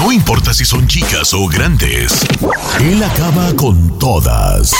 No 0.00 0.10
importa 0.10 0.54
si 0.54 0.64
son 0.64 0.86
chicas 0.88 1.34
o 1.34 1.46
grandes, 1.46 2.26
él 2.80 3.02
acaba 3.02 3.54
con 3.54 3.98
todas 3.98 4.72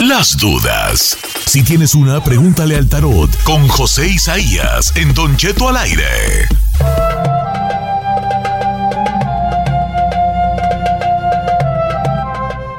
las 0.00 0.36
dudas. 0.38 1.18
Si 1.44 1.64
tienes 1.64 1.96
una, 1.96 2.22
pregúntale 2.22 2.76
al 2.76 2.88
tarot 2.88 3.28
con 3.42 3.66
José 3.66 4.06
Isaías 4.06 4.96
en 4.96 5.12
Don 5.12 5.36
Cheto 5.36 5.68
al 5.68 5.76
aire. 5.76 6.46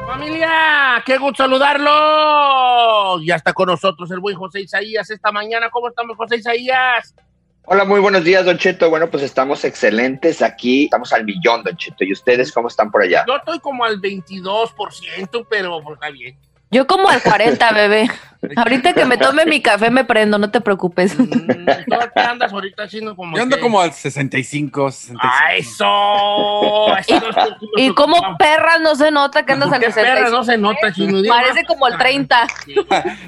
Familia, 0.06 1.02
qué 1.04 1.18
gusto 1.18 1.42
saludarlo. 1.42 3.22
Ya 3.22 3.34
está 3.34 3.52
con 3.52 3.66
nosotros 3.66 4.10
el 4.12 4.20
buen 4.20 4.36
José 4.38 4.62
Isaías 4.62 5.10
esta 5.10 5.30
mañana. 5.30 5.68
¿Cómo 5.68 5.88
estamos, 5.88 6.16
José 6.16 6.36
Isaías? 6.36 7.14
Hola, 7.64 7.84
muy 7.84 8.00
buenos 8.00 8.24
días, 8.24 8.44
Don 8.44 8.58
Cheto. 8.58 8.90
Bueno, 8.90 9.08
pues 9.08 9.22
estamos 9.22 9.64
excelentes 9.64 10.42
aquí. 10.42 10.84
Estamos 10.84 11.12
al 11.12 11.24
millón, 11.24 11.62
Don 11.62 11.76
Cheto. 11.76 12.02
¿Y 12.02 12.12
ustedes 12.12 12.50
cómo 12.50 12.66
están 12.66 12.90
por 12.90 13.02
allá? 13.02 13.24
Yo 13.28 13.36
estoy 13.36 13.60
como 13.60 13.84
al 13.84 14.00
22%, 14.00 15.46
pero 15.48 15.80
pues, 15.80 15.94
está 15.94 16.10
bien. 16.10 16.36
Yo 16.72 16.86
como 16.86 17.08
al 17.08 17.22
40, 17.22 17.72
bebé. 17.74 18.10
Ahorita 18.56 18.92
que 18.92 19.04
me 19.04 19.16
tome 19.18 19.44
mi 19.46 19.60
café 19.62 19.88
me 19.88 20.04
prendo, 20.04 20.36
no 20.36 20.50
te 20.50 20.60
preocupes. 20.60 21.16
Mm, 21.16 21.26
¿Tú 21.28 21.96
qué 22.12 22.20
andas 22.20 22.52
ahorita 22.52 22.82
haciendo 22.82 23.14
como 23.14 23.36
Yo 23.36 23.42
ando 23.44 23.54
que- 23.54 23.62
como 23.62 23.80
al 23.80 23.92
65, 23.92 24.90
65. 24.90 25.20
¡Ah, 25.22 25.54
eso! 25.54 26.96
Eso 26.98 27.20
no 27.20 27.28
es- 27.30 27.48
Y 27.76 27.88
no- 27.88 27.94
como 27.94 28.16
no- 28.20 28.36
perra 28.36 28.78
no 28.80 28.96
se 28.96 29.12
nota 29.12 29.44
que 29.46 29.52
andas 29.52 29.70
al 29.72 29.78
¿Qué 29.78 29.90
perra? 29.90 30.26
65. 30.26 30.36
No 30.36 30.44
se 30.44 30.58
nota, 30.58 30.92
chino. 30.92 31.18
Parece 31.28 31.64
como 31.66 31.86
el 31.86 31.96
30. 31.96 32.48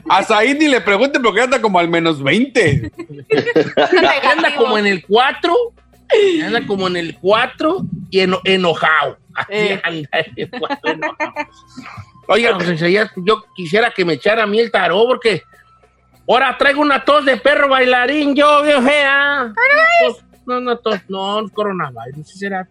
A 0.09 0.23
Said 0.25 0.59
ni 0.59 0.67
le 0.67 0.81
pregunte 0.81 1.21
porque 1.21 1.43
anda 1.43 1.61
como 1.63 1.79
al 1.79 1.89
menos 1.89 2.21
20. 2.21 2.91
Anda 4.33 4.57
como 4.57 4.79
en 4.79 4.87
el 4.89 5.05
4, 5.07 5.55
anda 6.45 6.67
como 6.67 6.89
en 6.89 6.97
el 6.97 7.17
4 7.21 7.83
y 8.11 8.19
eno- 8.21 8.41
enojado. 8.43 9.19
Así 9.33 9.47
Eh. 9.53 9.81
anda 9.85 10.09
en 10.19 10.33
el 10.37 10.51
4 10.59 10.79
enojado. 10.91 11.33
Oiga, 12.27 12.57
Isaías, 12.73 13.11
yo 13.17 13.45
quisiera 13.55 13.91
que 13.91 14.05
me 14.05 14.15
echara 14.15 14.45
a 14.45 14.47
mí 14.47 14.59
el 14.59 14.71
tarot 14.71 15.07
porque 15.07 15.43
ahora 16.29 16.57
traigo 16.59 16.81
una 16.81 17.05
tos 17.05 17.25
de 17.25 17.37
perro 17.37 17.69
bailarín, 17.69 18.35
yo, 18.35 18.63
viejea. 18.63 19.53
No, 20.47 20.61
no, 20.61 20.77
tos, 20.79 20.99
no, 21.09 21.43
no, 21.43 21.49
coronavirus, 21.51 22.27
¿sí 22.29 22.39
será? 22.39 22.69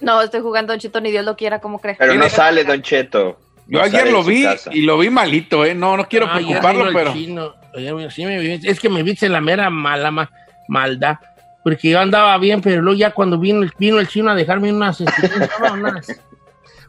No, 0.00 0.22
estoy 0.22 0.40
jugando 0.40 0.72
Don 0.72 0.80
Chito, 0.80 1.00
ni 1.00 1.10
Dios 1.10 1.24
lo 1.24 1.36
quiera, 1.36 1.60
como 1.60 1.80
cree? 1.80 1.96
Pero 1.98 2.14
no 2.14 2.28
sale, 2.28 2.64
Don 2.64 2.80
Cheto. 2.82 3.38
Yo 3.66 3.80
No 3.80 3.84
ayer 3.84 4.10
lo 4.10 4.22
vi 4.24 4.44
casa. 4.44 4.70
y 4.72 4.80
lo 4.82 4.96
vi 4.96 5.10
malito, 5.10 5.64
¿eh? 5.64 5.74
No, 5.74 5.96
no 5.96 6.08
quiero 6.08 6.26
Ah, 6.26 6.34
preocuparlo, 6.36 6.86
pero. 6.92 7.12
chino. 7.12 7.52
Oye, 7.74 8.10
sí 8.10 8.24
me 8.24 8.38
vi- 8.38 8.60
es 8.66 8.80
que 8.80 8.88
me 8.88 9.02
viste 9.02 9.28
la 9.28 9.40
mera 9.42 9.68
mala 9.68 10.10
ma- 10.10 10.30
maldad. 10.68 11.16
Porque 11.62 11.90
yo 11.90 12.00
andaba 12.00 12.38
bien, 12.38 12.62
pero 12.62 12.80
luego 12.80 12.98
ya 12.98 13.10
cuando 13.10 13.38
vino, 13.38 13.62
el- 13.62 13.72
vino 13.78 13.98
el 14.00 14.08
chino 14.08 14.30
a 14.30 14.34
dejarme 14.34 14.72
unas, 14.72 15.00
este, 15.02 15.30
unas, 15.72 16.08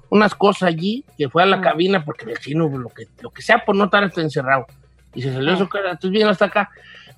unas 0.10 0.34
cosas 0.36 0.64
allí, 0.70 1.06
que 1.18 1.30
fue 1.30 1.44
a 1.44 1.46
la 1.46 1.62
cabina, 1.62 2.04
porque 2.04 2.26
el 2.32 2.38
chino, 2.40 2.68
lo 2.68 2.90
que, 2.90 3.06
lo 3.22 3.30
que 3.32 3.42
sea 3.42 3.64
por 3.66 3.76
no 3.76 3.86
estar 3.86 4.04
hasta 4.04 4.20
encerrado. 4.22 4.66
Y 5.14 5.22
se 5.22 5.34
salió 5.34 5.54
Ah. 5.54 5.58
su 5.58 5.68
cara, 5.70 5.92
entonces 5.92 6.12
vino 6.12 6.30
hasta 6.30 6.46
acá. 6.46 6.70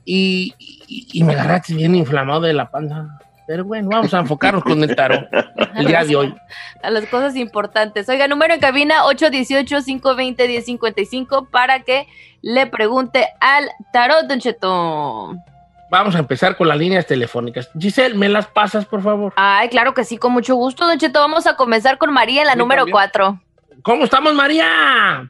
Y, 0.06 0.54
y, 0.60 1.08
y 1.14 1.24
me 1.24 1.34
agarraste 1.34 1.74
bien 1.76 1.94
inflamado 1.96 2.42
de 2.42 2.54
la 2.54 2.70
panza. 2.72 3.20
Pero 3.48 3.66
bueno, 3.66 3.90
vamos 3.90 4.14
a 4.14 4.20
enfocarnos 4.20 4.64
con 4.64 4.82
el 4.82 4.96
tarot 4.96 5.28
el 5.76 5.86
día 5.86 6.06
de 6.06 6.16
hoy. 6.16 6.34
A 6.84 6.90
las 6.90 7.06
cosas 7.08 7.36
importantes. 7.36 8.08
Oiga, 8.08 8.28
número 8.28 8.54
en 8.54 8.60
cabina 8.62 9.04
818-520-1055 9.06 11.50
para 11.50 11.82
que 11.82 12.08
le 12.42 12.68
pregunte 12.68 13.28
al 13.40 13.70
tarot, 13.94 14.26
Don 14.28 14.40
Cheto. 14.40 15.36
Vamos 15.92 16.16
a 16.16 16.20
empezar 16.20 16.56
con 16.56 16.70
las 16.70 16.78
líneas 16.78 17.06
telefónicas. 17.06 17.70
Giselle, 17.78 18.16
¿me 18.16 18.30
las 18.30 18.48
pasas, 18.48 18.86
por 18.86 19.04
favor? 19.04 19.34
Ay, 19.36 19.68
claro 19.68 19.94
que 19.94 20.06
sí, 20.06 20.18
con 20.18 20.32
mucho 20.32 20.56
gusto, 20.56 20.88
Don 20.88 20.98
Cheto. 20.98 21.20
Vamos 21.20 21.46
a 21.48 21.58
comenzar 21.58 21.98
con 21.98 22.14
María 22.14 22.44
en 22.44 22.48
la 22.48 22.56
número 22.56 22.84
también. 22.84 22.94
4. 22.94 23.42
¿Cómo 23.84 24.06
estamos, 24.06 24.34
María? 24.34 25.30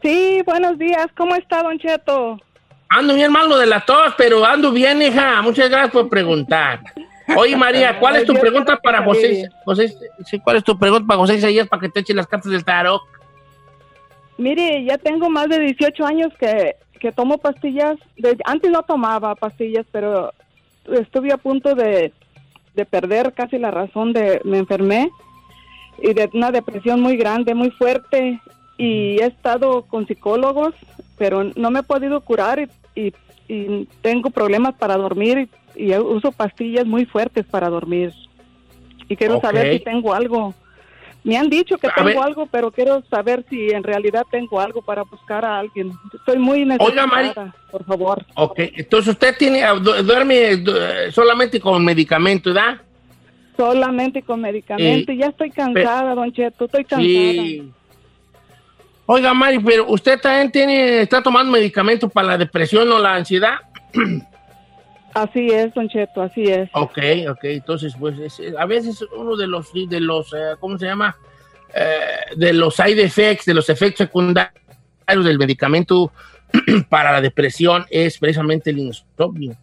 Sí, 0.00 0.40
buenos 0.46 0.78
días. 0.78 1.08
¿Cómo 1.18 1.34
está, 1.34 1.62
Don 1.62 1.78
Cheto? 1.78 2.40
Ando 2.88 3.14
bien 3.14 3.30
malo 3.30 3.58
de 3.58 3.66
la 3.66 3.80
tos, 3.84 4.14
pero 4.16 4.42
ando 4.42 4.72
bien, 4.72 5.02
hija. 5.02 5.42
Muchas 5.42 5.68
gracias 5.68 5.92
por 5.92 6.08
preguntar. 6.08 6.80
Oye, 7.36 7.54
María, 7.56 7.98
¿cuál 8.00 8.16
es 8.16 8.24
tu 8.24 8.32
Yo 8.32 8.40
pregunta 8.40 8.78
para 8.78 9.04
José? 9.04 9.50
José 9.66 9.94
sí, 10.24 10.40
¿Cuál 10.40 10.56
es 10.56 10.64
tu 10.64 10.78
pregunta 10.78 11.06
para 11.06 11.18
José 11.18 11.34
Isaías 11.34 11.68
para 11.68 11.82
que 11.82 11.90
te 11.90 12.00
eche 12.00 12.14
las 12.14 12.26
cartas 12.26 12.50
del 12.50 12.64
tarot? 12.64 13.02
Mire, 14.38 14.82
ya 14.82 14.96
tengo 14.96 15.28
más 15.28 15.50
de 15.50 15.58
18 15.60 16.06
años 16.06 16.32
que, 16.40 16.74
que 17.00 17.10
tomo 17.12 17.38
pastillas. 17.38 17.98
De- 18.16 18.36
antes 18.44 18.70
no 18.70 18.82
tomaba 18.82 19.34
pastillas, 19.34 19.86
pero 19.90 20.32
estuve 20.92 21.32
a 21.32 21.38
punto 21.38 21.74
de, 21.74 22.12
de 22.74 22.84
perder 22.84 23.32
casi 23.32 23.58
la 23.58 23.70
razón 23.72 24.12
de... 24.12 24.40
Me 24.44 24.58
enfermé 24.58 25.10
y 26.02 26.12
de 26.14 26.30
una 26.34 26.50
depresión 26.52 27.00
muy 27.00 27.16
grande, 27.16 27.54
muy 27.54 27.70
fuerte. 27.70 28.40
Y 28.78 29.20
he 29.20 29.26
estado 29.26 29.82
con 29.82 30.06
psicólogos, 30.06 30.74
pero 31.18 31.44
no 31.56 31.70
me 31.70 31.80
he 31.80 31.82
podido 31.82 32.20
curar 32.20 32.60
y, 32.60 33.00
y- 33.00 33.12
y 33.48 33.88
tengo 34.00 34.30
problemas 34.30 34.74
para 34.76 34.96
dormir 34.96 35.50
y, 35.74 35.82
y 35.88 35.94
uso 35.98 36.30
pastillas 36.32 36.86
muy 36.86 37.04
fuertes 37.04 37.44
para 37.46 37.68
dormir. 37.68 38.12
Y 39.08 39.16
quiero 39.16 39.34
saber 39.40 39.72
si 39.72 39.84
tengo 39.84 40.14
algo. 40.14 40.54
Me 41.22 41.36
han 41.36 41.50
dicho 41.50 41.76
que 41.76 41.86
A 41.86 41.94
tengo 41.94 42.08
ver. 42.08 42.18
algo, 42.18 42.46
pero 42.46 42.70
quiero 42.70 43.02
saber 43.10 43.44
si 43.50 43.68
en 43.70 43.82
realidad 43.82 44.24
tengo 44.30 44.58
algo 44.58 44.80
para 44.80 45.02
buscar 45.02 45.44
a 45.44 45.58
alguien. 45.58 45.92
Estoy 46.14 46.38
muy 46.38 46.64
necesitada, 46.64 47.06
Mari. 47.06 47.30
por 47.70 47.84
favor. 47.84 48.24
Ok, 48.36 48.58
entonces 48.74 49.12
usted 49.12 49.36
tiene, 49.36 49.62
du- 49.82 50.02
duerme 50.02 50.56
du- 50.56 50.72
solamente 51.12 51.60
con 51.60 51.84
medicamento, 51.84 52.54
¿verdad? 52.54 52.80
Solamente 53.56 54.22
con 54.22 54.40
medicamentos. 54.40 55.14
Eh, 55.14 55.18
ya 55.18 55.26
estoy 55.26 55.50
cansada, 55.50 56.14
don 56.14 56.32
Cheto, 56.32 56.64
estoy 56.64 56.84
cansada. 56.84 57.02
Sí. 57.04 57.70
Oiga, 59.04 59.34
Mari, 59.34 59.58
pero 59.58 59.86
usted 59.88 60.18
también 60.20 60.50
tiene, 60.50 61.02
está 61.02 61.22
tomando 61.22 61.52
medicamento 61.52 62.08
para 62.08 62.28
la 62.28 62.38
depresión 62.38 62.90
o 62.90 62.98
la 62.98 63.14
ansiedad. 63.16 63.56
Así 65.14 65.48
es, 65.48 65.74
don 65.74 65.88
Cheto, 65.88 66.22
así 66.22 66.44
es. 66.44 66.70
Ok, 66.72 66.98
ok, 67.30 67.44
entonces, 67.44 67.94
pues, 67.98 68.18
es- 68.18 68.40
a 68.56 68.64
veces 68.66 69.02
uno 69.16 69.36
de 69.36 69.46
los, 69.46 69.72
de 69.72 70.00
los, 70.00 70.32
eh, 70.32 70.54
¿cómo 70.60 70.78
se 70.78 70.86
llama? 70.86 71.16
Eh, 71.74 72.34
de 72.36 72.52
los 72.52 72.74
side 72.76 73.02
effects, 73.02 73.44
de 73.44 73.54
los 73.54 73.68
efectos 73.68 74.06
secundarios 74.06 74.54
del 75.06 75.38
medicamento 75.38 76.12
para 76.88 77.12
la 77.12 77.20
depresión 77.20 77.84
es 77.90 78.18
precisamente 78.18 78.70
el 78.70 78.78
insomnio. 78.78 79.56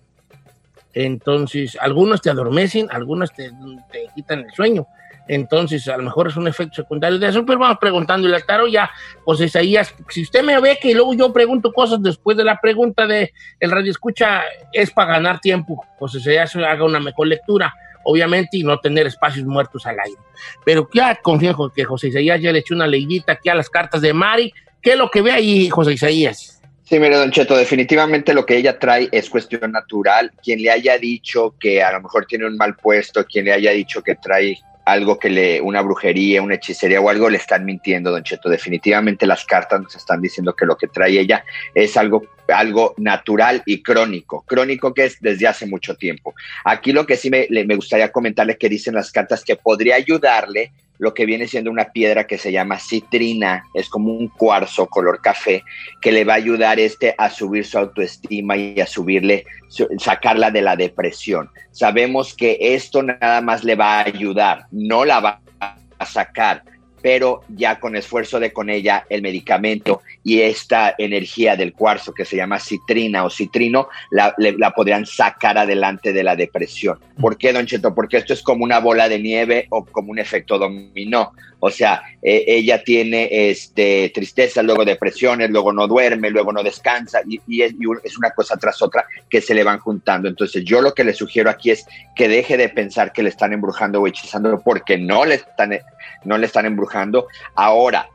Entonces, 0.93 1.77
algunos 1.79 2.21
te 2.21 2.29
adormecen, 2.29 2.87
algunos 2.91 3.31
te, 3.33 3.51
te 3.91 4.07
quitan 4.15 4.39
el 4.39 4.51
sueño. 4.53 4.87
Entonces, 5.27 5.87
a 5.87 5.97
lo 5.97 6.03
mejor 6.03 6.27
es 6.29 6.37
un 6.37 6.47
efecto 6.47 6.75
secundario 6.75 7.19
de 7.19 7.27
eso, 7.27 7.45
pero 7.45 7.59
vamos 7.59 7.77
preguntando. 7.79 8.27
Y 8.27 8.31
la 8.31 8.39
taro 8.39 8.67
ya, 8.67 8.89
pues 9.25 9.39
Isaías, 9.41 9.93
si 10.09 10.23
usted 10.23 10.43
me 10.43 10.59
ve 10.59 10.77
que 10.81 10.93
luego 10.93 11.13
yo 11.13 11.33
pregunto 11.33 11.73
cosas 11.73 12.01
después 12.01 12.37
de 12.37 12.43
la 12.43 12.59
pregunta 12.59 13.05
de 13.05 13.33
el 13.59 13.71
radio 13.71 13.91
escucha, 13.91 14.43
es 14.71 14.91
para 14.91 15.13
ganar 15.13 15.39
tiempo. 15.39 15.85
Pues 15.99 16.15
Isaías 16.15 16.55
haga 16.55 16.83
una 16.83 16.99
mejor 16.99 17.27
lectura, 17.27 17.73
obviamente, 18.03 18.57
y 18.57 18.63
no 18.63 18.79
tener 18.79 19.07
espacios 19.07 19.45
muertos 19.45 19.85
al 19.85 19.99
aire. 19.99 20.19
Pero 20.65 20.89
ya 20.93 21.15
confío 21.15 21.71
que 21.75 21.83
José 21.83 22.09
Isaías 22.09 22.41
ya 22.41 22.51
le 22.51 22.59
echó 22.59 22.75
una 22.75 22.87
leyita 22.87 23.33
aquí 23.33 23.49
a 23.49 23.55
las 23.55 23.69
cartas 23.69 24.01
de 24.01 24.13
Mari. 24.13 24.53
¿Qué 24.81 24.91
es 24.91 24.97
lo 24.97 25.09
que 25.09 25.21
ve 25.21 25.31
ahí, 25.31 25.69
José 25.69 25.93
Isaías? 25.93 26.57
Sí, 26.83 26.99
mire, 26.99 27.17
Don 27.17 27.31
Cheto, 27.31 27.57
definitivamente 27.57 28.33
lo 28.33 28.45
que 28.45 28.55
ella 28.55 28.79
trae 28.79 29.09
es 29.11 29.29
cuestión 29.29 29.73
natural. 29.73 30.31
Quien 30.41 30.61
le 30.61 30.71
haya 30.71 30.97
dicho 30.97 31.53
que 31.59 31.83
a 31.83 31.91
lo 31.91 32.01
mejor 32.01 32.25
tiene 32.25 32.47
un 32.47 32.55
mal 32.55 32.77
puesto, 32.77 33.25
quien 33.25 33.43
le 33.43 33.51
haya 33.51 33.71
dicho 33.71 34.01
que 34.01 34.15
trae 34.15 34.57
algo 34.87 35.19
que 35.19 35.29
le, 35.29 35.59
una 35.61 35.81
brujería, 35.81 36.41
una 36.41 36.55
hechicería 36.55 37.01
o 37.01 37.09
algo, 37.09 37.29
le 37.29 37.37
están 37.37 37.65
mintiendo, 37.65 38.09
Don 38.09 38.23
Cheto. 38.23 38.49
Definitivamente 38.49 39.27
las 39.27 39.43
cartas 39.45 39.81
nos 39.81 39.95
están 39.95 40.21
diciendo 40.21 40.55
que 40.55 40.65
lo 40.65 40.77
que 40.77 40.87
trae 40.87 41.19
ella 41.19 41.43
es 41.75 41.97
algo, 41.97 42.23
algo 42.47 42.93
natural 42.97 43.61
y 43.65 43.83
crónico. 43.83 44.43
Crónico 44.47 44.93
que 44.93 45.05
es 45.05 45.19
desde 45.21 45.45
hace 45.47 45.65
mucho 45.65 45.95
tiempo. 45.95 46.33
Aquí 46.63 46.93
lo 46.93 47.05
que 47.05 47.17
sí 47.17 47.29
me, 47.29 47.47
le- 47.49 47.65
me 47.65 47.75
gustaría 47.75 48.11
comentarle 48.13 48.57
que 48.57 48.69
dicen 48.69 48.95
las 48.95 49.11
cartas 49.11 49.43
que 49.43 49.57
podría 49.57 49.95
ayudarle 49.95 50.71
lo 50.99 51.13
que 51.13 51.25
viene 51.25 51.47
siendo 51.47 51.69
una 51.71 51.85
piedra 51.91 52.25
que 52.25 52.37
se 52.37 52.51
llama 52.51 52.79
citrina, 52.79 53.65
es 53.73 53.89
como 53.89 54.13
un 54.13 54.27
cuarzo 54.29 54.87
color 54.87 55.21
café, 55.21 55.63
que 56.01 56.11
le 56.11 56.23
va 56.23 56.33
a 56.33 56.37
ayudar 56.37 56.79
este 56.79 57.13
a 57.17 57.29
subir 57.29 57.65
su 57.65 57.77
autoestima 57.77 58.57
y 58.57 58.79
a 58.79 58.87
subirle, 58.87 59.45
su- 59.67 59.87
sacarla 59.99 60.51
de 60.51 60.61
la 60.61 60.75
depresión. 60.75 61.49
Sabemos 61.71 62.33
que 62.33 62.57
esto 62.59 63.03
nada 63.03 63.41
más 63.41 63.63
le 63.63 63.75
va 63.75 63.99
a 63.99 64.05
ayudar, 64.05 64.65
no 64.71 65.05
la 65.05 65.19
va 65.19 65.41
a 65.59 66.05
sacar, 66.05 66.63
pero 67.01 67.41
ya 67.49 67.79
con 67.79 67.95
esfuerzo 67.95 68.39
de 68.39 68.51
con 68.51 68.69
ella 68.69 69.05
el 69.09 69.21
medicamento 69.21 70.01
y 70.23 70.41
esta 70.41 70.95
energía 70.97 71.55
del 71.55 71.73
cuarzo 71.73 72.13
que 72.13 72.25
se 72.25 72.35
llama 72.35 72.59
citrina 72.59 73.23
o 73.23 73.29
citrino, 73.29 73.87
la, 74.11 74.33
la 74.37 74.71
podrían 74.71 75.05
sacar 75.05 75.57
adelante 75.57 76.13
de 76.13 76.23
la 76.23 76.35
depresión. 76.35 76.99
¿Por 77.19 77.37
qué, 77.37 77.53
Don 77.53 77.65
Cheto? 77.65 77.93
Porque 77.93 78.17
esto 78.17 78.33
es 78.33 78.41
como 78.41 78.63
una 78.63 78.79
bola 78.79 79.09
de 79.09 79.19
nieve 79.19 79.67
o 79.69 79.85
como 79.85 80.11
un 80.11 80.19
efecto 80.19 80.57
dominó. 80.57 81.33
O 81.59 81.71
sea, 81.71 82.03
eh, 82.21 82.43
ella 82.47 82.83
tiene 82.83 83.27
este, 83.31 84.11
tristeza, 84.13 84.61
luego 84.61 84.85
depresiones, 84.85 85.49
luego 85.49 85.73
no 85.73 85.87
duerme, 85.87 86.29
luego 86.29 86.51
no 86.51 86.63
descansa 86.63 87.21
y, 87.27 87.61
es 87.61 88.17
una 88.17 88.31
cosa 88.31 88.57
tras 88.57 88.81
otra 88.81 89.05
que 89.29 89.41
se 89.41 89.53
le 89.53 89.63
van 89.63 89.79
juntando. 89.79 90.27
Entonces 90.27 90.63
yo 90.63 90.81
lo 90.81 90.93
que 90.93 91.03
le 91.03 91.13
sugiero 91.13 91.49
aquí 91.49 91.71
es 91.71 91.85
que 92.15 92.27
deje 92.27 92.57
de 92.57 92.69
pensar 92.69 93.11
que 93.11 93.23
le 93.23 93.29
están 93.29 93.53
embrujando 93.53 94.01
o 94.01 94.07
hechizando 94.07 94.61
porque 94.63 94.97
no 94.97 95.25
le 95.25 95.35
están, 95.35 95.77
no 96.23 96.37
le 96.37 96.45
están 96.45 96.65
embrujando. 96.65 97.27
Ahora, 97.55 98.09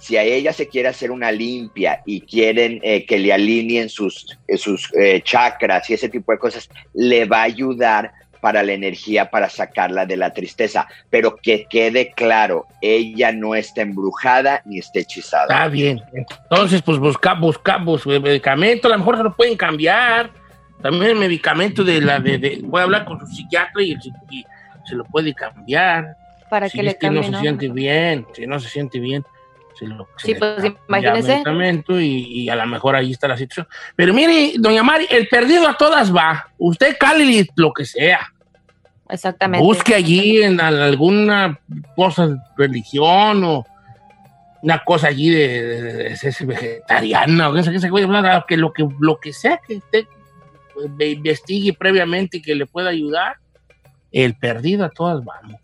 si 0.00 0.16
a 0.16 0.22
ella 0.22 0.52
se 0.52 0.66
quiere 0.66 0.88
hacer 0.88 1.10
una 1.10 1.30
limpia 1.30 2.02
y 2.06 2.22
quieren 2.22 2.80
eh, 2.82 3.04
que 3.04 3.18
le 3.18 3.32
alineen 3.32 3.90
sus, 3.90 4.38
eh, 4.48 4.56
sus 4.56 4.90
eh, 4.94 5.20
chakras 5.22 5.88
y 5.90 5.94
ese 5.94 6.08
tipo 6.08 6.32
de 6.32 6.38
cosas, 6.38 6.68
le 6.94 7.26
va 7.26 7.40
a 7.40 7.44
ayudar 7.44 8.12
para 8.40 8.62
la 8.62 8.72
energía, 8.72 9.30
para 9.30 9.48
sacarla 9.48 10.06
de 10.06 10.16
la 10.16 10.32
tristeza. 10.32 10.86
Pero 11.10 11.36
que 11.36 11.66
quede 11.66 12.12
claro, 12.12 12.66
ella 12.80 13.32
no 13.32 13.54
está 13.54 13.82
embrujada 13.82 14.62
ni 14.64 14.78
está 14.78 15.00
hechizada. 15.00 15.44
Está 15.54 15.68
bien. 15.68 16.02
Entonces, 16.12 16.82
pues 16.82 16.98
busca, 16.98 17.34
buscamos 17.34 18.04
el 18.06 18.20
medicamento, 18.22 18.88
a 18.88 18.92
lo 18.92 18.98
mejor 18.98 19.16
se 19.18 19.22
lo 19.24 19.34
pueden 19.36 19.56
cambiar. 19.56 20.30
También 20.82 21.10
el 21.12 21.16
medicamento 21.16 21.84
de 21.84 22.00
la 22.00 22.18
de, 22.20 22.38
de- 22.38 22.60
voy 22.62 22.80
a 22.80 22.84
hablar 22.84 23.04
con 23.04 23.20
su 23.20 23.26
psiquiatra 23.26 23.82
y, 23.82 23.92
y 24.30 24.44
se 24.88 24.94
lo 24.94 25.04
puede 25.04 25.34
cambiar. 25.34 26.16
Para 26.48 26.68
si 26.68 26.78
que 26.78 26.82
le 26.84 26.90
es 26.92 26.96
que 26.96 27.06
no 27.10 27.20
cambie, 27.20 27.24
se 27.26 27.30
¿no? 27.32 27.40
siente 27.40 27.68
bien, 27.68 28.26
si 28.34 28.46
no 28.46 28.58
se 28.58 28.68
siente 28.70 28.98
bien, 28.98 29.24
lo 29.86 30.08
Sí, 30.16 30.34
pues, 30.34 30.62
imagínese. 30.88 31.42
y, 32.00 32.42
y 32.42 32.48
a 32.48 32.56
lo 32.56 32.66
mejor 32.66 32.96
ahí 32.96 33.12
está 33.12 33.28
la 33.28 33.36
situación. 33.36 33.66
Pero 33.96 34.12
mire, 34.14 34.52
doña 34.58 34.82
Mari, 34.82 35.06
el 35.10 35.28
perdido 35.28 35.68
a 35.68 35.76
todas 35.76 36.14
va. 36.14 36.48
Usted 36.58 36.96
cálele 36.98 37.48
lo 37.56 37.72
que 37.72 37.84
sea. 37.84 38.20
Exactamente. 39.08 39.64
Busque 39.64 39.94
allí 39.94 40.42
en 40.42 40.60
al- 40.60 40.80
alguna 40.82 41.58
cosa 41.96 42.28
de 42.28 42.36
religión 42.56 43.42
o 43.44 43.66
una 44.62 44.84
cosa 44.84 45.08
allí 45.08 45.30
de, 45.30 45.62
de- 45.62 45.92
de- 46.10 46.46
vegetariana 46.46 47.48
o 47.48 47.52
que 48.46 48.56
lo 48.56 48.72
que 48.72 48.86
lo 49.00 49.18
que 49.18 49.32
sea 49.32 49.58
que 49.66 49.76
usted 49.76 50.06
eh, 51.00 51.08
investigue 51.10 51.72
previamente 51.72 52.36
y 52.36 52.42
que 52.42 52.54
le 52.54 52.66
pueda 52.66 52.90
ayudar. 52.90 53.36
El 54.12 54.34
perdido 54.34 54.84
a 54.84 54.90
todas 54.90 55.24
vamos. 55.24 55.60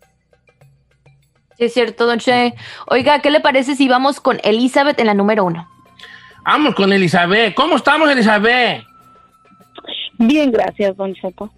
Sí, 1.57 1.65
es 1.65 1.73
cierto, 1.73 2.05
don 2.05 2.19
Che. 2.19 2.53
Oiga, 2.87 3.19
¿qué 3.19 3.31
le 3.31 3.39
parece 3.39 3.75
si 3.75 3.87
vamos 3.87 4.19
con 4.19 4.39
Elizabeth 4.43 4.99
en 4.99 5.07
la 5.07 5.13
número 5.13 5.45
uno? 5.45 5.67
Vamos 6.45 6.75
con 6.75 6.93
Elizabeth. 6.93 7.55
¿Cómo 7.55 7.75
estamos, 7.75 8.09
Elizabeth? 8.09 8.83
Bien, 10.17 10.51
gracias, 10.51 10.95
don 10.95 11.13
Cheto. 11.13 11.51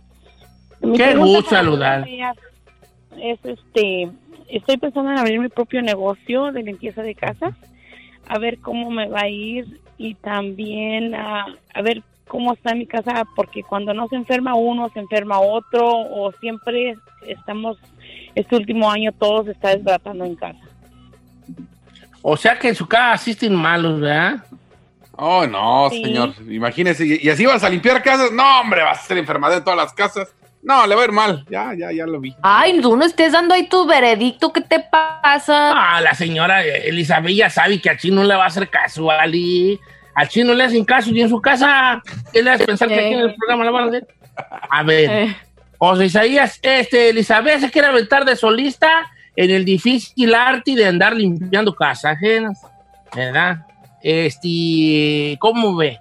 Mi 0.82 0.98
Qué 0.98 1.16
gusto 1.16 1.50
saludar. 1.50 2.08
Es 3.18 3.40
este, 3.44 4.10
estoy 4.48 4.78
pensando 4.78 5.12
en 5.12 5.18
abrir 5.18 5.40
mi 5.40 5.50
propio 5.50 5.82
negocio 5.82 6.52
de 6.52 6.64
limpieza 6.64 7.02
de 7.02 7.16
casas, 7.16 7.54
a 8.28 8.40
ver 8.40 8.60
cómo 8.60 8.90
me 8.90 9.08
va 9.08 9.22
a 9.22 9.30
ir 9.30 9.82
y 9.98 10.16
también 10.16 11.14
a, 11.14 11.46
a 11.74 11.82
ver 11.82 12.02
cómo 12.28 12.54
está 12.54 12.74
mi 12.76 12.86
casa, 12.86 13.26
porque 13.36 13.64
cuando 13.64 13.94
no 13.94 14.08
se 14.08 14.16
enferma 14.16 14.56
uno, 14.56 14.90
se 14.94 15.00
enferma 15.00 15.40
otro, 15.40 15.86
o 15.86 16.32
siempre 16.40 16.96
estamos, 17.28 17.78
este 18.42 18.56
último 18.56 18.90
año 18.92 19.12
todo 19.12 19.44
se 19.46 19.52
está 19.52 19.70
desbaratando 19.76 20.26
en 20.26 20.36
casa. 20.36 20.60
O 22.22 22.36
sea 22.36 22.58
que 22.60 22.70
en 22.70 22.76
su 22.76 22.88
casa 22.88 23.14
asisten 23.14 23.56
malos, 23.56 24.02
¿verdad? 24.02 24.44
Oh, 25.22 25.46
no, 25.48 25.90
Sí. 25.90 26.04
señor. 26.04 26.34
Imagínese. 26.50 27.06
Y, 27.06 27.20
y 27.26 27.30
así 27.30 27.46
vas 27.46 27.64
a 27.64 27.70
limpiar 27.70 28.02
casas. 28.04 28.32
No, 28.32 28.62
hombre, 28.62 28.84
vas 28.84 29.00
a 29.00 29.08
ser 29.08 29.18
enfermedad 29.18 29.58
en 29.58 29.64
todas 29.64 29.78
las 29.78 29.94
casas. 29.94 30.30
No, 30.62 30.86
le 30.86 30.96
va 30.96 31.02
a 31.02 31.06
ir 31.06 31.12
mal. 31.14 31.46
Ya, 31.50 31.74
ya, 31.78 31.92
ya 31.92 32.06
lo 32.06 32.20
vi. 32.20 32.36
Ay, 32.42 32.82
tú 32.82 32.96
no 32.98 33.06
estés 33.06 33.32
dando 33.32 33.54
ahí 33.54 33.68
tu 33.70 33.86
veredicto, 33.88 34.52
¿qué 34.52 34.60
te 34.62 34.80
pasa? 34.82 35.72
Ah, 35.74 36.02
la 36.02 36.14
señora 36.14 36.64
Elizabeth 36.66 37.34
ya 37.36 37.50
sabe 37.50 37.80
que 37.82 37.90
a 37.90 37.98
Chino 37.98 38.18
no 38.22 38.28
le 38.28 38.36
va 38.36 38.44
a 38.44 38.48
hacer 38.48 38.70
caso, 38.70 39.10
Ali. 39.10 39.80
A 40.16 40.28
Chino 40.28 40.54
le 40.54 40.66
hacen 40.66 40.84
caso 40.84 41.12
y 41.12 41.22
en 41.22 41.30
su 41.30 41.40
casa, 41.42 42.02
¿qué 42.34 42.44
le 42.44 42.52
hace 42.52 42.66
pensar 42.66 42.90
que 42.90 42.96
aquí 42.96 43.14
en 43.14 43.20
el 43.22 43.36
programa 43.36 43.64
le 43.64 43.72
van 43.72 43.84
a 43.86 43.88
hacer? 43.88 44.08
A 44.70 44.84
ver, 44.84 45.10
Eh, 45.10 45.38
José 45.80 46.06
Isaías, 46.06 46.60
este, 46.62 47.10
Elizabeth 47.10 47.62
se 47.62 47.72
quiere 47.72 47.88
aventar 47.88 48.26
de 48.26 48.36
solista 48.36 49.10
en 49.36 49.50
el 49.50 49.64
difícil 49.64 50.36
arte 50.36 50.76
de 50.76 50.86
andar 50.86 51.16
limpiando 51.16 51.74
casas 51.74 52.18
ajenas, 52.18 52.62
¿verdad? 53.16 53.66
Este, 54.04 55.38
¿cómo 55.40 55.78
ve? 55.78 55.98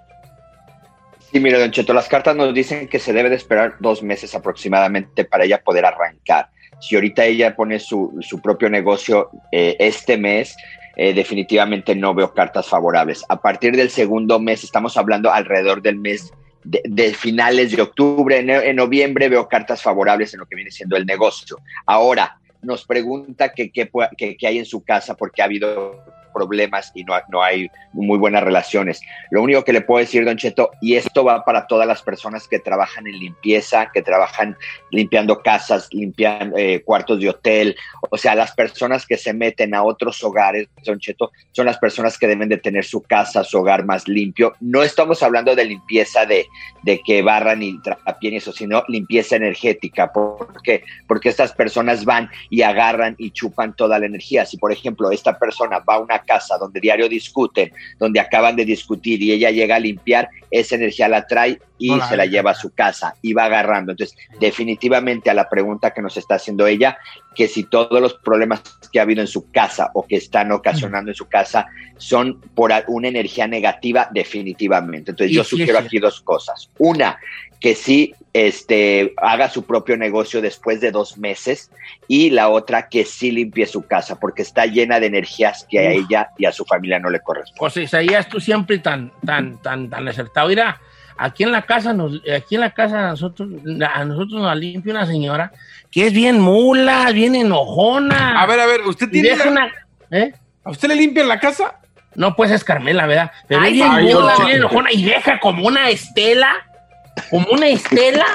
Sí, 1.31 1.39
mire, 1.39 1.59
Don 1.59 1.71
Cheto, 1.71 1.93
las 1.93 2.09
cartas 2.09 2.35
nos 2.35 2.53
dicen 2.53 2.89
que 2.89 2.99
se 2.99 3.13
debe 3.13 3.29
de 3.29 3.37
esperar 3.37 3.75
dos 3.79 4.03
meses 4.03 4.35
aproximadamente 4.35 5.23
para 5.23 5.45
ella 5.45 5.61
poder 5.61 5.85
arrancar. 5.85 6.49
Si 6.81 6.95
ahorita 6.95 7.23
ella 7.23 7.55
pone 7.55 7.79
su, 7.79 8.17
su 8.19 8.41
propio 8.41 8.69
negocio 8.69 9.29
eh, 9.51 9.77
este 9.79 10.17
mes, 10.17 10.57
eh, 10.97 11.13
definitivamente 11.13 11.95
no 11.95 12.13
veo 12.13 12.33
cartas 12.33 12.67
favorables. 12.67 13.23
A 13.29 13.41
partir 13.41 13.77
del 13.77 13.89
segundo 13.89 14.39
mes, 14.39 14.65
estamos 14.65 14.97
hablando 14.97 15.31
alrededor 15.31 15.81
del 15.81 15.95
mes 15.95 16.33
de, 16.69 17.13
finales 17.13 17.75
de 17.75 17.81
octubre, 17.81 18.37
en, 18.37 18.75
noviembre 18.75 19.29
veo 19.29 19.47
cartas 19.47 19.81
favorables 19.81 20.33
en 20.33 20.41
lo 20.41 20.45
que 20.45 20.55
viene 20.55 20.71
siendo 20.71 20.95
el 20.97 21.05
negocio. 21.05 21.57
Ahora, 21.85 22.39
nos 22.61 22.85
pregunta 22.85 23.53
qué 23.53 23.71
que, 23.71 23.89
que 24.37 24.47
hay 24.47 24.57
en 24.57 24.65
su 24.65 24.83
casa 24.83 25.15
porque 25.15 25.41
ha 25.41 25.45
habido 25.45 26.03
problemas 26.39 26.91
y 26.95 27.03
no, 27.03 27.13
no 27.27 27.43
hay 27.43 27.69
muy 27.91 28.17
buenas 28.17 28.43
relaciones. 28.43 29.01
Lo 29.29 29.41
único 29.41 29.63
que 29.63 29.73
le 29.73 29.81
puedo 29.81 29.99
decir, 29.99 30.23
Don 30.23 30.37
Cheto, 30.37 30.71
y 30.81 30.95
esto 30.95 31.23
va 31.25 31.43
para 31.43 31.67
todas 31.67 31.85
las 31.85 32.01
personas 32.01 32.47
que 32.47 32.59
trabajan 32.59 33.07
en 33.07 33.19
limpieza, 33.19 33.91
que 33.93 34.01
trabajan 34.01 34.55
limpiando 34.91 35.41
casas, 35.41 35.89
limpiando 35.91 36.57
eh, 36.57 36.81
cuartos 36.85 37.19
de 37.19 37.29
hotel, 37.29 37.75
o 38.09 38.17
sea, 38.17 38.35
las 38.35 38.53
personas 38.53 39.05
que 39.05 39.17
se 39.17 39.33
meten 39.33 39.73
a 39.73 39.83
otros 39.83 40.23
hogares, 40.23 40.67
Don 40.85 40.99
Cheto, 40.99 41.31
son 41.51 41.65
las 41.65 41.77
personas 41.77 42.17
que 42.17 42.27
deben 42.27 42.49
de 42.49 42.57
tener 42.57 42.85
su 42.85 43.01
casa, 43.01 43.43
su 43.43 43.57
hogar 43.57 43.85
más 43.85 44.07
limpio. 44.07 44.53
No 44.61 44.83
estamos 44.83 45.21
hablando 45.23 45.55
de 45.55 45.65
limpieza 45.65 46.25
de, 46.25 46.45
de 46.83 47.01
que 47.01 47.21
barran 47.21 47.61
y 47.61 47.81
trapien 47.81 48.35
eso, 48.35 48.53
sino 48.53 48.83
limpieza 48.87 49.35
energética. 49.35 50.11
¿Por 50.13 50.61
qué? 50.63 50.83
Porque 51.07 51.29
estas 51.29 51.53
personas 51.53 52.05
van 52.05 52.29
y 52.49 52.61
agarran 52.61 53.15
y 53.17 53.31
chupan 53.31 53.75
toda 53.75 53.99
la 53.99 54.05
energía. 54.05 54.45
Si, 54.45 54.57
por 54.57 54.71
ejemplo, 54.71 55.11
esta 55.11 55.37
persona 55.37 55.79
va 55.79 55.95
a 55.95 55.99
una 55.99 56.19
casa 56.29 56.57
donde 56.59 56.79
diario 56.79 57.09
discuten, 57.09 57.71
donde 57.97 58.19
acaban 58.19 58.55
de 58.55 58.65
discutir 58.65 59.21
y 59.23 59.31
ella 59.31 59.49
llega 59.49 59.77
a 59.77 59.79
limpiar, 59.79 60.29
esa 60.51 60.75
energía 60.75 61.07
la 61.07 61.25
trae 61.25 61.59
y 61.79 61.91
Hola, 61.91 62.07
se 62.07 62.17
la 62.17 62.25
lleva 62.25 62.51
a 62.51 62.55
su 62.55 62.71
casa 62.71 63.15
y 63.21 63.33
va 63.33 63.45
agarrando. 63.45 63.93
Entonces, 63.93 64.15
definitivamente 64.39 65.29
a 65.29 65.33
la 65.33 65.49
pregunta 65.49 65.91
que 65.91 66.01
nos 66.01 66.17
está 66.17 66.35
haciendo 66.35 66.67
ella, 66.67 66.97
que 67.35 67.47
si 67.47 67.63
todos 67.63 68.01
los 68.01 68.13
problemas 68.15 68.61
que 68.91 68.99
ha 68.99 69.03
habido 69.03 69.21
en 69.21 69.27
su 69.27 69.49
casa 69.49 69.89
o 69.93 70.05
que 70.05 70.17
están 70.17 70.51
ocasionando 70.51 71.09
en 71.11 71.15
su 71.15 71.27
casa 71.27 71.67
son 71.97 72.39
por 72.53 72.71
una 72.87 73.07
energía 73.07 73.47
negativa, 73.47 74.09
definitivamente. 74.11 75.11
Entonces, 75.11 75.35
yo 75.35 75.43
sugiero 75.43 75.79
aquí 75.79 75.99
dos 75.99 76.21
cosas. 76.21 76.69
Una, 76.77 77.17
que 77.59 77.75
sí 77.75 78.13
este, 78.33 79.13
haga 79.17 79.49
su 79.49 79.63
propio 79.65 79.97
negocio 79.97 80.41
después 80.41 80.79
de 80.81 80.91
dos 80.91 81.17
meses 81.17 81.71
y 82.07 82.29
la 82.29 82.49
otra, 82.49 82.87
que 82.89 83.03
sí 83.05 83.31
limpie 83.31 83.65
su 83.65 83.85
casa 83.85 84.19
porque 84.19 84.41
está 84.43 84.65
llena 84.65 84.99
de 84.99 85.07
energías 85.07 85.65
que 85.69 85.79
a 85.79 85.91
ella 85.91 86.29
y 86.37 86.45
a 86.45 86.51
su 86.51 86.63
familia 86.65 86.99
no 86.99 87.09
le 87.09 87.19
corresponden. 87.19 87.59
José 87.59 87.83
Isaías, 87.83 88.29
tú 88.29 88.39
siempre 88.39 88.77
tan, 88.79 89.11
tan, 89.25 89.57
tan, 89.61 89.89
tan 89.89 90.07
acertado. 90.07 90.47
Mira, 90.47 90.79
aquí 91.17 91.43
en 91.43 91.51
la 91.51 91.63
casa, 91.63 91.91
nos, 91.93 92.21
aquí 92.33 92.55
en 92.55 92.61
la 92.61 92.71
casa 92.71 93.07
a 93.07 93.09
nosotros, 93.11 93.49
a 93.93 94.05
nosotros 94.05 94.41
nos 94.41 94.57
limpia 94.57 94.93
una 94.93 95.05
señora 95.05 95.51
que 95.91 96.07
es 96.07 96.13
bien 96.13 96.39
mula, 96.39 97.11
bien 97.11 97.35
enojona. 97.35 98.41
A 98.41 98.45
ver, 98.45 98.59
a 98.59 98.67
ver, 98.67 98.81
¿usted 98.81 99.09
tiene 99.09 99.33
una- 99.47 99.71
¿eh? 100.11 100.33
¿A 100.63 100.69
usted 100.69 100.87
le 100.87 100.95
limpian 100.95 101.27
la 101.27 101.39
casa? 101.39 101.79
No, 102.15 102.35
pues 102.35 102.51
es 102.51 102.63
Carmela, 102.63 103.05
¿verdad? 103.07 103.31
Pero 103.47 103.61
Ay, 103.61 103.67
es 103.67 103.73
bien 103.73 103.87
no. 103.91 104.45
bien 104.45 104.57
enojona 104.57 104.91
y 104.91 105.03
deja 105.03 105.39
como 105.39 105.65
una 105.67 105.89
estela, 105.89 106.51
como 107.29 107.47
una 107.51 107.67
estela 107.67 108.25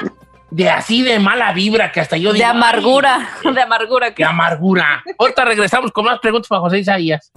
de 0.51 0.69
así 0.69 1.01
de 1.01 1.19
mala 1.19 1.51
vibra 1.53 1.91
que 1.91 1.99
hasta 1.99 2.17
yo 2.17 2.31
De 2.31 2.39
digo. 2.39 2.49
amargura, 2.49 3.29
de 3.43 3.61
amargura. 3.61 4.07
"Ay, 4.07 4.13
De 4.15 4.23
amargura. 4.23 5.03
Ahorita 5.17 5.43
regresamos 5.45 5.91
con 5.91 6.05
más 6.05 6.19
preguntas 6.19 6.47
para 6.47 6.61
José 6.61 6.79
Isaías. 6.79 7.31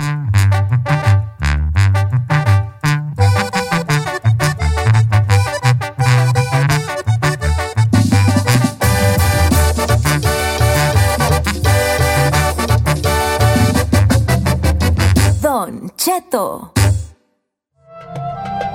Don 15.43 15.91
Cheto. 15.97 16.73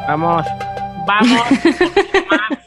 Vamos, 0.08 0.46
vamos. 1.08 1.48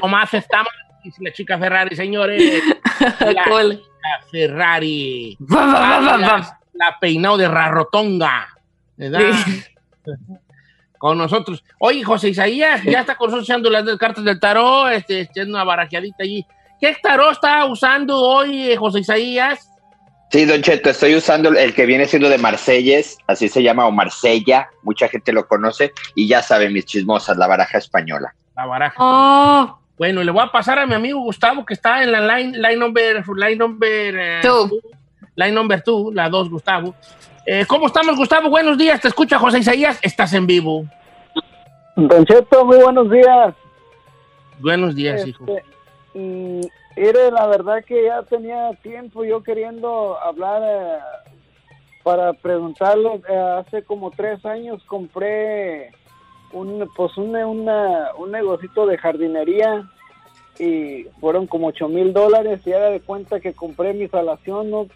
Nomás. 0.00 0.30
Dice 0.30 1.22
la 1.22 1.32
chica 1.32 1.58
Ferrari, 1.58 1.96
señores. 1.96 2.62
La 3.20 3.44
chica 3.44 3.82
Ferrari. 4.30 5.36
Va, 5.40 5.66
va, 5.66 5.72
va, 5.72 6.00
va, 6.00 6.16
va. 6.16 6.18
La, 6.18 6.60
la 6.74 6.98
peinado 7.00 7.36
de 7.36 7.48
Rarotonga. 7.48 8.48
¿Verdad? 8.96 9.34
Con 10.98 11.18
nosotros. 11.18 11.64
Oye, 11.78 12.04
José 12.04 12.28
Isaías, 12.28 12.82
ya 12.84 13.00
está 13.00 13.16
con 13.16 13.28
nosotros 13.28 13.48
echando 13.48 13.70
las 13.70 13.84
cartas 13.96 14.24
del 14.24 14.38
tarot, 14.38 14.92
este, 14.92 15.22
este, 15.22 15.42
una 15.42 15.64
barajeadita 15.64 16.22
allí. 16.22 16.46
¿Qué 16.80 16.96
tarot 17.02 17.32
está 17.32 17.64
usando 17.66 18.20
hoy, 18.20 18.70
eh, 18.70 18.76
José 18.76 19.00
Isaías? 19.00 19.68
Sí, 20.30 20.44
Don 20.44 20.62
Cheto, 20.62 20.90
estoy 20.90 21.14
usando 21.14 21.50
el 21.50 21.74
que 21.74 21.84
viene 21.86 22.06
siendo 22.06 22.28
de 22.28 22.38
Marselles, 22.38 23.18
así 23.26 23.48
se 23.48 23.62
llama, 23.62 23.86
o 23.86 23.92
Marsella, 23.92 24.70
mucha 24.82 25.08
gente 25.08 25.32
lo 25.32 25.46
conoce, 25.46 25.92
y 26.14 26.26
ya 26.26 26.40
saben 26.40 26.72
mis 26.72 26.86
chismosas, 26.86 27.36
la 27.36 27.46
baraja 27.46 27.78
española. 27.78 28.34
La 28.56 28.66
baraja. 28.66 28.96
Oh, 28.98 29.78
Bueno, 30.02 30.24
le 30.24 30.32
voy 30.32 30.42
a 30.42 30.50
pasar 30.50 30.80
a 30.80 30.86
mi 30.86 30.94
amigo 30.94 31.20
Gustavo, 31.20 31.64
que 31.64 31.74
está 31.74 32.02
en 32.02 32.10
la 32.10 32.20
line, 32.20 32.58
line 32.58 32.74
number, 32.74 33.22
line 33.36 33.54
number, 33.54 34.16
eh, 34.18 34.40
Two. 34.42 34.80
line 35.36 35.52
number 35.52 35.80
two, 35.80 36.10
la 36.12 36.28
dos, 36.28 36.50
Gustavo. 36.50 36.92
Eh, 37.46 37.64
¿Cómo 37.68 37.86
estamos, 37.86 38.16
Gustavo? 38.16 38.50
Buenos 38.50 38.76
días, 38.76 39.00
te 39.00 39.06
escucha 39.06 39.38
José 39.38 39.60
Isaías, 39.60 40.00
estás 40.02 40.32
en 40.32 40.44
vivo. 40.48 40.86
Don 41.94 42.26
Cheto, 42.26 42.64
muy 42.64 42.78
buenos 42.78 43.08
días. 43.12 43.54
Buenos 44.58 44.96
días, 44.96 45.24
hijo. 45.24 45.44
Este, 45.46 45.64
mm, 46.18 46.60
mire, 46.96 47.30
la 47.30 47.46
verdad 47.46 47.84
que 47.86 48.06
ya 48.06 48.24
tenía 48.24 48.72
tiempo 48.82 49.24
yo 49.24 49.40
queriendo 49.44 50.18
hablar 50.18 50.62
eh, 50.64 50.98
para 52.02 52.32
preguntarle. 52.32 53.22
eh, 53.28 53.38
hace 53.60 53.84
como 53.84 54.10
tres 54.10 54.44
años 54.44 54.82
compré 54.84 55.92
un, 56.52 56.88
pues 56.96 57.16
una, 57.16 57.46
una- 57.46 58.10
un 58.18 58.30
negocito 58.30 58.86
de 58.86 58.98
jardinería 58.98 59.88
y 60.58 61.04
fueron 61.20 61.46
como 61.46 61.68
ocho 61.68 61.88
mil 61.88 62.12
dólares 62.12 62.60
y 62.66 62.72
haga 62.72 62.90
de 62.90 63.00
cuenta 63.00 63.40
que 63.40 63.54
compré 63.54 63.94
mi 63.94 64.08
salación. 64.08 64.70
¿no? 64.70 64.86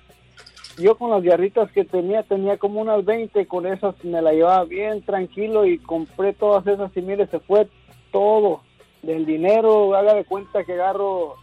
Yo 0.79 0.97
con 0.97 1.11
las 1.11 1.23
guiarritas 1.23 1.71
que 1.73 1.85
tenía, 1.85 2.23
tenía 2.23 2.59
como 2.59 2.81
unas 2.81 3.05
20, 3.05 3.47
con 3.47 3.67
esas 3.67 3.95
me 4.05 4.21
la 4.21 4.33
llevaba 4.33 4.65
bien 4.65 5.03
tranquilo 5.03 5.65
y 5.65 5.79
compré 5.79 6.35
todas 6.35 6.67
esas 6.67 6.95
y 6.97 7.01
mire, 7.01 7.27
se 7.29 7.41
fue 7.41 7.67
todo 8.13 8.61
del 9.03 9.25
dinero, 9.25 9.95
haga 9.95 10.15
de 10.15 10.25
cuenta 10.25 10.65
que 10.65 10.75
agarro, 10.75 11.37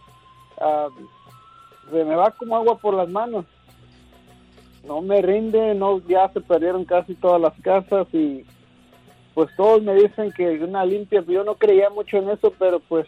ah, 0.60 0.88
se 1.90 2.04
me 2.04 2.14
va 2.14 2.30
como 2.30 2.56
agua 2.56 2.78
por 2.78 2.94
las 2.94 3.08
manos. 3.08 3.44
No 4.86 5.00
me 5.00 5.20
rinde, 5.22 5.74
no, 5.74 5.98
ya 6.06 6.28
se 6.28 6.40
perdieron 6.40 6.84
casi 6.84 7.14
todas 7.14 7.40
las 7.40 7.54
casas 7.62 8.06
y 8.12 8.44
pues 9.34 9.50
todos 9.56 9.82
me 9.82 9.94
dicen 9.94 10.32
que 10.32 10.48
una 10.62 10.84
limpia, 10.84 11.22
yo 11.26 11.44
no 11.44 11.56
creía 11.56 11.90
mucho 11.90 12.18
en 12.18 12.30
eso, 12.30 12.52
pero 12.58 12.80
pues 12.80 13.06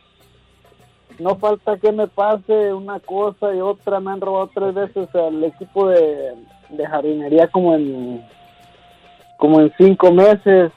no 1.19 1.37
falta 1.37 1.79
que 1.79 1.93
me 1.93 2.09
pase 2.09 2.75
una 2.75 3.01
cosa 3.01 3.55
y 3.55 3.61
otra, 3.61 4.01
me 4.01 4.11
han 4.11 4.21
robado 4.21 4.51
tres 4.53 4.75
veces 4.75 5.15
al 5.15 5.43
equipo 5.45 5.89
de, 5.89 6.35
de 6.71 6.87
jardinería 6.87 7.49
como 7.49 7.75
en 7.75 8.25
como 9.39 9.61
en 9.61 9.73
cinco 9.77 10.13
meses 10.13 10.73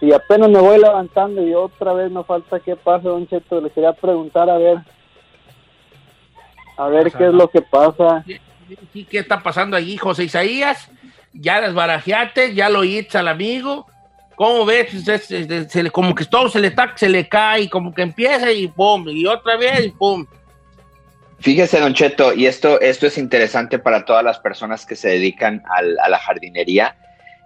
y 0.00 0.12
apenas 0.12 0.50
me 0.50 0.58
voy 0.58 0.78
levantando 0.78 1.46
y 1.46 1.54
otra 1.54 1.92
vez 1.92 2.10
no 2.10 2.24
falta 2.24 2.60
que 2.60 2.76
pase, 2.76 3.08
don 3.08 3.26
Cheto, 3.28 3.60
le 3.60 3.70
quería 3.70 3.92
preguntar 3.92 4.50
a 4.50 4.58
ver 4.58 4.78
a 6.76 6.88
ver 6.88 7.12
qué 7.12 7.28
es 7.28 7.32
lo 7.32 7.48
que 7.48 7.62
pasa. 7.62 8.24
¿Y 8.92 9.04
qué 9.04 9.18
está 9.18 9.42
pasando 9.42 9.76
allí, 9.76 9.96
José 9.96 10.24
Isaías? 10.24 10.90
Ya 11.32 11.60
las 11.60 11.74
barajeaste, 11.74 12.54
ya 12.54 12.68
lo 12.68 12.80
oíste 12.80 13.18
al 13.18 13.28
amigo. 13.28 13.86
¿Cómo 14.36 14.64
ves? 14.64 14.90
Se- 15.04 15.18
se- 15.68 15.82
le- 15.82 15.90
como 15.90 16.14
que 16.14 16.24
todo 16.24 16.48
se 16.48 16.60
le, 16.60 16.70
ta- 16.70 16.92
se 16.96 17.08
le 17.08 17.28
cae, 17.28 17.68
como 17.70 17.94
que 17.94 18.02
empieza 18.02 18.50
y 18.50 18.66
pum, 18.68 19.08
y 19.08 19.26
otra 19.26 19.56
vez 19.56 19.86
y 19.86 19.90
pum. 19.90 20.26
Fíjese, 21.40 21.78
Don 21.80 21.92
Cheto, 21.94 22.32
y 22.32 22.46
esto, 22.46 22.80
esto 22.80 23.06
es 23.06 23.18
interesante 23.18 23.78
para 23.78 24.04
todas 24.04 24.24
las 24.24 24.38
personas 24.38 24.86
que 24.86 24.96
se 24.96 25.08
dedican 25.10 25.62
al- 25.76 25.98
a 25.98 26.08
la 26.08 26.18
jardinería, 26.18 26.96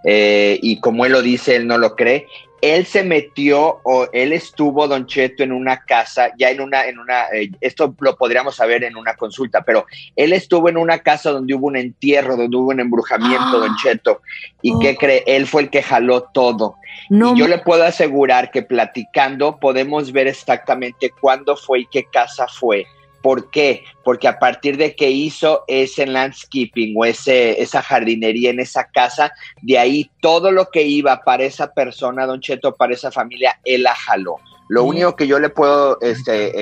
eh, 0.04 0.58
y 0.62 0.78
como 0.80 1.04
él 1.04 1.12
lo 1.12 1.22
dice, 1.22 1.56
él 1.56 1.66
no 1.66 1.78
lo 1.78 1.96
cree. 1.96 2.26
Él 2.60 2.86
se 2.86 3.04
metió 3.04 3.80
o 3.84 4.08
él 4.12 4.32
estuvo, 4.32 4.88
Don 4.88 5.06
Cheto, 5.06 5.42
en 5.42 5.52
una 5.52 5.78
casa, 5.84 6.32
ya 6.38 6.50
en 6.50 6.60
una, 6.60 6.86
en 6.86 6.98
una, 6.98 7.26
eh, 7.32 7.50
esto 7.60 7.94
lo 8.00 8.16
podríamos 8.16 8.56
saber 8.56 8.84
en 8.84 8.96
una 8.96 9.14
consulta, 9.14 9.62
pero 9.62 9.86
él 10.16 10.32
estuvo 10.32 10.68
en 10.68 10.76
una 10.76 10.98
casa 10.98 11.30
donde 11.30 11.54
hubo 11.54 11.66
un 11.66 11.76
entierro, 11.76 12.36
donde 12.36 12.56
hubo 12.56 12.70
un 12.70 12.80
embrujamiento, 12.80 13.58
Don 13.60 13.76
Cheto, 13.76 14.22
y 14.62 14.72
Oh. 14.72 14.78
¿qué 14.80 14.96
cree? 14.96 15.24
Él 15.26 15.46
fue 15.46 15.62
el 15.62 15.70
que 15.70 15.82
jaló 15.82 16.22
todo. 16.22 16.76
no. 17.10 17.34
Y 17.34 17.40
yo 17.40 17.48
le 17.48 17.58
puedo 17.58 17.84
asegurar 17.84 18.50
que 18.50 18.62
platicando 18.62 19.58
podemos 19.58 20.12
ver 20.12 20.26
exactamente 20.26 21.10
cuándo 21.20 21.56
fue 21.56 21.80
y 21.80 21.86
qué 21.86 22.04
casa 22.12 22.46
fue. 22.48 22.86
¿Por 23.28 23.50
qué? 23.50 23.84
Porque 24.04 24.26
a 24.26 24.38
partir 24.38 24.78
de 24.78 24.96
que 24.96 25.10
hizo 25.10 25.64
ese 25.68 26.06
landscaping 26.06 26.94
o 26.96 27.04
ese, 27.04 27.60
esa 27.60 27.82
jardinería 27.82 28.48
en 28.48 28.58
esa 28.58 28.88
casa, 28.88 29.34
de 29.60 29.78
ahí 29.78 30.10
todo 30.22 30.50
lo 30.50 30.70
que 30.70 30.84
iba 30.84 31.20
para 31.24 31.44
esa 31.44 31.74
persona, 31.74 32.24
Don 32.24 32.40
Cheto, 32.40 32.74
para 32.74 32.94
esa 32.94 33.10
familia, 33.10 33.60
él 33.66 33.82
la 33.82 33.94
jaló. 33.94 34.36
Lo 34.70 34.84
único 34.84 35.14
que 35.14 35.26
yo 35.26 35.38
le 35.38 35.50
puedo 35.50 36.00
este, 36.00 36.52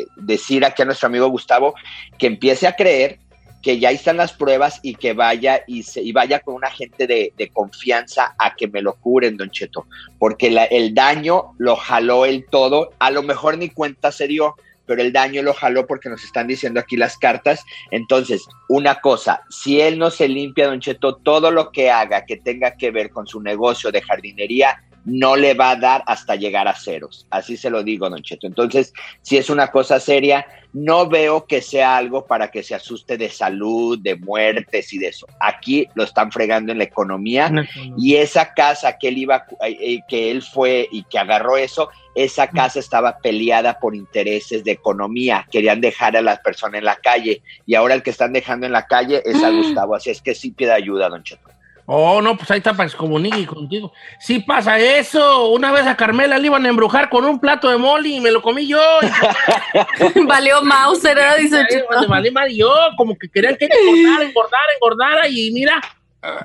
eh, 0.00 0.06
decir 0.16 0.64
aquí 0.64 0.80
a 0.80 0.86
nuestro 0.86 1.08
amigo 1.08 1.28
Gustavo, 1.28 1.74
que 2.18 2.28
empiece 2.28 2.66
a 2.66 2.74
creer 2.74 3.18
que 3.60 3.78
ya 3.78 3.90
están 3.90 4.16
las 4.16 4.32
pruebas 4.32 4.80
y 4.82 4.94
que 4.94 5.12
vaya 5.12 5.60
y, 5.66 5.82
se, 5.82 6.00
y 6.00 6.12
vaya 6.12 6.40
con 6.40 6.54
un 6.54 6.64
agente 6.64 7.06
de, 7.06 7.34
de 7.36 7.48
confianza 7.50 8.34
a 8.38 8.54
que 8.56 8.66
me 8.66 8.80
lo 8.80 8.94
curen, 8.94 9.36
Don 9.36 9.50
Cheto, 9.50 9.86
porque 10.18 10.50
la- 10.50 10.64
el 10.64 10.94
daño 10.94 11.52
lo 11.58 11.76
jaló 11.76 12.24
él 12.24 12.46
todo, 12.50 12.92
a 12.98 13.10
lo 13.10 13.22
mejor 13.22 13.58
ni 13.58 13.68
cuenta 13.68 14.10
se 14.10 14.26
dio, 14.26 14.54
pero 14.86 15.02
el 15.02 15.12
daño 15.12 15.42
lo 15.42 15.54
jaló 15.54 15.86
porque 15.86 16.08
nos 16.08 16.24
están 16.24 16.46
diciendo 16.46 16.80
aquí 16.80 16.96
las 16.96 17.16
cartas. 17.16 17.64
Entonces, 17.90 18.46
una 18.68 18.96
cosa, 18.96 19.42
si 19.50 19.80
él 19.80 19.98
no 19.98 20.10
se 20.10 20.28
limpia, 20.28 20.66
Don 20.66 20.80
Cheto, 20.80 21.16
todo 21.16 21.50
lo 21.50 21.70
que 21.70 21.90
haga 21.90 22.24
que 22.24 22.36
tenga 22.36 22.76
que 22.76 22.90
ver 22.90 23.10
con 23.10 23.26
su 23.26 23.40
negocio 23.40 23.90
de 23.90 24.02
jardinería, 24.02 24.82
no 25.04 25.36
le 25.36 25.54
va 25.54 25.70
a 25.70 25.76
dar 25.76 26.02
hasta 26.06 26.36
llegar 26.36 26.68
a 26.68 26.74
ceros. 26.74 27.26
Así 27.30 27.56
se 27.56 27.70
lo 27.70 27.82
digo, 27.82 28.08
Don 28.08 28.22
Cheto. 28.22 28.46
Entonces, 28.46 28.92
si 29.22 29.36
es 29.36 29.50
una 29.50 29.68
cosa 29.68 30.00
seria, 30.00 30.46
no 30.74 31.08
veo 31.08 31.46
que 31.46 31.62
sea 31.62 31.96
algo 31.96 32.26
para 32.26 32.50
que 32.50 32.62
se 32.62 32.74
asuste 32.74 33.16
de 33.16 33.30
salud, 33.30 33.98
de 33.98 34.16
muertes 34.16 34.92
y 34.92 34.98
de 34.98 35.08
eso. 35.08 35.26
Aquí 35.40 35.86
lo 35.94 36.02
están 36.02 36.32
fregando 36.32 36.72
en 36.72 36.78
la 36.78 36.84
economía 36.84 37.50
y 37.96 38.16
esa 38.16 38.52
casa 38.54 38.98
que 38.98 39.08
él 39.08 39.18
iba, 39.18 39.46
eh, 39.64 39.76
eh, 39.80 40.00
que 40.08 40.32
él 40.32 40.42
fue 40.42 40.88
y 40.90 41.04
que 41.04 41.18
agarró 41.18 41.56
eso, 41.56 41.90
esa 42.16 42.48
casa 42.48 42.80
estaba 42.80 43.18
peleada 43.18 43.78
por 43.78 43.94
intereses 43.94 44.64
de 44.64 44.72
economía. 44.72 45.46
Querían 45.50 45.80
dejar 45.80 46.16
a 46.16 46.22
las 46.22 46.40
personas 46.40 46.80
en 46.80 46.84
la 46.86 46.96
calle 46.96 47.42
y 47.66 47.76
ahora 47.76 47.94
el 47.94 48.02
que 48.02 48.10
están 48.10 48.32
dejando 48.32 48.66
en 48.66 48.72
la 48.72 48.86
calle 48.86 49.22
es 49.24 49.42
a 49.44 49.50
Gustavo. 49.50 49.94
Así 49.94 50.10
es 50.10 50.20
que 50.20 50.34
sí 50.34 50.50
pide 50.50 50.72
ayuda, 50.72 51.08
Don 51.08 51.22
Cheto. 51.22 51.53
Oh, 51.86 52.22
no, 52.22 52.36
pues 52.36 52.50
ahí 52.50 52.58
está 52.58 52.72
para 52.72 52.86
que 52.86 52.92
se 52.92 52.96
comunique 52.96 53.46
contigo. 53.46 53.92
Sí 54.18 54.40
pasa 54.40 54.78
eso. 54.78 55.50
Una 55.50 55.70
vez 55.70 55.86
a 55.86 55.96
Carmela 55.96 56.38
le 56.38 56.46
iban 56.46 56.64
a 56.64 56.68
embrujar 56.68 57.10
con 57.10 57.24
un 57.26 57.38
plato 57.38 57.68
de 57.68 57.76
moli 57.76 58.16
y 58.16 58.20
me 58.20 58.30
lo 58.30 58.40
comí 58.40 58.66
yo. 58.66 58.80
Valió 60.26 60.62
Mauser, 60.62 61.14
¿verdad? 61.14 61.36
Dice 61.36 61.84
valí 62.08 62.30
mal 62.30 62.50
yo, 62.50 62.72
como 62.96 63.16
que 63.16 63.28
querían 63.28 63.56
que 63.56 63.66
engordara, 63.66 64.24
engordara, 64.24 64.64
engordara 64.74 65.28
y 65.28 65.50
mira, 65.50 65.80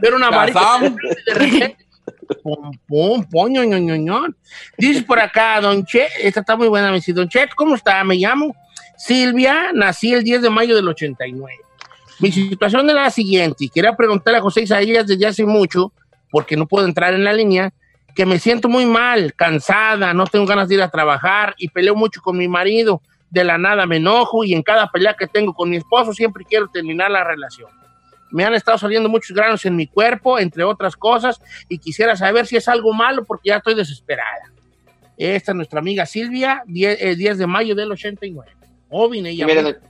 ver 0.02 0.14
una 0.14 0.30
varita 0.30 0.80
de 0.80 1.34
repente, 1.34 1.86
pum, 2.44 2.72
pum, 2.86 3.24
poño, 3.24 3.64
ño, 3.64 3.78
ño, 3.78 3.96
ño. 3.96 4.26
Dice 4.78 5.04
por 5.04 5.20
acá, 5.20 5.62
Don 5.62 5.86
Che, 5.86 6.08
esta 6.22 6.42
está 6.42 6.58
muy 6.58 6.68
buena, 6.68 6.90
me 6.90 6.96
dice, 6.96 7.14
Don 7.14 7.30
Chet, 7.30 7.54
¿cómo 7.56 7.76
está? 7.76 8.04
Me 8.04 8.16
llamo 8.16 8.54
Silvia, 8.98 9.72
nací 9.74 10.14
el 10.14 10.24
10 10.24 10.42
de 10.42 10.50
mayo 10.50 10.76
del 10.76 10.88
89. 10.90 11.69
Mi 12.20 12.32
situación 12.32 12.90
era 12.90 13.04
la 13.04 13.12
siguiente, 13.12 13.66
y 13.66 13.70
quería 13.70 13.96
preguntarle 13.96 14.40
a 14.40 14.42
José 14.42 14.62
Isaías 14.62 15.08
desde 15.08 15.26
hace 15.26 15.46
mucho, 15.46 15.94
porque 16.30 16.58
no 16.58 16.68
puedo 16.68 16.86
entrar 16.86 17.14
en 17.14 17.24
la 17.24 17.34
línea, 17.34 17.74
que 18.14 18.26
me 18.26 18.40
siento 18.40 18.68
muy 18.68 18.86
mal, 18.86 19.34
cansada, 19.34 20.14
no 20.14 20.26
tengo 20.26 20.46
ganas 20.46 20.68
de 20.68 20.76
ir 20.76 20.82
a 20.82 20.90
trabajar 20.90 21.56
y 21.58 21.70
peleo 21.70 21.96
mucho 21.96 22.22
con 22.22 22.38
mi 22.38 22.48
marido. 22.48 23.02
De 23.30 23.44
la 23.44 23.58
nada 23.58 23.86
me 23.86 23.98
enojo 23.98 24.44
y 24.44 24.54
en 24.54 24.64
cada 24.64 24.90
pelea 24.90 25.14
que 25.14 25.28
tengo 25.28 25.54
con 25.54 25.70
mi 25.70 25.78
esposo 25.78 26.14
siempre 26.14 26.44
quiero 26.44 26.68
terminar 26.68 27.12
la 27.12 27.24
relación. 27.24 27.70
me 28.32 28.44
han 28.44 28.54
estado 28.54 28.78
saliendo 28.78 29.10
muchos 29.10 29.36
granos 29.36 29.66
en 29.66 29.76
mi 29.76 29.88
cuerpo, 29.88 30.38
entre 30.38 30.64
otras 30.64 30.96
cosas, 30.96 31.42
y 31.68 31.80
quisiera 31.80 32.16
saber 32.16 32.46
si 32.46 32.58
es 32.58 32.68
algo 32.68 32.94
malo 32.94 33.24
porque 33.24 33.50
ya 33.50 33.58
estoy 33.58 33.74
desesperada. 33.74 34.52
Esta 35.18 35.52
es 35.52 35.56
nuestra 35.56 35.80
amiga 35.80 36.06
Silvia, 36.06 36.64
10, 36.68 37.02
eh, 37.02 37.16
10 37.16 37.38
de 37.40 37.48
mayo 37.48 37.74
del 37.74 37.92
89. 37.92 38.52
Joven 38.90 39.26
ella. 39.26 39.46
Sí, 39.46 39.52
mire, 39.52 39.64
don, 39.64 39.89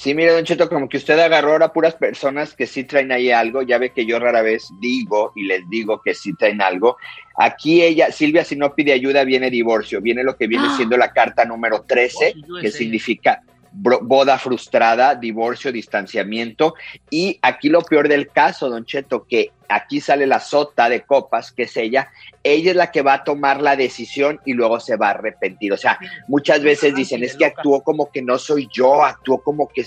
sí, 0.00 0.14
mire, 0.14 0.32
don 0.32 0.44
Cheto, 0.44 0.68
como 0.68 0.88
que 0.88 0.96
usted 0.96 1.18
agarró 1.18 1.52
ahora 1.52 1.72
puras 1.72 1.94
personas 1.94 2.54
que 2.54 2.66
sí 2.66 2.84
traen 2.84 3.12
ahí 3.12 3.30
algo. 3.30 3.62
Ya 3.62 3.78
ve 3.78 3.90
que 3.90 4.06
yo 4.06 4.18
rara 4.18 4.40
vez 4.42 4.68
digo 4.80 5.32
y 5.36 5.44
les 5.44 5.68
digo 5.68 6.00
que 6.02 6.14
sí 6.14 6.34
traen 6.34 6.62
algo. 6.62 6.96
Aquí 7.36 7.82
ella, 7.82 8.10
Silvia, 8.10 8.44
si 8.44 8.56
no 8.56 8.74
pide 8.74 8.92
ayuda, 8.92 9.24
viene 9.24 9.50
divorcio. 9.50 10.00
Viene 10.00 10.24
lo 10.24 10.36
que 10.36 10.46
viene 10.46 10.64
Ah. 10.68 10.74
siendo 10.76 10.96
la 10.96 11.12
carta 11.12 11.44
número 11.44 11.82
13, 11.82 12.16
Oh, 12.28 12.32
sí, 12.32 12.44
yo 12.48 12.54
que 12.60 12.70
significa 12.70 13.42
boda 13.72 14.38
frustrada, 14.38 15.14
divorcio, 15.14 15.72
distanciamiento. 15.72 16.74
Y 17.10 17.38
aquí 17.42 17.68
lo 17.68 17.82
peor 17.82 18.08
del 18.08 18.28
caso, 18.28 18.68
don 18.68 18.84
Cheto, 18.84 19.26
que 19.26 19.52
aquí 19.68 20.00
sale 20.00 20.26
la 20.26 20.40
sota 20.40 20.88
de 20.88 21.02
copas, 21.02 21.52
que 21.52 21.64
es 21.64 21.76
ella. 21.76 22.10
Ella 22.42 22.70
es 22.70 22.76
la 22.76 22.90
que 22.90 23.02
va 23.02 23.14
a 23.14 23.24
tomar 23.24 23.60
la 23.60 23.76
decisión 23.76 24.40
y 24.44 24.54
luego 24.54 24.80
se 24.80 24.96
va 24.96 25.08
a 25.08 25.10
arrepentir. 25.10 25.72
O 25.72 25.76
sea, 25.76 25.98
muchas 26.28 26.62
veces 26.62 26.94
dicen, 26.94 27.22
es 27.22 27.36
que 27.36 27.44
actuó 27.44 27.82
como 27.82 28.10
que 28.10 28.22
no 28.22 28.38
soy 28.38 28.68
yo, 28.72 29.04
actuó 29.04 29.42
como 29.42 29.68
que 29.68 29.84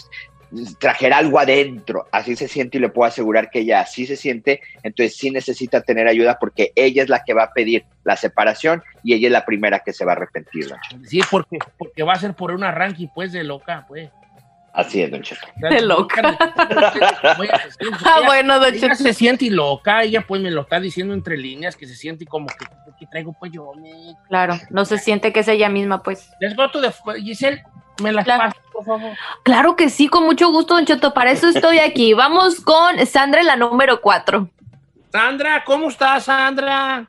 trajera 0.79 1.17
algo 1.17 1.39
adentro. 1.39 2.07
Así 2.11 2.35
se 2.35 2.47
siente 2.47 2.77
y 2.77 2.81
le 2.81 2.89
puedo 2.89 3.07
asegurar 3.07 3.49
que 3.49 3.59
ella 3.59 3.81
así 3.81 4.05
se 4.05 4.15
siente. 4.15 4.61
Entonces 4.83 5.15
sí 5.17 5.31
necesita 5.31 5.81
tener 5.81 6.07
ayuda 6.07 6.37
porque 6.39 6.71
ella 6.75 7.03
es 7.03 7.09
la 7.09 7.23
que 7.23 7.33
va 7.33 7.43
a 7.43 7.53
pedir 7.53 7.85
la 8.03 8.15
separación 8.17 8.83
y 9.03 9.13
ella 9.13 9.27
es 9.27 9.31
la 9.33 9.45
primera 9.45 9.79
que 9.79 9.93
se 9.93 10.05
va 10.05 10.13
a 10.13 10.15
arrepentir. 10.15 10.67
Sí, 11.05 11.21
porque, 11.29 11.57
porque 11.77 12.03
va 12.03 12.13
a 12.13 12.19
ser 12.19 12.33
por 12.33 12.51
un 12.51 12.63
arranque, 12.63 13.09
pues, 13.13 13.31
de 13.31 13.43
loca, 13.43 13.85
pues. 13.87 14.09
Así 14.75 15.03
es, 15.03 15.11
don 15.11 15.21
Cheto. 15.21 15.45
De 15.69 15.81
loca. 15.81 16.35
Ah, 18.05 18.21
bueno, 18.25 18.59
don 18.59 18.73
ella 18.73 18.89
Cheto. 18.89 18.95
se 18.95 19.13
siente 19.13 19.49
loca, 19.51 20.03
ella 20.03 20.25
pues 20.27 20.41
me 20.41 20.49
lo 20.51 20.61
está 20.61 20.79
diciendo 20.79 21.13
entre 21.13 21.37
líneas, 21.37 21.75
que 21.75 21.85
se 21.85 21.95
siente 21.95 22.25
como 22.25 22.47
que, 22.47 22.65
que 22.99 23.05
traigo 23.07 23.33
pues 23.33 23.51
yo. 23.51 23.71
Me... 23.75 24.15
Claro, 24.27 24.55
no 24.71 24.85
se 24.85 24.97
siente 24.97 25.31
que 25.31 25.41
es 25.41 25.47
ella 25.47 25.69
misma, 25.69 26.01
pues. 26.01 26.29
Les 26.39 26.55
go 26.55 26.69
to 26.71 26.81
the- 26.81 27.21
Giselle, 27.21 27.63
me 28.01 28.11
las 28.11 28.25
Claro. 28.25 28.45
pasas, 28.49 28.62
por 28.73 28.83
favor. 28.85 29.11
Claro 29.43 29.75
que 29.75 29.89
sí, 29.89 30.07
con 30.07 30.25
mucho 30.25 30.51
gusto, 30.51 30.73
Don 30.73 30.85
Cheto. 30.85 31.13
Para 31.13 31.31
eso 31.31 31.47
estoy 31.47 31.79
aquí. 31.79 32.13
Vamos 32.13 32.59
con 32.59 33.05
Sandra, 33.05 33.43
la 33.43 33.55
número 33.55 34.01
4. 34.01 34.49
Sandra, 35.11 35.63
¿cómo 35.63 35.89
estás, 35.89 36.25
Sandra? 36.25 37.07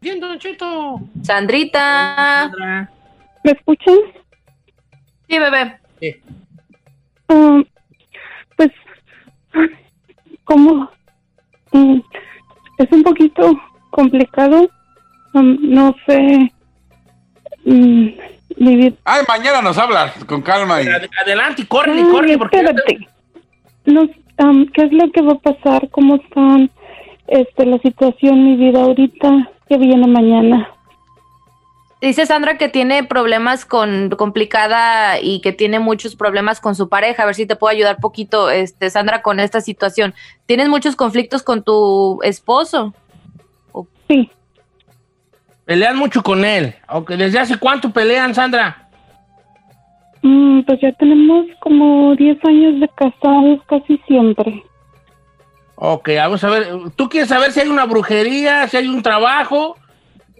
Bien, 0.00 0.20
Don 0.20 0.38
Cheto. 0.38 1.00
Sandrita. 1.22 2.14
Sandra. 2.16 2.90
¿Me 3.42 3.52
escuchan? 3.52 3.96
Sí, 5.28 5.38
bebé. 5.38 5.80
Sí. 6.00 6.22
Um, 7.28 7.64
pues, 8.56 8.70
como 10.44 10.90
mm, 11.72 12.00
es 12.78 12.92
un 12.92 13.02
poquito 13.02 13.58
complicado, 13.90 14.68
um, 15.34 15.56
no 15.60 15.94
sé 16.06 16.52
mm, 17.64 18.08
vivir. 18.64 18.96
Ay, 19.04 19.22
mañana 19.28 19.60
nos 19.62 19.76
hablas 19.78 20.12
con 20.24 20.42
calma 20.42 20.80
y. 20.82 20.86
Ad- 20.86 21.08
Adelante, 21.22 21.66
corre, 21.66 21.92
Ay, 21.92 22.04
corre, 22.10 22.38
porque 22.38 22.56
espérate. 22.58 23.08
Um, 24.38 24.66
¿Qué 24.72 24.82
es 24.84 24.92
lo 24.92 25.10
que 25.12 25.20
va 25.20 25.32
a 25.32 25.38
pasar? 25.38 25.88
¿Cómo 25.90 26.16
están 26.16 26.70
este, 27.28 27.66
la 27.66 27.78
situación, 27.78 28.44
mi 28.44 28.56
vida 28.56 28.80
ahorita? 28.82 29.50
¿Qué 29.68 29.76
viene 29.76 30.06
mañana? 30.06 30.68
Dice 32.00 32.26
Sandra 32.26 32.58
que 32.58 32.68
tiene 32.68 33.04
problemas 33.04 33.64
con 33.64 34.10
complicada 34.10 35.20
y 35.20 35.40
que 35.40 35.52
tiene 35.52 35.78
muchos 35.78 36.16
problemas 36.16 36.58
con 36.60 36.74
su 36.74 36.88
pareja. 36.88 37.22
A 37.22 37.26
ver 37.26 37.36
si 37.36 37.46
te 37.46 37.54
puedo 37.54 37.70
ayudar 37.70 37.98
poquito, 38.00 38.50
este, 38.50 38.90
Sandra, 38.90 39.22
con 39.22 39.38
esta 39.38 39.60
situación. 39.60 40.12
¿Tienes 40.46 40.68
muchos 40.68 40.96
conflictos 40.96 41.44
con 41.44 41.62
tu 41.62 42.18
esposo? 42.24 42.92
Sí, 44.08 44.28
pelean 45.64 45.96
mucho 45.96 46.22
con 46.22 46.44
él. 46.44 46.74
Okay. 46.88 47.16
¿Desde 47.16 47.38
hace 47.38 47.58
cuánto 47.58 47.92
pelean, 47.92 48.34
Sandra? 48.34 48.88
Mm, 50.22 50.62
pues 50.62 50.80
ya 50.80 50.92
tenemos 50.92 51.46
como 51.60 52.14
10 52.16 52.44
años 52.44 52.80
de 52.80 52.88
casados 52.88 53.60
casi 53.66 53.98
siempre. 54.06 54.62
Ok, 55.76 56.10
vamos 56.16 56.44
a 56.44 56.50
ver. 56.50 56.68
¿Tú 56.94 57.08
quieres 57.08 57.28
saber 57.28 57.52
si 57.52 57.60
hay 57.60 57.68
una 57.68 57.86
brujería, 57.86 58.68
si 58.68 58.76
hay 58.76 58.86
un 58.86 59.02
trabajo? 59.02 59.76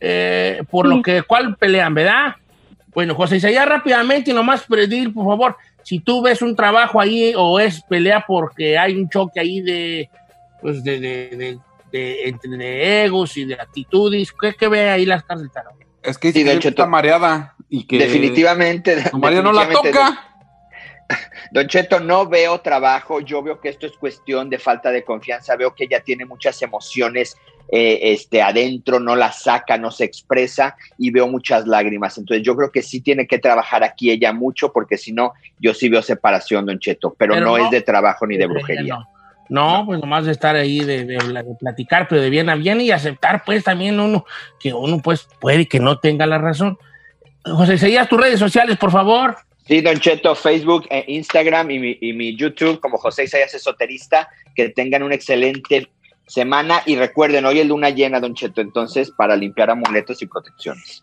eh, 0.05 0.65
por 0.69 0.89
lo 0.89 1.01
que, 1.01 1.23
¿cuál 1.23 1.57
pelean, 1.57 1.95
verdad? 1.95 2.35
Bueno, 2.93 3.15
José 3.15 3.37
Isaías, 3.37 3.67
rápidamente 3.67 4.33
y 4.33 4.35
nomás 4.35 4.65
pedir, 4.67 5.15
por 5.15 5.25
favor, 5.25 5.57
si 5.85 6.01
tú 6.01 6.21
ves 6.23 6.43
un 6.43 6.57
trabajo 6.57 7.01
ahí 7.01 7.33
o 7.37 7.61
es 7.61 7.83
pelea 7.83 8.25
porque 8.27 8.77
hay 8.77 8.97
un 8.97 9.09
choque 9.09 9.39
ahí 9.39 9.61
de, 9.61 10.11
pues, 10.61 10.83
de, 10.83 10.99
de, 10.99 11.29
de, 11.37 11.59
de- 11.93 12.29
entre 12.29 12.51
de 12.57 13.05
egos 13.05 13.37
y 13.37 13.45
de 13.45 13.55
actitudes, 13.55 14.33
¿qué, 14.33 14.55
qué 14.55 14.69
ve 14.69 14.89
ahí 14.91 15.07
las 15.07 15.23
cartas 15.23 15.43
del 15.43 15.51
tarot? 15.51 15.75
Es 16.03 16.19
que 16.19 16.29
dice 16.33 16.43
Sí, 16.43 16.49
está 16.49 16.61
Cheto. 16.61 16.87
mareada 16.89 17.55
y 17.69 17.85
que. 17.87 17.99
Definitivamente. 17.99 18.97
Marido 19.13 19.43
no 19.43 19.53
la 19.53 19.67
definitivamente, 19.67 19.93
toca. 19.93 20.29
Don 21.53 21.67
Cheto, 21.69 22.01
no 22.01 22.27
veo 22.27 22.61
trabajo, 22.61 23.21
yo 23.21 23.43
veo 23.43 23.61
que 23.61 23.69
esto 23.69 23.87
es 23.87 23.93
cuestión 23.93 24.49
de 24.49 24.59
falta 24.59 24.91
de 24.91 25.05
confianza, 25.05 25.55
veo 25.57 25.75
que 25.75 25.85
ella 25.85 26.01
tiene 26.01 26.25
muchas 26.25 26.61
emociones 26.63 27.37
eh, 27.71 28.13
este, 28.13 28.41
adentro, 28.43 28.99
no 28.99 29.15
las 29.15 29.43
saca, 29.43 29.77
no 29.79 29.91
se 29.91 30.05
expresa 30.05 30.77
y 30.99 31.11
veo 31.11 31.29
muchas 31.29 31.67
lágrimas. 31.67 32.17
Entonces 32.19 32.45
yo 32.45 32.57
creo 32.57 32.71
que 32.73 32.83
sí 32.83 33.01
tiene 33.01 33.27
que 33.27 33.39
trabajar 33.39 33.85
aquí 33.85 34.11
ella 34.11 34.33
mucho 34.33 34.73
porque 34.73 34.97
si 34.97 35.13
no, 35.13 35.33
yo 35.59 35.73
sí 35.75 35.89
veo 35.89 36.03
separación, 36.03 36.65
Don 36.67 36.79
Cheto, 36.79 37.15
pero, 37.19 37.35
Pero 37.35 37.45
no, 37.47 37.59
no- 37.59 37.65
es 37.65 37.71
de 37.71 37.83
trabajo 37.83 38.27
ni 38.27 38.37
de 38.39 38.47
brujería. 38.47 38.95
No, 38.95 39.09
No, 39.49 39.85
pues 39.87 40.01
nomás 40.01 40.25
de 40.25 40.33
estar 40.33 40.57
ahí, 40.57 40.81
de, 40.81 41.05
de 41.05 41.17
hablar, 41.17 41.45
de 41.45 41.55
platicar, 41.55 42.09
pero 42.09 42.21
de 42.21 42.31
bien 42.31 42.49
a 42.49 42.55
bien 42.55 42.81
y 42.81 42.91
aceptar, 42.91 43.43
pues 43.45 43.65
también 43.65 44.01
uno, 44.01 44.25
que 44.59 44.73
uno, 44.73 45.01
pues 45.03 45.29
puede 45.41 45.67
que 45.67 45.81
no 45.81 45.99
tenga 45.99 46.27
la 46.27 46.39
razón. 46.39 46.79
José 47.45 47.75
Isaías, 47.75 48.09
tus 48.09 48.21
redes 48.21 48.39
sociales, 48.39 48.77
por 48.79 48.91
favor. 48.91 49.37
Sí, 49.67 49.81
Don 49.81 49.99
Cheto, 49.99 50.35
Facebook, 50.35 50.87
e 50.91 51.05
Instagram 51.09 51.71
y 51.71 51.79
mi, 51.79 51.99
y 52.01 52.13
mi 52.13 52.37
YouTube 52.37 52.81
como 52.81 52.99
José 52.99 53.25
Isaías 53.25 53.55
Esoterista. 53.55 54.29
Que 54.55 54.69
tengan 54.69 55.03
una 55.03 55.15
excelente 55.15 55.89
semana 56.27 56.83
y 56.87 56.97
recuerden, 56.97 57.47
hoy 57.47 57.61
es 57.61 57.67
luna 57.67 57.91
llena, 57.91 58.21
Don 58.21 58.35
Cheto, 58.35 58.61
entonces 58.61 59.11
para 59.11 59.37
limpiar 59.37 59.71
amuletos 59.71 60.21
y 60.23 60.27
protecciones. 60.27 61.03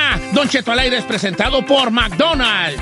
Don 0.41 0.49
Cheto 0.49 0.71
al 0.71 0.79
aire 0.79 0.97
es 0.97 1.03
presentado 1.03 1.63
por 1.63 1.91
McDonald's. 1.91 2.81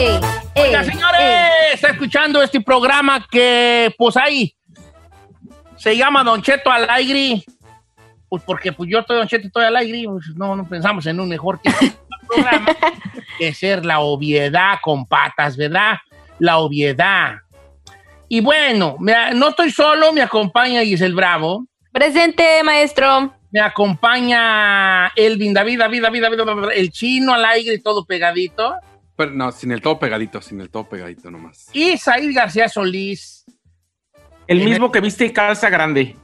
Oiga, 0.00 0.84
señores, 0.84 1.50
está 1.72 1.88
escuchando 1.88 2.42
este 2.42 2.60
programa 2.60 3.26
que, 3.30 3.94
pues 3.96 4.16
ahí, 4.16 4.54
se 5.76 5.96
llama 5.96 6.22
Don 6.22 6.42
Cheto 6.42 6.70
al 6.70 6.88
aire. 6.90 7.42
Pues 8.28 8.42
porque 8.44 8.72
pues 8.72 8.90
yo 8.90 8.98
estoy 8.98 9.16
Don 9.16 9.26
Cheto, 9.28 9.46
estoy 9.46 9.64
al 9.64 9.76
aire, 9.76 10.04
pues 10.06 10.26
no, 10.34 10.54
no 10.54 10.68
pensamos 10.68 11.06
en 11.06 11.18
un 11.20 11.28
mejor 11.28 11.60
tipo 11.60 11.76
de 11.80 11.92
programa 12.28 12.76
que 13.38 13.54
ser 13.54 13.86
la 13.86 14.00
obviedad 14.00 14.78
con 14.82 15.06
patas, 15.06 15.56
¿verdad? 15.56 15.96
La 16.38 16.58
obviedad. 16.58 17.36
Y 18.28 18.40
bueno, 18.40 18.96
me- 18.98 19.32
no 19.34 19.48
estoy 19.48 19.70
solo, 19.70 20.12
me 20.12 20.20
acompaña 20.22 20.82
Giselle 20.82 21.14
Bravo. 21.14 21.64
Presente, 21.92 22.62
maestro. 22.64 23.32
Me 23.50 23.60
acompaña 23.60 25.06
Elvin 25.16 25.54
David, 25.54 25.78
David, 25.78 26.02
David, 26.02 26.22
David, 26.22 26.36
David, 26.38 26.68
el 26.74 26.90
chino 26.90 27.32
al 27.32 27.44
aire, 27.46 27.78
todo 27.78 28.04
pegadito. 28.04 28.74
Pero 29.16 29.30
no, 29.32 29.50
sin 29.50 29.72
el 29.72 29.80
todo 29.80 29.98
pegadito, 29.98 30.42
sin 30.42 30.60
el 30.60 30.68
todo 30.70 30.88
pegadito 30.88 31.30
nomás. 31.30 31.68
Y 31.72 31.96
Said 31.96 32.34
García 32.34 32.68
Solís. 32.68 33.44
El 34.46 34.62
mismo 34.62 34.92
que 34.92 35.00
viste 35.00 35.24
y 35.24 35.32
calza 35.32 35.70
grande. 35.70 36.14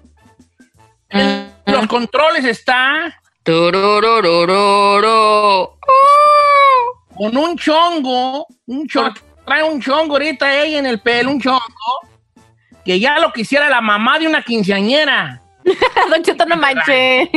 En 1.09 1.51
los 1.67 1.87
controles 1.87 2.45
está. 2.45 3.19
Con 7.15 7.37
un 7.37 7.57
chongo, 7.57 8.47
un 8.67 8.87
chongo, 8.87 9.15
trae 9.45 9.63
un 9.63 9.81
chongo 9.81 10.15
ahorita 10.15 10.63
ella 10.63 10.79
en 10.79 10.87
el 10.87 11.01
pelo, 11.01 11.31
un 11.31 11.41
chongo, 11.41 11.61
que 12.85 13.01
ya 13.01 13.19
lo 13.19 13.33
quisiera 13.33 13.69
la 13.69 13.81
mamá 13.81 14.19
de 14.19 14.29
una 14.29 14.43
quinceañera. 14.43 15.43
Don 16.11 16.23
Cheto, 16.23 16.47
no 16.47 16.57
manche. 16.57 17.31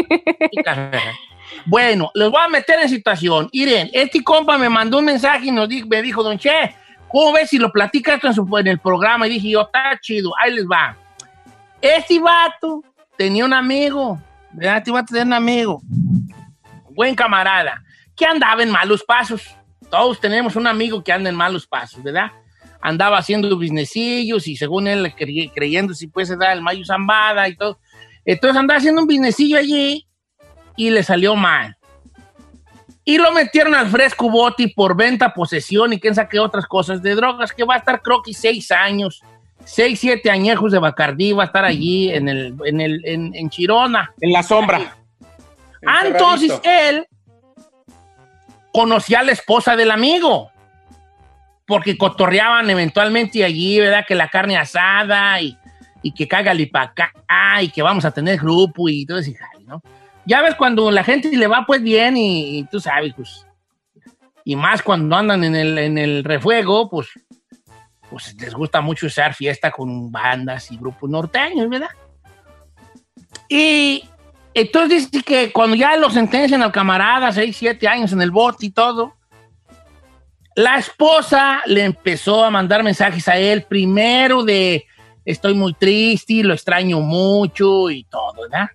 Bueno, 1.66 2.12
les 2.14 2.30
voy 2.30 2.42
a 2.44 2.48
meter 2.50 2.80
en 2.80 2.90
situación. 2.90 3.50
Miren, 3.54 3.90
este 3.94 4.24
compa 4.24 4.58
me 4.58 4.70
mandó 4.70 5.00
un 5.00 5.06
mensaje 5.06 5.48
y 5.48 5.52
nos 5.52 5.68
dijo, 5.70 5.88
me 5.88 6.02
dijo, 6.02 6.24
Don 6.24 6.38
Che, 6.38 6.76
¿cómo 7.08 7.34
ves 7.34 7.50
si 7.50 7.58
lo 7.58 7.72
platicas 7.72 8.24
en, 8.24 8.34
su- 8.34 8.58
en 8.58 8.68
el 8.68 8.80
programa? 8.80 9.28
Y 9.28 9.32
dije 9.32 9.50
yo, 9.52 9.62
está 9.62 9.98
chido, 10.02 10.32
ahí 10.42 10.54
les 10.54 10.66
va. 10.66 10.98
Este 11.82 12.20
vato 12.20 12.82
tenía 13.18 13.46
un 13.46 13.54
amigo, 13.54 14.20
¿verdad? 14.52 14.78
Este 14.78 14.92
vato 14.92 15.08
tenía 15.14 15.24
un 15.26 15.34
amigo, 15.34 15.82
buen 16.92 17.16
camarada, 17.16 17.84
que 18.16 18.26
andaba 18.26 18.64
en 18.64 18.70
malos 18.72 19.04
pasos. 19.04 19.42
Todos 19.90 20.20
tenemos 20.20 20.56
un 20.56 20.68
amigo 20.68 21.04
que 21.04 21.12
anda 21.12 21.30
en 21.30 21.36
malos 21.36 21.68
pasos, 21.68 22.02
¿verdad? 22.04 22.32
Andaba 22.82 23.18
haciendo 23.18 23.56
businessillos 23.56 24.48
y 24.48 24.56
según 24.56 24.88
él 24.88 25.06
cre- 25.16 25.52
creyendo 25.54 25.94
si 25.94 26.08
puede 26.08 26.36
dar 26.38 26.54
el 26.54 26.62
mayo 26.62 26.84
zambada 26.86 27.48
y 27.48 27.56
todo. 27.56 27.80
Entonces 28.26 28.58
andaba 28.58 28.78
haciendo 28.78 29.02
un 29.02 29.08
businessillo 29.08 29.58
allí 29.58 30.08
y 30.76 30.90
le 30.90 31.04
salió 31.04 31.36
mal. 31.36 31.78
Y 33.04 33.18
lo 33.20 33.32
metieron 33.32 33.76
al 33.76 33.88
fresco 33.88 34.30
boti 34.30 34.68
por 34.68 34.96
venta, 34.96 35.34
posesión 35.34 35.94
y 35.94 36.00
quién 36.00 36.16
sabe 36.16 36.30
qué 36.30 36.40
otras 36.40 36.66
cosas 36.66 37.02
de 37.04 37.14
drogas, 37.14 37.54
que 37.54 37.64
va 37.64 37.76
a 37.76 37.78
estar 37.78 38.02
creo 38.02 38.24
que 38.24 38.34
seis 38.34 38.72
años, 38.72 39.22
seis, 39.64 40.00
siete 40.00 40.32
añejos 40.32 40.72
de 40.72 40.80
Bacardí, 40.80 41.32
va 41.32 41.44
a 41.44 41.46
estar 41.46 41.66
allí 41.66 42.12
en, 42.12 42.28
el, 42.28 42.56
en, 42.66 42.82
el, 42.82 43.06
en, 43.06 43.36
en 43.36 43.50
Chirona. 43.50 44.12
En 44.20 44.32
la 44.32 44.42
sombra. 44.42 44.98
Ah, 45.86 46.02
entonces 46.06 46.60
él 46.64 47.08
conocía 48.74 49.20
a 49.20 49.24
la 49.24 49.34
esposa 49.34 49.76
del 49.76 49.92
amigo, 49.92 50.52
porque 51.68 51.98
cotorreaban 51.98 52.70
eventualmente 52.70 53.44
allí, 53.44 53.80
¿verdad? 53.80 54.04
Que 54.08 54.16
la 54.16 54.30
carne 54.30 54.58
asada 54.58 55.40
y, 55.42 55.56
y 56.02 56.12
que 56.12 56.28
cágale 56.28 56.68
para 56.68 56.86
acá 56.86 57.12
y 57.62 57.70
que 57.70 57.82
vamos 57.82 58.04
a 58.04 58.12
tener 58.12 58.38
grupo 58.38 58.90
y 58.90 59.06
todo 59.06 59.20
ese 59.20 59.36
¿no? 59.66 59.82
Ya 60.26 60.42
ves 60.42 60.56
cuando 60.56 60.90
la 60.92 61.04
gente 61.04 61.30
le 61.36 61.48
va 61.48 61.66
pues 61.66 61.82
bien 61.82 62.18
y, 62.18 62.66
tú 62.72 62.80
sabes, 62.80 63.14
pues, 63.16 63.46
y 64.44 64.56
más 64.56 64.82
cuando 64.82 65.16
andan 65.16 65.44
en 65.44 65.56
el, 65.56 65.78
en 65.78 65.98
el 65.98 66.24
refuego, 66.24 66.90
pues, 66.90 67.10
pues 68.10 68.36
les 68.40 68.54
gusta 68.54 68.82
mucho 68.82 69.08
usar 69.08 69.34
fiesta 69.34 69.72
con 69.72 70.12
bandas 70.12 70.72
y 70.72 70.78
grupos 70.78 71.10
norteños, 71.10 71.70
¿verdad? 71.70 71.90
Y 73.50 74.04
entonces 74.54 75.12
dice 75.12 75.24
que 75.24 75.52
cuando 75.52 75.76
ya 75.76 75.96
lo 75.98 76.10
sentencian 76.10 76.62
al 76.62 76.72
camarada, 76.72 77.32
6, 77.32 77.56
7 77.56 77.88
años 77.88 78.12
en 78.14 78.22
el 78.22 78.32
bote 78.32 78.68
y 78.68 78.72
todo, 78.72 79.16
la 80.56 80.78
esposa 80.78 81.62
le 81.66 81.84
empezó 81.84 82.44
a 82.44 82.50
mandar 82.50 82.82
mensajes 82.82 83.28
a 83.28 83.38
él, 83.38 83.64
primero 83.64 84.44
de 84.44 84.86
estoy 85.26 85.54
muy 85.54 85.74
triste, 85.74 86.44
lo 86.44 86.54
extraño 86.54 87.02
mucho 87.02 87.90
y 87.90 88.06
todo, 88.06 88.34
¿verdad? 88.44 88.70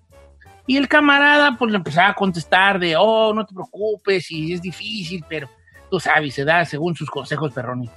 Y 0.67 0.77
el 0.77 0.89
camarada 0.89 1.57
pues 1.59 1.71
le 1.71 1.79
empezaba 1.79 2.09
a 2.09 2.15
contestar 2.15 2.79
de, 2.79 2.97
oh, 2.97 3.33
no 3.35 3.45
te 3.45 3.55
preocupes, 3.55 4.31
y 4.31 4.53
es 4.53 4.63
difícil, 4.63 5.25
pero 5.29 5.49
tú 5.91 5.99
sabes, 5.99 6.35
se 6.35 6.45
da 6.45 6.65
según 6.65 6.95
sus 6.95 7.11
consejos, 7.11 7.53
Perroni, 7.53 7.91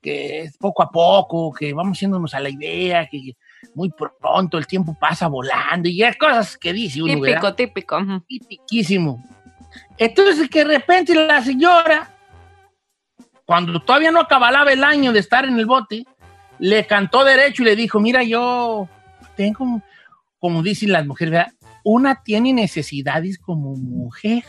que 0.00 0.42
es 0.42 0.56
poco 0.56 0.82
a 0.82 0.90
poco, 0.90 1.52
que 1.52 1.74
vamos 1.74 2.00
yéndonos 2.00 2.32
a 2.34 2.40
la 2.40 2.48
idea, 2.48 3.06
que 3.06 3.36
muy 3.74 3.90
pronto 3.90 4.56
el 4.56 4.66
tiempo 4.66 4.96
pasa 4.98 5.28
volando, 5.28 5.88
y 5.88 5.98
ya 5.98 6.14
cosas 6.14 6.56
que 6.56 6.72
dice 6.72 7.02
uno, 7.02 7.14
Típico, 7.14 7.26
¿verdad? 7.26 7.54
típico. 7.54 7.98
Tipiquísimo. 8.26 9.22
Entonces 9.98 10.48
que 10.48 10.60
de 10.60 10.78
repente 10.78 11.14
la 11.14 11.42
señora, 11.42 12.10
cuando 13.44 13.80
todavía 13.80 14.10
no 14.10 14.20
acabalaba 14.20 14.72
el 14.72 14.84
año 14.84 15.12
de 15.12 15.20
estar 15.20 15.44
en 15.44 15.58
el 15.58 15.66
bote, 15.66 16.04
le 16.58 16.86
cantó 16.86 17.24
derecho 17.24 17.62
y 17.62 17.66
le 17.66 17.76
dijo, 17.76 18.00
mira, 18.00 18.22
yo 18.22 18.88
tengo, 19.36 19.82
como 20.38 20.62
dicen 20.62 20.92
las 20.92 21.06
mujeres, 21.06 21.32
¿verdad? 21.32 21.52
Una 21.84 22.22
tiene 22.22 22.52
necesidades 22.52 23.38
como 23.38 23.74
mujer. 23.74 24.44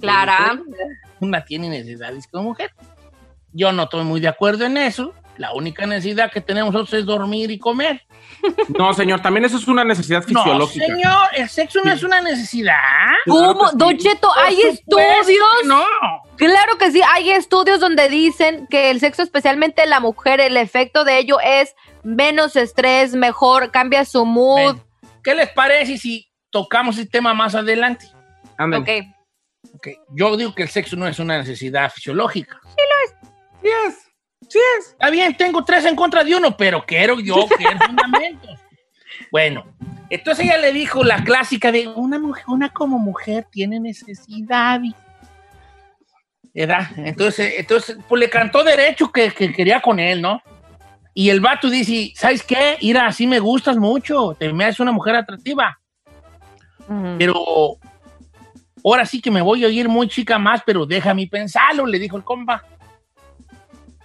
Clara. 0.00 0.60
Una 1.20 1.44
tiene 1.44 1.68
necesidades 1.68 2.26
como 2.26 2.44
mujer. 2.44 2.72
Yo 3.52 3.72
no 3.72 3.84
estoy 3.84 4.04
muy 4.04 4.20
de 4.20 4.28
acuerdo 4.28 4.64
en 4.64 4.76
eso. 4.76 5.14
La 5.38 5.52
única 5.54 5.86
necesidad 5.86 6.30
que 6.30 6.40
tenemos 6.40 6.72
nosotros 6.72 7.00
es 7.00 7.06
dormir 7.06 7.50
y 7.50 7.58
comer. 7.58 8.02
No, 8.76 8.92
señor, 8.92 9.20
también 9.20 9.44
eso 9.44 9.56
es 9.56 9.68
una 9.68 9.84
necesidad 9.84 10.22
fisiológica. 10.22 10.86
No, 10.88 10.94
señor, 10.94 11.28
el 11.36 11.48
sexo 11.48 11.80
no 11.84 11.92
es 11.92 12.02
una 12.02 12.20
necesidad. 12.20 12.74
¿Cómo? 13.26 13.70
Don 13.72 13.96
Cheto, 13.96 14.28
hay 14.36 14.60
estudios. 14.62 15.38
no. 15.64 15.84
Claro 16.36 16.76
que 16.78 16.90
sí, 16.90 17.00
hay 17.14 17.30
estudios 17.30 17.78
donde 17.78 18.08
dicen 18.08 18.66
que 18.68 18.90
el 18.90 18.98
sexo, 18.98 19.22
especialmente 19.22 19.86
la 19.86 20.00
mujer, 20.00 20.40
el 20.40 20.56
efecto 20.56 21.04
de 21.04 21.18
ello 21.18 21.38
es 21.40 21.74
menos 22.02 22.56
estrés, 22.56 23.14
mejor, 23.14 23.70
cambia 23.70 24.04
su 24.04 24.24
mood. 24.24 24.78
¿Qué 25.22 25.34
les 25.34 25.50
parece 25.50 25.98
si 25.98 26.31
tocamos 26.52 26.98
el 26.98 27.10
tema 27.10 27.34
más 27.34 27.56
adelante? 27.56 28.06
Ok. 28.58 28.88
Ok, 29.74 29.88
Yo 30.10 30.36
digo 30.36 30.54
que 30.54 30.64
el 30.64 30.68
sexo 30.68 30.96
no 30.96 31.06
es 31.06 31.18
una 31.18 31.38
necesidad 31.38 31.90
fisiológica. 31.90 32.60
Sí 32.62 32.82
lo 32.90 33.04
es. 33.04 33.32
Sí 33.62 33.68
es. 33.86 33.94
Sí 34.48 34.58
es. 34.78 34.86
Está 34.90 35.10
bien, 35.10 35.36
tengo 35.36 35.64
tres 35.64 35.84
en 35.86 35.96
contra 35.96 36.22
de 36.22 36.36
uno, 36.36 36.56
pero 36.56 36.84
quiero 36.84 37.18
yo 37.20 37.46
querer 37.58 37.78
fundamentos. 37.78 38.60
Bueno, 39.30 39.64
entonces 40.10 40.44
ella 40.44 40.58
le 40.58 40.72
dijo 40.72 41.02
la 41.04 41.24
clásica 41.24 41.72
de 41.72 41.88
una 41.88 42.18
mujer, 42.18 42.44
una 42.48 42.70
como 42.70 42.98
mujer 42.98 43.46
tiene 43.50 43.80
necesidades. 43.80 44.92
¿Verdad? 46.54 46.88
Entonces, 46.96 47.54
entonces 47.56 47.96
pues 48.08 48.20
le 48.20 48.28
cantó 48.28 48.62
derecho 48.62 49.10
que, 49.10 49.30
que 49.30 49.52
quería 49.52 49.80
con 49.80 49.98
él, 49.98 50.20
¿no? 50.20 50.42
Y 51.14 51.30
el 51.30 51.40
vato 51.40 51.70
dice, 51.70 52.12
¿sabes 52.14 52.42
qué? 52.42 52.76
Ira, 52.80 53.06
así 53.06 53.26
me 53.26 53.38
gustas 53.38 53.76
mucho, 53.76 54.36
te 54.38 54.52
me 54.52 54.64
haces 54.64 54.80
una 54.80 54.92
mujer 54.92 55.14
atractiva. 55.14 55.78
Pero 57.18 57.76
ahora 58.84 59.06
sí 59.06 59.20
que 59.20 59.30
me 59.30 59.40
voy 59.42 59.64
a 59.64 59.68
oír 59.68 59.88
muy 59.88 60.08
chica 60.08 60.38
más, 60.38 60.62
pero 60.66 60.84
déjame 60.86 61.26
pensarlo, 61.26 61.86
le 61.86 61.98
dijo 61.98 62.16
el 62.16 62.24
compa. 62.24 62.64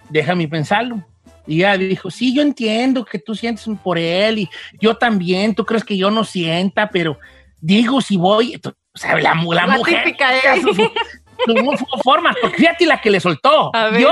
Déjame 0.08 0.48
pensarlo. 0.48 1.04
Y 1.46 1.56
ella 1.60 1.76
dijo, 1.78 2.10
sí, 2.10 2.34
yo 2.34 2.42
entiendo 2.42 3.04
que 3.04 3.18
tú 3.18 3.34
sientes 3.34 3.66
por 3.82 3.98
él 3.98 4.38
y 4.40 4.50
yo 4.80 4.96
también, 4.96 5.54
tú 5.54 5.64
crees 5.64 5.84
que 5.84 5.96
yo 5.96 6.10
no 6.10 6.24
sienta, 6.24 6.90
pero 6.90 7.18
digo, 7.60 8.00
si 8.00 8.16
voy, 8.16 8.58
tú- 8.58 8.70
o 8.94 8.98
sea, 8.98 9.14
la, 9.18 9.34
la 9.34 9.66
La 9.66 9.76
mujer, 9.76 10.04
típica, 10.04 10.36
¿eh? 10.36 10.60
sus, 10.60 10.76
sus- 10.76 11.78
sus 11.78 12.02
formas, 12.02 12.36
porque 12.42 12.58
fíjate 12.58 12.84
la 12.86 13.00
que 13.00 13.10
le 13.10 13.20
soltó. 13.20 13.70
Yo 14.00 14.10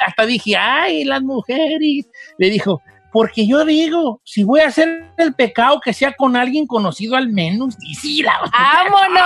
hasta 0.00 0.26
dije, 0.26 0.56
ay, 0.56 1.04
las 1.04 1.22
mujeres. 1.22 2.06
Le 2.38 2.50
dijo, 2.50 2.80
porque 3.16 3.46
yo 3.46 3.64
digo, 3.64 4.20
si 4.24 4.44
voy 4.44 4.60
a 4.60 4.66
hacer 4.66 5.06
el 5.16 5.32
pecado, 5.32 5.80
que 5.80 5.94
sea 5.94 6.12
con 6.12 6.36
alguien 6.36 6.66
conocido 6.66 7.16
al 7.16 7.30
menos. 7.30 7.74
Y 7.80 7.94
sí, 7.94 8.22
la 8.22 8.38
¡Vámonos! 8.52 9.22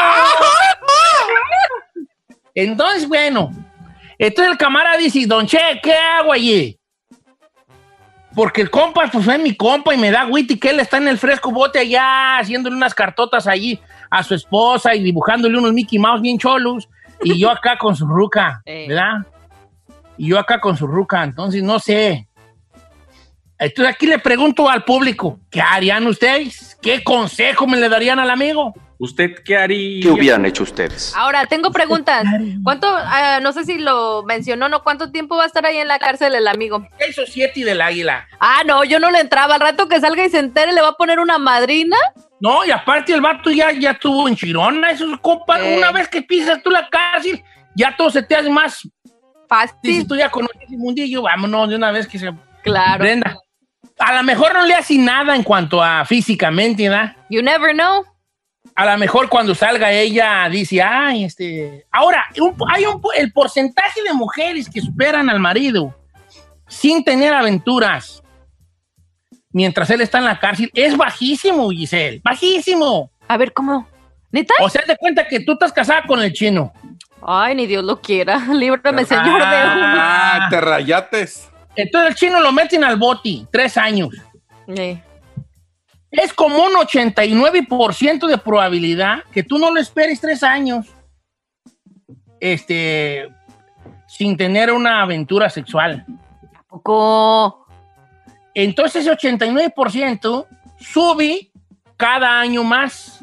Entonces, 2.55 3.09
bueno, 3.09 3.51
entonces 4.17 4.53
el 4.53 4.59
camarada 4.59 4.97
dice, 4.97 5.27
Don 5.27 5.45
Che, 5.45 5.59
¿qué 5.83 5.93
hago 5.93 6.33
allí? 6.33 6.79
Porque 8.33 8.61
el 8.61 8.71
compa, 8.71 9.09
pues 9.11 9.27
es 9.27 9.41
mi 9.41 9.57
compa 9.57 9.93
y 9.93 9.99
me 9.99 10.13
da 10.13 10.25
witty 10.25 10.57
que 10.57 10.71
él 10.71 10.79
está 10.79 10.99
en 10.99 11.09
el 11.09 11.19
fresco 11.19 11.51
bote 11.51 11.81
allá 11.81 12.39
haciéndole 12.39 12.77
unas 12.77 12.95
cartotas 12.95 13.49
allí 13.49 13.81
a 14.09 14.23
su 14.23 14.37
esposa 14.37 14.95
y 14.95 15.03
dibujándole 15.03 15.59
unos 15.59 15.73
Mickey 15.73 15.99
Mouse 15.99 16.23
bien 16.23 16.39
cholos 16.39 16.89
y 17.25 17.41
yo 17.41 17.51
acá 17.51 17.77
con 17.77 17.97
su 17.97 18.07
ruca. 18.07 18.63
¿verdad? 18.65 19.27
Y 20.17 20.29
yo 20.29 20.39
acá 20.39 20.61
con 20.61 20.77
su 20.77 20.87
ruca, 20.87 21.25
entonces 21.25 21.61
no 21.65 21.81
sé. 21.81 22.29
Entonces 23.61 23.95
aquí 23.95 24.07
le 24.07 24.19
pregunto 24.19 24.71
al 24.71 24.85
público, 24.85 25.39
¿qué 25.51 25.61
harían 25.61 26.07
ustedes? 26.07 26.79
¿Qué 26.81 27.05
consejo 27.05 27.67
me 27.67 27.77
le 27.77 27.91
darían 27.91 28.19
al 28.19 28.31
amigo? 28.31 28.73
¿Usted 28.99 29.35
qué 29.45 29.57
haría? 29.59 30.03
¿Qué 30.03 30.09
hubieran 30.11 30.47
hecho 30.47 30.63
ustedes? 30.63 31.15
Ahora, 31.15 31.45
tengo 31.47 31.71
preguntas. 31.71 32.25
¿Cuánto, 32.65 32.87
ah, 32.91 33.39
no 33.43 33.53
sé 33.53 33.65
si 33.65 33.79
lo 33.79 34.23
mencionó, 34.25 34.71
¿no? 34.71 34.83
¿Cuánto 34.83 35.11
tiempo 35.13 35.37
va 35.37 35.45
a 35.45 35.47
estar 35.47 35.65
ahí 35.67 35.77
en 35.77 35.89
la 35.89 35.99
cárcel 35.99 36.35
el 36.35 36.49
amigo? 36.49 36.87
Seis 36.99 37.19
o 37.19 37.27
siete 37.27 37.61
y 37.61 37.63
del 37.63 37.83
águila. 37.83 38.27
Ah, 38.41 38.63
no, 38.67 38.83
yo 38.85 38.99
no 38.99 39.11
le 39.11 39.21
entraba. 39.21 39.55
Al 39.57 39.61
rato 39.61 39.89
que 39.89 40.01
salga 40.01 40.25
y 40.25 40.31
se 40.31 40.39
entere, 40.39 40.73
le 40.73 40.81
va 40.81 40.89
a 40.89 40.95
poner 40.97 41.19
una 41.19 41.37
madrina. 41.39 41.97
No, 42.41 42.65
y 42.65 42.71
aparte 42.71 43.13
el 43.13 43.21
vato 43.21 43.51
ya, 43.51 43.73
ya 43.73 43.91
estuvo 43.91 44.27
en 44.27 44.37
Chirona, 44.37 44.91
eso 44.91 45.11
es 45.13 45.19
compa. 45.21 45.61
Eh. 45.61 45.77
Una 45.77 45.93
vez 45.93 46.09
que 46.09 46.23
pisas 46.23 46.63
tú 46.63 46.71
la 46.71 46.89
cárcel, 46.89 47.43
ya 47.77 47.95
todo 47.95 48.09
se 48.11 48.23
te 48.23 48.35
hace 48.35 48.49
más 48.49 48.89
fácil. 49.49 49.77
Dices 49.83 50.07
tú 50.09 50.17
ya 50.17 50.31
conoces 50.31 50.63
el 50.71 50.79
mundillo, 50.79 51.21
vámonos 51.23 51.69
de 51.69 51.77
una 51.77 51.91
vez 51.91 52.07
que 52.07 52.19
se 52.19 52.31
Claro. 52.63 52.99
prenda. 53.01 53.39
A 54.01 54.15
lo 54.15 54.23
mejor 54.23 54.53
no 54.55 54.65
le 54.67 54.75
hace 54.75 54.97
nada 54.99 55.37
en 55.37 55.43
cuanto 55.43 55.83
a 55.83 56.05
físicamente, 56.05 56.89
¿verdad? 56.89 57.17
You 57.29 57.43
never 57.43 57.73
know. 57.75 58.05
A 58.75 58.87
lo 58.87 58.99
mejor 58.99 59.29
cuando 59.29 59.55
salga 59.55 59.91
ella 59.93 60.49
dice, 60.51 60.83
ay, 60.83 61.25
este... 61.25 61.87
Ahora, 61.91 62.25
un- 62.41 62.55
hay 62.69 62.85
un, 62.87 63.01
el 63.17 63.33
porcentaje 63.33 64.03
de 64.03 64.13
mujeres 64.15 64.69
que 64.69 64.81
superan 64.81 65.29
al 65.29 65.39
marido 65.41 65.95
sin 66.67 67.05
tener 67.05 67.35
aventuras 67.35 68.23
mientras 69.53 69.91
él 69.91 70.01
está 70.01 70.19
en 70.19 70.25
la 70.25 70.39
cárcel 70.39 70.71
es 70.75 70.97
bajísimo, 70.97 71.71
Giselle. 71.71 72.21
Bajísimo. 72.23 73.11
A 73.29 73.37
ver, 73.37 73.53
¿cómo? 73.53 73.87
¿Neta? 74.31 74.55
O 74.61 74.69
sea, 74.69 74.83
de 74.87 74.97
cuenta 74.97 75.27
que 75.27 75.41
tú 75.41 75.53
estás 75.53 75.73
casada 75.73 76.05
con 76.07 76.23
el 76.23 76.33
chino. 76.33 76.73
Ay, 77.27 77.55
ni 77.57 77.67
Dios 77.67 77.85
lo 77.85 78.01
quiera. 78.01 78.39
Líbrame, 78.53 79.05
señor 79.05 79.25
de 79.27 79.31
uno. 79.65 79.85
Ah, 79.85 80.47
te 80.49 80.61
rayates. 80.61 81.50
Entonces 81.77 82.11
el 82.11 82.17
chino 82.17 82.41
lo 82.41 82.53
meten 82.53 82.85
al 82.85 82.97
boti, 82.97 83.47
tres 83.51 83.77
años. 83.77 84.11
Es 86.11 86.33
como 86.33 86.65
un 86.65 86.73
89% 86.73 88.27
de 88.27 88.39
probabilidad 88.39 89.25
que 89.33 89.43
tú 89.43 89.59
no 89.59 89.71
lo 89.73 89.81
esperes 89.81 90.21
tres 90.21 90.43
años 90.43 90.87
este, 92.41 93.29
sin 94.09 94.37
tener 94.37 94.73
una 94.73 95.03
aventura 95.03 95.49
sexual. 95.51 96.05
Poco. 96.69 97.67
Entonces 98.55 99.07
ese 99.07 99.17
89% 99.17 100.47
sube 100.79 101.51
cada 101.97 102.41
año 102.41 102.65
más. 102.65 103.21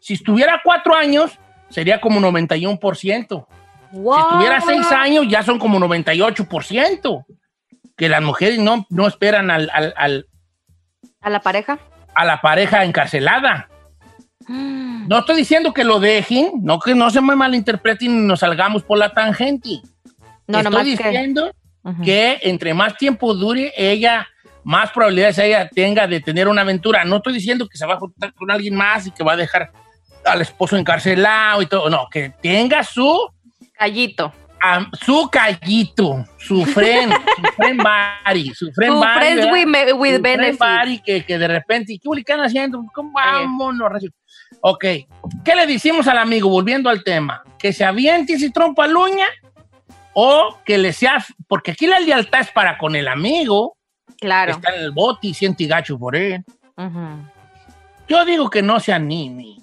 Si 0.00 0.14
estuviera 0.14 0.60
cuatro 0.64 0.94
años, 0.94 1.38
sería 1.68 2.00
como 2.00 2.20
91%. 2.20 3.46
Wow. 3.92 4.14
Si 4.14 4.20
estuviera 4.20 4.60
seis 4.60 4.90
años, 4.90 5.26
ya 5.28 5.42
son 5.42 5.58
como 5.58 5.78
98%. 5.78 7.24
Que 7.96 8.08
las 8.08 8.22
mujeres 8.22 8.58
no, 8.58 8.86
no 8.90 9.06
esperan 9.06 9.50
al- 9.50 9.70
al- 9.72 9.94
al, 9.96 10.26
¿A 11.20 11.30
la 11.30 11.40
pareja? 11.40 11.78
a 12.14 12.24
la 12.24 12.40
pareja 12.40 12.84
encarcelada. 12.84 13.68
No 14.48 15.20
estoy 15.20 15.36
diciendo 15.36 15.72
que 15.72 15.84
lo 15.84 16.00
dejen, 16.00 16.50
no 16.62 16.78
que 16.78 16.94
no 16.94 17.10
se 17.10 17.20
me 17.20 17.34
malinterpreten 17.34 18.10
y 18.10 18.26
nos 18.26 18.40
salgamos 18.40 18.82
por 18.82 18.98
la 18.98 19.12
tangente. 19.14 19.80
No, 20.46 20.62
nomás 20.62 20.86
estoy 20.86 20.96
que- 20.98 21.08
diciendo 21.10 21.50
que... 22.04 22.38
entre 22.42 22.74
más 22.74 22.96
tiempo 22.96 23.32
dure 23.34 23.72
ella, 23.76 24.26
más 24.64 24.90
probabilidades 24.90 25.38
ella 25.38 25.68
tenga 25.68 26.06
de 26.06 26.20
tener 26.20 26.48
una 26.48 26.60
aventura. 26.62 27.04
No 27.04 27.16
estoy 27.16 27.32
diciendo 27.34 27.66
que 27.68 27.78
se 27.78 27.86
va 27.86 27.94
a 27.94 27.98
juntar 27.98 28.34
con 28.34 28.50
alguien 28.50 28.74
más 28.74 29.06
y 29.06 29.10
que 29.12 29.24
va 29.24 29.32
a 29.32 29.36
dejar 29.36 29.70
al 30.24 30.40
esposo 30.42 30.76
encarcelado 30.76 31.62
y 31.62 31.66
todo. 31.66 31.88
No, 31.88 32.08
que 32.10 32.30
tenga 32.42 32.82
su 32.84 33.30
Callito. 33.78 34.32
Su 35.04 35.28
callito, 35.30 36.24
su 36.38 36.64
friend, 36.64 37.12
su 37.12 37.52
friend 37.56 37.82
buddy, 37.82 38.54
su 38.54 38.72
friend 38.72 38.94
Su 38.94 39.00
¿verdad? 39.00 39.52
with 39.52 39.92
with 39.96 40.16
Su 40.16 40.56
friend 40.58 41.02
que, 41.04 41.24
que 41.24 41.38
de 41.38 41.48
repente, 41.48 41.98
¿qué 42.02 42.08
están 42.20 42.40
haciendo? 42.40 42.82
¿Cómo 42.94 43.12
vámonos? 43.12 43.90
Ok, 44.60 44.84
¿qué 45.44 45.54
le 45.54 45.66
decimos 45.66 46.06
al 46.08 46.18
amigo? 46.18 46.48
Volviendo 46.48 46.88
al 46.88 47.04
tema, 47.04 47.42
que 47.58 47.72
se 47.72 47.84
aviente 47.84 48.34
y 48.34 48.38
se 48.38 48.50
trompa 48.50 48.86
la 48.86 48.98
uña 48.98 49.26
o 50.14 50.58
que 50.64 50.78
le 50.78 50.92
sea, 50.92 51.24
porque 51.48 51.72
aquí 51.72 51.86
la 51.86 52.00
lealtad 52.00 52.40
es 52.40 52.50
para 52.50 52.78
con 52.78 52.96
el 52.96 53.08
amigo, 53.08 53.76
Claro. 54.20 54.52
está 54.52 54.74
en 54.74 54.80
el 54.80 54.92
bote 54.92 55.26
y 55.28 55.34
siente 55.34 55.66
gacho 55.66 55.98
por 55.98 56.16
él. 56.16 56.42
Yo 58.08 58.24
digo 58.24 58.48
que 58.50 58.62
no 58.62 58.80
se 58.80 58.92
anime. 58.92 59.56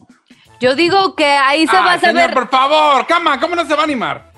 Yo 0.60 0.76
digo 0.76 1.16
que 1.16 1.26
ahí 1.26 1.66
se 1.66 1.74
va 1.76 1.94
a 1.94 2.00
señor, 2.00 2.16
saber. 2.22 2.34
por 2.36 2.50
favor, 2.50 3.08
cama, 3.08 3.40
¿cómo 3.40 3.56
no 3.56 3.66
se 3.66 3.74
va 3.74 3.82
a 3.82 3.84
animar? 3.86 4.31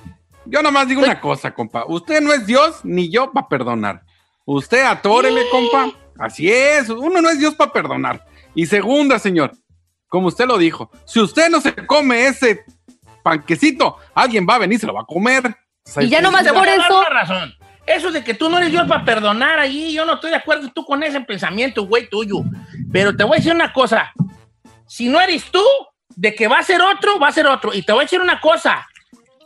Yo 0.45 0.61
nomás 0.61 0.87
digo 0.87 1.01
una 1.01 1.19
cosa, 1.19 1.53
compa. 1.53 1.85
Usted 1.87 2.21
no 2.21 2.33
es 2.33 2.45
Dios 2.45 2.81
ni 2.83 3.09
yo 3.09 3.31
para 3.31 3.47
perdonar. 3.47 4.01
Usted 4.45 4.83
atórele, 4.83 5.41
compa. 5.49 5.91
Así 6.19 6.51
es, 6.51 6.89
uno 6.89 7.21
no 7.21 7.29
es 7.29 7.39
Dios 7.39 7.55
para 7.55 7.71
perdonar. 7.71 8.25
Y 8.53 8.65
segunda, 8.65 9.17
señor, 9.19 9.51
como 10.07 10.27
usted 10.27 10.45
lo 10.45 10.57
dijo, 10.57 10.91
si 11.05 11.19
usted 11.19 11.49
no 11.49 11.59
se 11.61 11.73
come 11.87 12.27
ese 12.27 12.63
panquecito, 13.23 13.97
alguien 14.13 14.45
va 14.47 14.55
a 14.55 14.59
venir 14.59 14.77
y 14.77 14.79
se 14.79 14.87
lo 14.87 14.93
va 14.93 15.01
a 15.01 15.05
comer. 15.05 15.55
Y 16.01 16.07
ya 16.07 16.21
nomás 16.21 16.47
por 16.51 16.67
eso- 16.67 17.03
razón. 17.09 17.53
Eso 17.85 18.11
de 18.11 18.23
que 18.23 18.33
tú 18.33 18.49
no 18.49 18.57
eres 18.59 18.71
Dios 18.71 18.87
para 18.87 19.03
perdonar 19.03 19.59
allí, 19.59 19.91
yo 19.91 20.05
no 20.05 20.13
estoy 20.13 20.29
de 20.29 20.37
acuerdo 20.37 20.71
tú 20.73 20.85
con 20.85 21.03
ese 21.03 21.19
pensamiento, 21.19 21.85
güey, 21.85 22.07
tuyo. 22.09 22.37
Pero 22.93 23.13
te 23.13 23.23
voy 23.25 23.33
a 23.33 23.37
decir 23.37 23.53
una 23.53 23.73
cosa. 23.73 24.13
Si 24.87 25.09
no 25.09 25.19
eres 25.19 25.43
tú, 25.51 25.61
de 26.15 26.33
que 26.33 26.47
va 26.47 26.59
a 26.59 26.63
ser 26.63 26.81
otro, 26.81 27.19
va 27.19 27.27
a 27.27 27.31
ser 27.33 27.45
otro. 27.47 27.73
Y 27.73 27.81
te 27.81 27.91
voy 27.91 28.01
a 28.01 28.05
decir 28.05 28.21
una 28.21 28.39
cosa. 28.39 28.87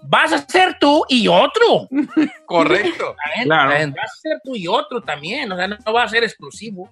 Vas 0.10 0.32
a 0.34 0.46
ser 0.48 0.78
tú 0.80 1.04
y 1.10 1.28
otro. 1.28 1.88
Correcto. 2.46 3.16
Claro. 3.44 3.70
Vas 3.96 4.12
a 4.12 4.22
ser 4.22 4.40
tú 4.44 4.56
y 4.56 4.68
otro 4.68 5.02
también. 5.02 5.52
O 5.52 5.56
sea, 5.58 5.68
no, 5.68 5.78
no 5.86 5.94
va 5.94 6.04
a 6.04 6.10
ser 6.10 6.24
exclusivo. 6.24 6.90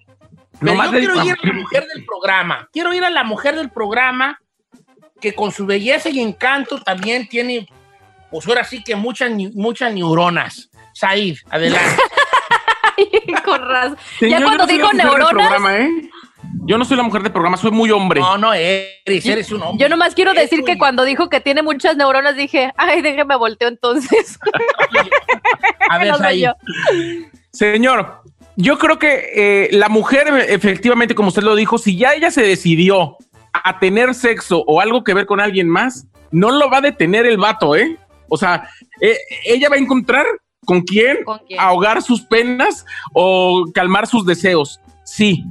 Pero 0.59 0.71
Nomás 0.71 0.87
yo 0.87 0.93
de- 0.93 0.99
quiero 0.99 1.23
ir 1.25 1.31
a 1.41 1.47
la 1.47 1.53
mujer 1.61 1.87
del 1.93 2.05
programa. 2.05 2.69
Quiero 2.71 2.93
ir 2.93 3.03
a 3.03 3.09
la 3.09 3.23
mujer 3.23 3.55
del 3.55 3.69
programa 3.69 4.39
que 5.21 5.33
con 5.33 5.51
su 5.51 5.65
belleza 5.65 6.09
y 6.09 6.19
encanto 6.19 6.81
también 6.81 7.27
tiene, 7.27 7.67
pues 8.29 8.47
ahora 8.47 8.63
sí 8.63 8.83
que 8.83 8.95
muchas, 8.95 9.31
muchas 9.53 9.93
neuronas. 9.93 10.69
Said, 10.93 11.37
adelante. 11.49 12.01
Con 13.45 13.61
razón. 13.67 13.97
Ya 14.21 14.41
cuando 14.41 14.65
no 14.65 14.67
del 14.67 14.77
neuronas, 14.97 15.29
programa, 15.29 15.77
¿eh? 15.77 15.89
Yo 16.65 16.77
no 16.77 16.85
soy 16.85 16.97
la 16.97 17.03
mujer 17.03 17.21
del 17.21 17.31
programa, 17.31 17.57
soy 17.57 17.71
muy 17.71 17.91
hombre. 17.91 18.21
No, 18.21 18.37
no 18.37 18.53
eres, 18.53 19.25
eres 19.25 19.51
un 19.51 19.61
hombre. 19.61 19.83
yo 19.83 19.89
nomás 19.89 20.15
quiero 20.15 20.33
decir 20.33 20.63
que 20.63 20.77
cuando 20.77 21.03
dijo 21.03 21.29
que 21.29 21.39
tiene 21.39 21.61
muchas 21.61 21.95
neuronas, 21.95 22.35
dije, 22.35 22.73
ay, 22.77 23.01
déjeme 23.01 23.35
volteo 23.35 23.67
entonces. 23.67 24.39
A 25.89 25.97
ver, 25.97 26.07
No 26.19 26.31
yo. 26.31 26.53
Señor, 27.51 28.21
yo 28.55 28.77
creo 28.77 28.97
que 28.99 29.31
eh, 29.35 29.69
la 29.71 29.89
mujer, 29.89 30.27
efectivamente, 30.49 31.15
como 31.15 31.29
usted 31.29 31.43
lo 31.43 31.55
dijo, 31.55 31.77
si 31.77 31.97
ya 31.97 32.13
ella 32.13 32.31
se 32.31 32.41
decidió 32.41 33.17
a 33.53 33.79
tener 33.79 34.13
sexo 34.13 34.63
o 34.67 34.81
algo 34.81 35.03
que 35.03 35.13
ver 35.13 35.25
con 35.25 35.39
alguien 35.39 35.69
más, 35.69 36.07
no 36.31 36.51
lo 36.51 36.69
va 36.69 36.77
a 36.77 36.81
detener 36.81 37.25
el 37.25 37.37
vato, 37.37 37.75
¿eh? 37.75 37.97
O 38.27 38.37
sea, 38.37 38.69
eh, 38.99 39.17
ella 39.45 39.69
va 39.69 39.75
a 39.75 39.79
encontrar 39.79 40.25
con 40.65 40.81
quién, 40.81 41.23
¿Con 41.23 41.39
quién? 41.47 41.59
ahogar 41.59 42.01
sus 42.01 42.21
penas 42.21 42.85
o 43.13 43.65
calmar 43.73 44.07
sus 44.07 44.25
deseos. 44.25 44.81
Sí. 45.03 45.43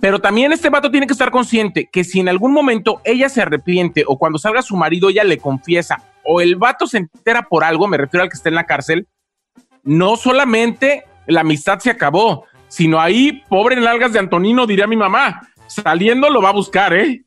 Pero 0.00 0.20
también 0.20 0.52
este 0.52 0.70
vato 0.70 0.90
tiene 0.90 1.06
que 1.06 1.12
estar 1.12 1.30
consciente 1.30 1.88
que 1.90 2.04
si 2.04 2.20
en 2.20 2.28
algún 2.28 2.52
momento 2.52 3.00
ella 3.04 3.28
se 3.28 3.42
arrepiente 3.42 4.04
o 4.06 4.16
cuando 4.16 4.38
salga 4.38 4.62
su 4.62 4.76
marido 4.76 5.08
ella 5.08 5.24
le 5.24 5.38
confiesa 5.38 6.02
o 6.22 6.40
el 6.40 6.56
vato 6.56 6.86
se 6.86 6.98
entera 6.98 7.42
por 7.42 7.64
algo, 7.64 7.88
me 7.88 7.96
refiero 7.96 8.22
al 8.22 8.28
que 8.28 8.36
está 8.36 8.48
en 8.48 8.54
la 8.54 8.66
cárcel, 8.66 9.08
no 9.82 10.16
solamente 10.16 11.04
la 11.26 11.40
amistad 11.40 11.78
se 11.80 11.90
acabó, 11.90 12.44
sino 12.68 13.00
ahí, 13.00 13.42
pobre 13.48 13.76
nalgas 13.76 14.12
de 14.12 14.18
Antonino, 14.18 14.66
diría 14.66 14.86
mi 14.86 14.96
mamá, 14.96 15.48
saliendo 15.66 16.30
lo 16.30 16.42
va 16.42 16.50
a 16.50 16.52
buscar, 16.52 16.94
¿eh? 16.94 17.24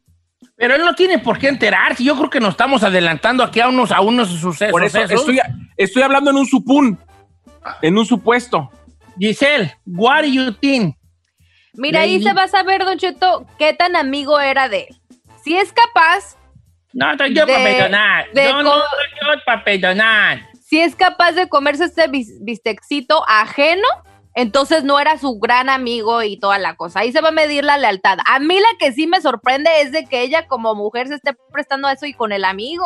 Pero 0.56 0.76
él 0.76 0.82
no 0.86 0.94
tiene 0.94 1.18
por 1.18 1.40
qué 1.40 1.48
enterarse. 1.48 2.04
Yo 2.04 2.16
creo 2.16 2.30
que 2.30 2.40
nos 2.40 2.52
estamos 2.52 2.84
adelantando 2.84 3.44
aquí 3.44 3.60
a 3.60 3.68
unos, 3.68 3.92
a 3.92 4.02
unos 4.02 4.30
sucesos. 4.30 4.72
Por 4.72 4.84
eso 4.84 5.00
esos. 5.00 5.22
estoy, 5.22 5.40
estoy 5.76 6.04
hablando 6.04 6.30
en 6.30 6.38
un 6.38 6.46
supún, 6.46 7.00
en 7.82 7.98
un 7.98 8.06
supuesto. 8.06 8.70
Giselle, 9.18 9.74
what 9.88 10.22
do 10.22 10.28
you 10.28 10.52
think? 10.54 10.96
Mira, 11.74 12.02
ahí 12.02 12.22
se 12.22 12.34
va 12.34 12.44
a 12.44 12.48
saber, 12.48 12.84
Don 12.86 12.98
Cheto, 12.98 13.46
qué 13.58 13.74
tan 13.74 13.96
amigo 13.96 14.40
era 14.40 14.68
de 14.70 14.88
él. 14.90 15.02
Si 15.44 15.56
es 15.58 15.72
capaz, 15.74 16.36
No, 16.94 17.12
estoy 17.12 17.34
yo 17.34 17.46
De- 17.46 17.54
para 17.54 17.64
perdonar. 17.64 18.26
de 18.34 18.52
No, 18.52 18.64
no, 18.64 18.76
estoy 18.84 19.20
yo 19.22 19.42
para 19.46 19.64
perdonar. 19.64 20.42
si 20.62 20.82
es 20.82 20.96
capaz 20.96 21.32
de 21.32 21.48
comerse 21.48 21.86
este 21.86 22.08
bis- 22.10 22.38
bistecito 22.42 23.24
ajeno, 23.30 23.88
entonces 24.36 24.84
no 24.84 25.00
era 25.00 25.18
su 25.18 25.40
gran 25.40 25.70
amigo 25.70 26.22
y 26.24 26.38
toda 26.40 26.58
la 26.58 26.76
cosa. 26.76 27.00
Ahí 27.00 27.12
se 27.14 27.22
va 27.22 27.30
a 27.30 27.34
medir 27.34 27.64
la 27.64 27.78
lealtad. 27.78 28.18
A 28.26 28.40
mí 28.40 28.56
la 28.60 28.68
que 28.80 28.92
sí 28.92 29.08
me 29.08 29.22
sorprende 29.22 29.70
es 29.82 29.92
de 29.94 30.06
que 30.06 30.22
ella 30.22 30.48
como 30.48 30.76
mujer 30.76 31.08
se 31.08 31.16
esté 31.16 31.32
prestando 31.52 31.88
a 31.88 31.94
eso 31.94 32.06
y 32.06 32.14
con 32.14 32.32
el 32.34 32.44
amigo. 32.46 32.86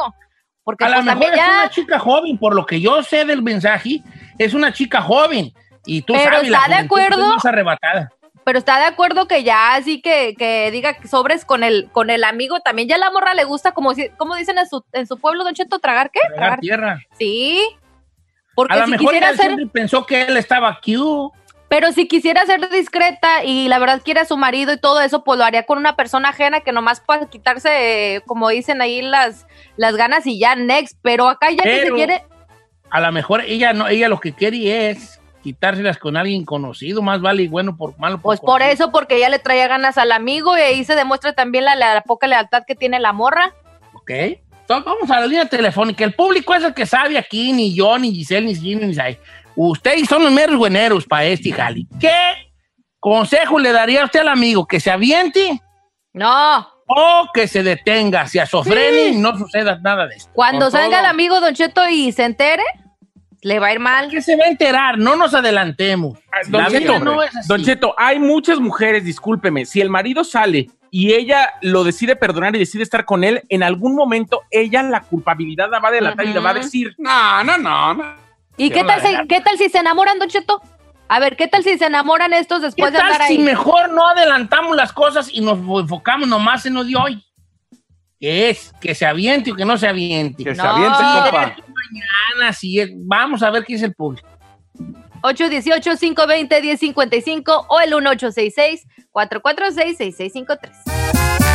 Porque 0.64 0.86
A 0.86 0.90
lo 0.90 0.96
pues 0.96 1.06
mejor 1.06 1.24
es 1.34 1.36
ya... 1.36 1.48
una 1.62 1.70
chica 1.70 2.00
joven, 2.00 2.38
por 2.40 2.56
lo 2.56 2.66
que 2.66 2.80
yo 2.82 3.04
sé 3.04 3.26
del 3.26 3.44
mensaje, 3.44 4.02
es 4.40 4.54
una 4.56 4.72
chica 4.74 5.02
joven. 5.02 5.52
Y 5.88 6.02
tú 6.02 6.14
Pero 6.14 6.32
sabes, 6.38 6.50
la 6.50 6.58
está 6.58 6.82
de 6.82 6.88
juventud 6.88 7.12
acuerdo. 7.14 7.30
es 7.30 7.36
más 7.36 7.46
arrebatada. 7.46 8.10
Pero 8.46 8.60
está 8.60 8.78
de 8.80 8.86
acuerdo 8.86 9.28
que 9.28 9.44
ya 9.44 9.74
así 9.74 10.02
que, 10.02 10.36
que 10.38 10.70
diga 10.72 10.94
que 10.94 11.08
sobres 11.10 11.44
con 11.44 11.64
el, 11.64 11.90
con 11.92 12.10
el 12.10 12.24
amigo, 12.24 12.60
también 12.62 12.88
ya 12.88 12.98
la 12.98 13.12
morra 13.12 13.34
le 13.34 13.44
gusta, 13.44 13.74
como, 13.74 13.94
si- 13.94 14.10
como 14.18 14.36
dicen 14.36 14.58
en 14.60 14.68
su, 14.70 14.86
en 14.94 15.08
su 15.08 15.18
pueblo, 15.18 15.44
Don 15.44 15.54
Cheto, 15.56 15.80
¿tragar 15.80 16.12
qué? 16.12 16.20
Tragar 16.36 16.60
tierra. 16.60 17.00
Sí. 17.18 17.62
Porque 18.56 18.74
a 18.76 18.78
lo 18.78 18.86
si 18.86 18.92
mejor 18.92 19.06
quisiera 19.08 19.28
ella 19.30 19.38
ser, 19.38 19.46
siempre 19.48 19.68
pensó 19.68 20.06
que 20.06 20.22
él 20.22 20.38
estaba 20.38 20.80
cute. 20.80 21.36
pero 21.68 21.92
si 21.92 22.08
quisiera 22.08 22.46
ser 22.46 22.70
discreta 22.70 23.44
y 23.44 23.68
la 23.68 23.80
verdad 23.80 24.02
quiere 24.06 24.20
a 24.22 24.26
su 24.26 24.38
marido 24.38 24.72
y 24.74 24.80
todo 24.80 25.02
eso, 25.02 25.24
pues 25.24 25.38
lo 25.40 25.44
haría 25.44 25.64
con 25.66 25.78
una 25.80 25.96
persona 25.96 26.30
ajena 26.30 26.62
que 26.62 26.72
nomás 26.72 27.02
para 27.02 27.26
quitarse, 27.28 28.22
como 28.28 28.48
dicen 28.50 28.80
ahí, 28.82 29.02
las, 29.02 29.46
las 29.76 29.96
ganas 29.98 30.26
y 30.28 30.40
ya 30.40 30.56
next. 30.56 30.98
Pero 31.02 31.28
acá 31.28 31.50
ya 31.52 31.64
que 31.64 31.82
se 31.88 31.92
quiere, 31.92 32.24
A 32.92 33.02
lo 33.02 33.12
mejor 33.12 33.42
ella 33.42 33.74
no, 33.74 33.88
ella 33.88 34.08
lo 34.08 34.20
que 34.20 34.34
quiere 34.34 34.92
es 34.92 35.20
quitárselas 35.46 36.00
con 36.00 36.18
alguien 36.18 36.44
conocido, 36.44 37.04
más 37.04 37.22
vale 37.22 37.44
y 37.44 37.48
bueno 37.48 37.78
por 37.78 37.96
malo. 38.00 38.20
pues 38.20 38.40
por 38.40 38.64
eso, 38.64 38.92
porque 38.92 39.18
ella 39.18 39.30
le 39.30 39.38
traía 39.38 39.68
ganas 39.68 39.96
al 40.00 40.12
amigo 40.12 40.58
y 40.58 40.62
ahí 40.62 40.84
se 40.84 40.96
demuestra 40.96 41.34
también 41.34 41.66
la, 41.66 41.76
la 41.76 42.02
poca 42.02 42.26
lealtad 42.26 42.64
que 42.66 42.74
tiene 42.74 43.00
la 43.00 43.14
morra. 43.14 43.54
Ok. 43.94 44.10
Entonces, 44.10 44.86
vamos 44.86 45.12
a 45.12 45.20
la 45.20 45.28
línea 45.28 45.46
telefónica. 45.46 46.04
El 46.04 46.16
público 46.16 46.56
es 46.56 46.64
el 46.64 46.74
que 46.74 46.88
sabe 46.88 47.20
aquí, 47.20 47.54
ni 47.54 47.76
yo, 47.76 47.96
ni 48.00 48.12
Giselle, 48.12 48.48
ni 48.48 48.56
Gino, 48.56 48.88
ni 48.88 48.96
Sai. 48.96 49.20
Ustedes 49.56 50.10
son 50.10 50.24
los 50.24 50.32
meros 50.32 50.58
bueneros 50.58 51.06
para 51.06 51.26
este 51.26 51.52
jali. 51.52 51.88
¿Qué 52.00 52.50
consejo 53.00 53.60
le 53.60 53.72
daría 53.72 54.02
a 54.02 54.06
usted 54.06 54.22
al 54.22 54.30
amigo? 54.30 54.66
¿Que 54.66 54.80
se 54.80 54.90
aviente? 54.90 55.62
No. 56.12 56.68
O 56.88 57.30
que 57.36 57.48
se 57.48 57.62
detenga, 57.62 58.26
se 58.26 58.42
azofrene 58.42 59.10
y 59.10 59.18
no 59.18 59.38
suceda 59.38 59.78
nada 59.80 60.08
de 60.08 60.16
esto. 60.16 60.32
Cuando 60.34 60.72
salga 60.72 61.02
el 61.02 61.06
amigo 61.06 61.40
Don 61.40 61.54
Cheto 61.54 61.88
y 61.88 62.12
se 62.12 62.24
entere, 62.24 62.64
le 63.42 63.60
va 63.60 63.68
a 63.68 63.74
ir 63.74 63.80
mal. 63.80 64.10
¿Qué 64.10 64.22
se 64.22 64.36
va 64.36 64.46
a 64.46 64.48
enterar? 64.48 64.98
No 64.98 65.16
nos 65.16 65.34
adelantemos. 65.34 66.18
Don 66.48 66.64
La 66.64 66.70
Cheto, 66.70 66.94
vida 66.94 67.00
no 67.00 67.24
es 67.24 67.36
así. 67.36 67.48
Don 67.48 67.64
Cheto, 67.64 67.96
hay 67.98 68.20
muchas 68.20 68.60
mujeres, 68.60 69.04
discúlpeme, 69.04 69.66
si 69.66 69.82
el 69.82 69.90
marido 69.90 70.24
sale 70.24 70.70
y 70.92 71.14
ella 71.14 71.54
lo 71.62 71.84
decide 71.84 72.16
perdonar 72.16 72.56
y 72.56 72.60
decide 72.60 72.84
estar 72.84 73.06
con 73.06 73.24
él, 73.24 73.44
en 73.50 73.64
algún 73.64 73.96
momento 73.96 74.42
ella 74.52 74.84
la 74.84 75.02
culpabilidad 75.02 75.70
la 75.70 75.80
va 75.80 75.90
a 75.90 75.92
delatar 75.92 76.26
y 76.26 76.34
le 76.34 76.40
va 76.40 76.52
a 76.52 76.54
decir, 76.54 76.96
no, 76.98 77.44
no, 77.44 77.58
no, 77.58 77.94
no. 77.94 78.26
¿Y 78.58 78.70
qué 78.70 78.84
tal, 78.84 79.02
si, 79.02 79.28
qué 79.28 79.42
tal 79.42 79.58
si 79.58 79.70
se 79.70 79.80
enamoran, 79.80 80.18
Don 80.20 80.30
Cheto? 80.30 80.62
A 81.08 81.20
ver, 81.20 81.36
¿qué 81.36 81.48
tal 81.48 81.64
si 81.64 81.78
se 81.78 81.86
enamoran 81.86 82.34
estos 82.34 82.60
¿Qué 82.60 82.66
después 82.68 82.92
de 82.92 82.98
tal 82.98 83.12
andar 83.12 83.28
si 83.28 83.34
ahí? 83.34 83.44
mejor 83.44 83.92
no 83.92 84.08
adelantamos 84.08 84.76
las 84.76 84.92
cosas 84.92 85.30
y 85.32 85.42
nos 85.42 85.60
enfocamos 85.82 86.28
nomás 86.28 86.66
en 86.66 86.74
lo 86.76 86.84
de 86.84 86.96
hoy? 86.96 87.24
que 88.20 88.50
es 88.50 88.74
que 88.80 88.96
se 88.96 89.06
aviente 89.06 89.52
o 89.52 89.56
que 89.56 89.66
no 89.66 89.78
se 89.78 89.88
aviente. 89.88 90.44
Que 90.44 90.50
no. 90.52 90.56
se 90.56 90.62
aviente, 90.62 90.98
compa. 90.98 91.56
Mañana, 91.92 92.56
vamos 92.98 93.44
a 93.44 93.52
ver 93.52 93.64
qué 93.64 93.76
es 93.76 93.84
el 93.84 93.94
público. 93.94 94.28
818-520-1055 95.22 97.66
o 97.70 97.80
el 97.80 97.90
1866 97.90 98.88
446 99.12 99.98
6653 99.98 101.55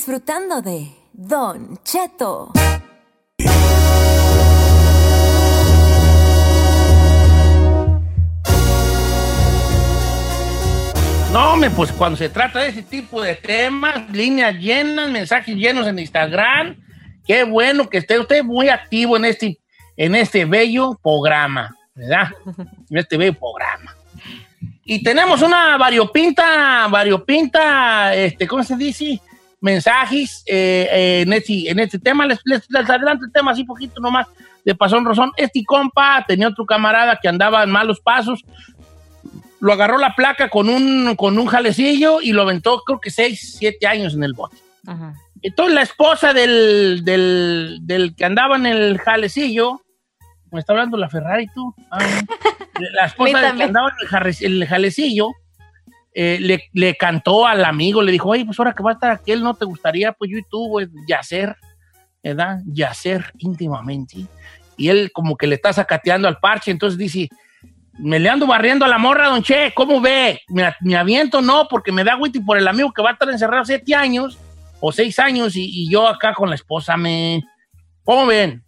disfrutando 0.00 0.62
de 0.62 0.90
Don 1.12 1.78
Cheto. 1.84 2.52
No, 11.30 11.54
me, 11.58 11.68
pues 11.68 11.92
cuando 11.92 12.16
se 12.16 12.30
trata 12.30 12.60
de 12.60 12.68
ese 12.68 12.82
tipo 12.82 13.20
de 13.20 13.34
temas, 13.34 14.08
líneas 14.10 14.54
llenas, 14.54 15.10
mensajes 15.10 15.54
llenos 15.54 15.86
en 15.86 15.98
Instagram, 15.98 16.82
qué 17.26 17.44
bueno 17.44 17.90
que 17.90 17.98
esté 17.98 18.18
usted 18.18 18.42
muy 18.42 18.70
activo 18.70 19.18
en 19.18 19.26
este, 19.26 19.58
en 19.98 20.14
este 20.14 20.46
bello 20.46 20.98
programa, 21.02 21.76
¿verdad? 21.94 22.30
En 22.88 22.96
este 22.96 23.18
bello 23.18 23.34
programa. 23.34 23.94
Y 24.82 25.02
tenemos 25.02 25.42
una 25.42 25.76
variopinta, 25.76 26.88
variopinta, 26.88 28.14
este, 28.14 28.46
¿cómo 28.46 28.64
se 28.64 28.76
dice? 28.76 29.20
Mensajes 29.60 30.42
eh, 30.46 30.88
eh, 30.90 31.20
en, 31.22 31.32
este, 31.32 31.70
en 31.70 31.78
este 31.78 31.98
tema. 31.98 32.26
Les, 32.26 32.40
les, 32.44 32.68
les 32.70 32.88
adelanto 32.88 33.26
el 33.26 33.32
tema 33.32 33.52
así 33.52 33.64
poquito 33.64 34.00
nomás 34.00 34.26
de 34.64 34.74
pasón 34.74 35.04
rozón. 35.04 35.32
Este 35.36 35.62
compa 35.64 36.24
tenía 36.26 36.48
otro 36.48 36.66
camarada 36.66 37.18
que 37.20 37.28
andaba 37.28 37.62
en 37.62 37.70
malos 37.70 38.00
pasos, 38.00 38.44
lo 39.60 39.72
agarró 39.72 39.98
la 39.98 40.14
placa 40.14 40.48
con 40.48 40.68
un, 40.68 41.14
con 41.16 41.38
un 41.38 41.46
jalecillo 41.46 42.20
y 42.20 42.32
lo 42.32 42.42
aventó 42.42 42.80
creo 42.80 43.00
que 43.00 43.10
6, 43.10 43.56
7 43.58 43.86
años 43.86 44.14
en 44.14 44.24
el 44.24 44.32
bote. 44.32 44.56
Entonces 45.42 45.74
la 45.74 45.82
esposa 45.82 46.32
del, 46.32 47.02
del, 47.04 47.78
del 47.82 48.14
que 48.16 48.24
andaba 48.24 48.56
en 48.56 48.66
el 48.66 48.98
jalecillo, 48.98 49.82
me 50.50 50.60
está 50.60 50.72
hablando 50.72 50.96
la 50.96 51.08
Ferrari 51.08 51.46
tú, 51.54 51.74
Ah, 51.90 51.98
la 52.94 53.06
esposa 53.06 53.40
del 53.40 53.56
que 53.56 53.62
andaba 53.64 53.90
en 53.90 54.52
el 54.52 54.66
jalecillo, 54.66 55.28
eh, 56.12 56.60
le, 56.72 56.96
cantó 56.96 57.46
al 57.46 57.64
amigo, 57.64 58.02
le 58.02 58.12
dijo, 58.12 58.28
oye, 58.28 58.44
pues 58.44 58.58
ahora 58.58 58.74
que 58.74 58.82
va 58.82 58.90
a 58.90 58.94
estar 58.94 59.10
aquel, 59.10 59.42
¿no 59.42 59.54
te 59.54 59.64
gustaría? 59.64 60.12
Pues 60.12 60.30
yo 60.30 60.38
y 60.38 60.42
tú, 60.42 60.68
pues, 60.70 60.88
yacer, 61.06 61.56
¿verdad? 62.22 62.58
Yacer 62.66 63.32
íntimamente. 63.38 64.26
Y 64.76 64.88
él 64.88 65.10
como 65.12 65.36
que 65.36 65.46
le 65.46 65.56
está 65.56 65.72
sacateando 65.72 66.26
al 66.26 66.38
parche, 66.38 66.70
entonces 66.70 66.98
dice, 66.98 67.28
me 67.98 68.18
le 68.18 68.28
ando 68.28 68.46
barriendo 68.46 68.84
a 68.84 68.88
la 68.88 68.98
morra, 68.98 69.28
don 69.28 69.42
Che, 69.42 69.72
¿cómo 69.74 70.00
ve? 70.00 70.40
Me, 70.48 70.74
me 70.80 70.96
aviento, 70.96 71.42
no, 71.42 71.68
porque 71.68 71.92
me 71.92 72.02
da 72.02 72.16
witty 72.16 72.40
por 72.40 72.58
el 72.58 72.66
amigo 72.66 72.92
que 72.92 73.02
va 73.02 73.10
a 73.10 73.12
estar 73.12 73.28
encerrado 73.28 73.64
siete 73.64 73.94
años 73.94 74.38
o 74.80 74.90
seis 74.90 75.18
años 75.18 75.54
y, 75.54 75.64
y 75.64 75.90
yo 75.90 76.08
acá 76.08 76.34
con 76.34 76.48
la 76.48 76.54
esposa, 76.54 76.96
me... 76.96 77.44
¿Cómo 78.02 78.26
ven? 78.26 78.64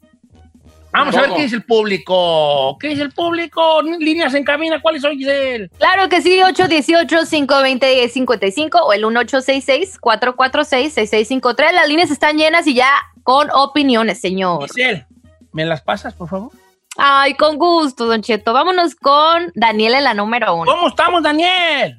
Vamos 0.92 1.16
a 1.16 1.22
ver 1.22 1.30
qué 1.34 1.42
dice 1.42 1.56
el 1.56 1.64
público. 1.64 2.76
¿Qué 2.78 2.86
dice 2.88 3.00
el 3.02 3.12
público? 3.12 3.80
Líneas 3.82 4.34
en 4.34 4.44
cabina, 4.44 4.82
¿cuáles 4.82 5.00
son, 5.00 5.16
Giselle? 5.16 5.70
Claro 5.78 6.10
que 6.10 6.20
sí, 6.20 6.40
818-520-1055 6.40 8.78
o 8.82 8.92
el 8.92 9.04
1866-446-6653. 9.04 11.72
Las 11.72 11.88
líneas 11.88 12.10
están 12.10 12.36
llenas 12.36 12.66
y 12.66 12.74
ya 12.74 12.90
con 13.22 13.48
opiniones, 13.52 14.20
señor. 14.20 14.64
Giselle, 14.64 15.06
¿me 15.52 15.64
las 15.64 15.80
pasas, 15.80 16.12
por 16.14 16.28
favor? 16.28 16.50
Ay, 16.98 17.32
con 17.34 17.56
gusto, 17.56 18.04
Don 18.04 18.20
Cheto. 18.20 18.52
Vámonos 18.52 18.94
con 18.94 19.50
Daniel 19.54 19.94
en 19.94 20.04
la 20.04 20.12
número 20.12 20.54
uno. 20.54 20.70
¿Cómo 20.70 20.88
estamos, 20.88 21.22
Daniel? 21.22 21.96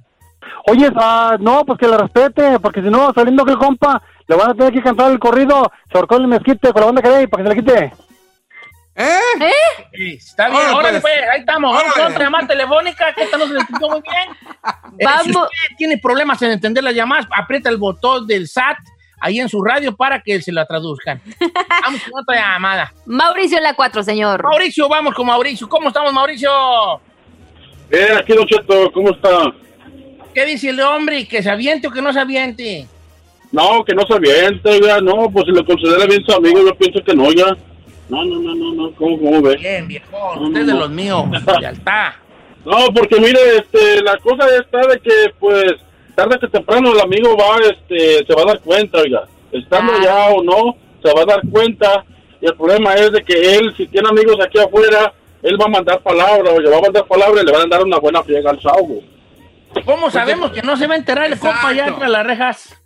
Oye, 0.67 0.91
ah, 0.95 1.35
no, 1.39 1.65
pues 1.65 1.79
que 1.79 1.87
la 1.87 1.97
respete, 1.97 2.59
porque 2.59 2.79
si 2.81 2.89
no, 2.89 3.11
saliendo 3.13 3.43
que 3.43 3.53
el 3.53 3.57
compa, 3.57 4.03
le 4.27 4.35
van 4.35 4.51
a 4.51 4.53
tener 4.53 4.71
que 4.71 4.83
cantar 4.83 5.11
el 5.11 5.17
corrido, 5.19 5.71
se 5.91 5.97
ahorcó 5.97 6.17
en 6.17 6.21
el 6.23 6.27
mezquite 6.27 6.71
con 6.71 6.81
la 6.81 6.85
banda 6.85 7.01
que 7.01 7.09
hay, 7.09 7.25
para 7.27 7.43
que 7.43 7.49
se 7.49 7.55
le 7.55 7.61
quite. 7.61 7.93
¿Eh? 8.95 9.17
¿Eh? 9.39 10.15
Está 10.17 10.49
bien, 10.49 10.61
órale, 10.73 11.01
pues. 11.01 11.13
pues, 11.15 11.29
ahí 11.31 11.39
estamos. 11.39 11.73
Vamos 11.73 11.93
con 11.93 12.05
otra 12.05 12.23
llamada 12.23 12.47
telefónica, 12.47 13.13
que 13.13 13.23
esta 13.23 13.37
no 13.37 13.47
se 13.47 13.53
le 13.53 13.59
entendió 13.59 13.89
muy 13.89 14.01
bien. 14.01 14.37
Eh, 14.99 15.05
Vamos. 15.05 15.23
si 15.23 15.31
usted 15.31 15.75
tiene 15.77 15.97
problemas 15.97 16.39
en 16.43 16.51
entender 16.51 16.83
las 16.83 16.93
llamadas, 16.93 17.25
aprieta 17.35 17.67
el 17.67 17.77
botón 17.77 18.27
del 18.27 18.47
SAT 18.47 18.77
ahí 19.19 19.39
en 19.39 19.49
su 19.49 19.63
radio 19.63 19.95
para 19.95 20.21
que 20.21 20.39
se 20.39 20.51
la 20.51 20.67
traduzcan. 20.67 21.19
Vamos 21.83 22.01
con 22.03 22.21
otra 22.21 22.35
llamada. 22.35 22.93
Mauricio 23.07 23.57
en 23.57 23.63
la 23.63 23.73
4, 23.73 24.03
señor. 24.03 24.43
Mauricio, 24.43 24.87
vamos 24.87 25.15
con 25.15 25.25
Mauricio. 25.25 25.67
¿Cómo 25.67 25.87
estamos, 25.87 26.13
Mauricio? 26.13 26.49
Eh, 27.89 28.09
aquí 28.19 28.33
Don 28.33 28.45
Cheto, 28.45 28.91
¿cómo 28.93 29.09
está? 29.09 29.51
¿Qué 30.33 30.45
dice 30.45 30.69
el 30.69 30.79
hombre? 30.79 31.27
¿Que 31.27 31.41
se 31.41 31.49
aviente 31.49 31.87
o 31.87 31.91
que 31.91 32.01
no 32.01 32.13
se 32.13 32.19
aviente? 32.19 32.87
No, 33.51 33.83
que 33.83 33.95
no 33.95 34.05
se 34.05 34.13
aviente, 34.13 34.79
ya, 34.81 34.99
no, 34.99 35.29
pues 35.31 35.45
si 35.45 35.51
le 35.51 35.65
considera 35.65 36.05
bien 36.05 36.23
su 36.25 36.33
amigo, 36.35 36.59
yo 36.65 36.75
pienso 36.75 37.03
que 37.03 37.15
no, 37.15 37.31
ya. 37.31 37.55
No, 38.09 38.25
no, 38.25 38.39
no, 38.39 38.55
no, 38.55 38.73
no, 38.73 38.91
¿cómo, 38.95 39.17
cómo 39.17 39.41
ve? 39.41 39.55
Bien, 39.57 39.87
viejo. 39.87 40.05
No, 40.11 40.47
Usted 40.47 40.51
no, 40.51 40.59
es 40.59 40.67
de 40.67 40.73
los 40.73 40.89
míos. 40.89 41.25
Ya 41.61 41.69
está. 41.69 42.15
No, 42.65 42.93
porque 42.93 43.19
mire, 43.19 43.39
este, 43.57 44.01
la 44.03 44.17
cosa 44.17 44.45
está 44.57 44.87
de 44.87 44.99
que, 44.99 45.33
pues, 45.39 45.73
tarde 46.15 46.37
que 46.39 46.47
temprano 46.47 46.93
el 46.93 47.01
amigo 47.01 47.35
va, 47.35 47.57
este, 47.59 48.25
se 48.25 48.33
va 48.35 48.43
a 48.43 48.53
dar 48.53 48.59
cuenta, 48.61 48.99
oiga. 48.99 49.23
Estando 49.51 49.93
ya 50.01 50.29
o 50.29 50.43
no, 50.43 50.77
se 51.03 51.13
va 51.13 51.21
a 51.21 51.25
dar 51.25 51.41
cuenta. 51.49 52.05
Y 52.41 52.45
el 52.45 52.55
problema 52.55 52.93
es 52.95 53.11
de 53.11 53.23
que 53.23 53.55
él, 53.55 53.73
si 53.75 53.87
tiene 53.87 54.09
amigos 54.09 54.37
aquí 54.43 54.59
afuera, 54.59 55.13
él 55.41 55.59
va 55.59 55.65
a 55.65 55.69
mandar 55.69 56.01
palabra, 56.01 56.51
oiga, 56.51 56.69
va 56.71 56.77
a 56.77 56.81
mandar 56.81 57.05
palabra 57.05 57.41
y 57.41 57.45
le 57.45 57.51
van 57.51 57.61
a 57.63 57.75
dar 57.75 57.83
una 57.83 57.99
buena 57.99 58.23
friega 58.23 58.51
al 58.51 58.61
saugo. 58.61 59.01
¿Cómo 59.85 60.09
sabemos 60.09 60.51
que 60.51 60.61
no 60.61 60.77
se 60.77 60.87
va 60.87 60.93
a 60.93 60.97
enterar 60.97 61.25
el 61.25 61.39
compa 61.39 61.69
allá 61.69 61.87
entre 61.87 62.07
las 62.07 62.25
rejas? 62.25 62.81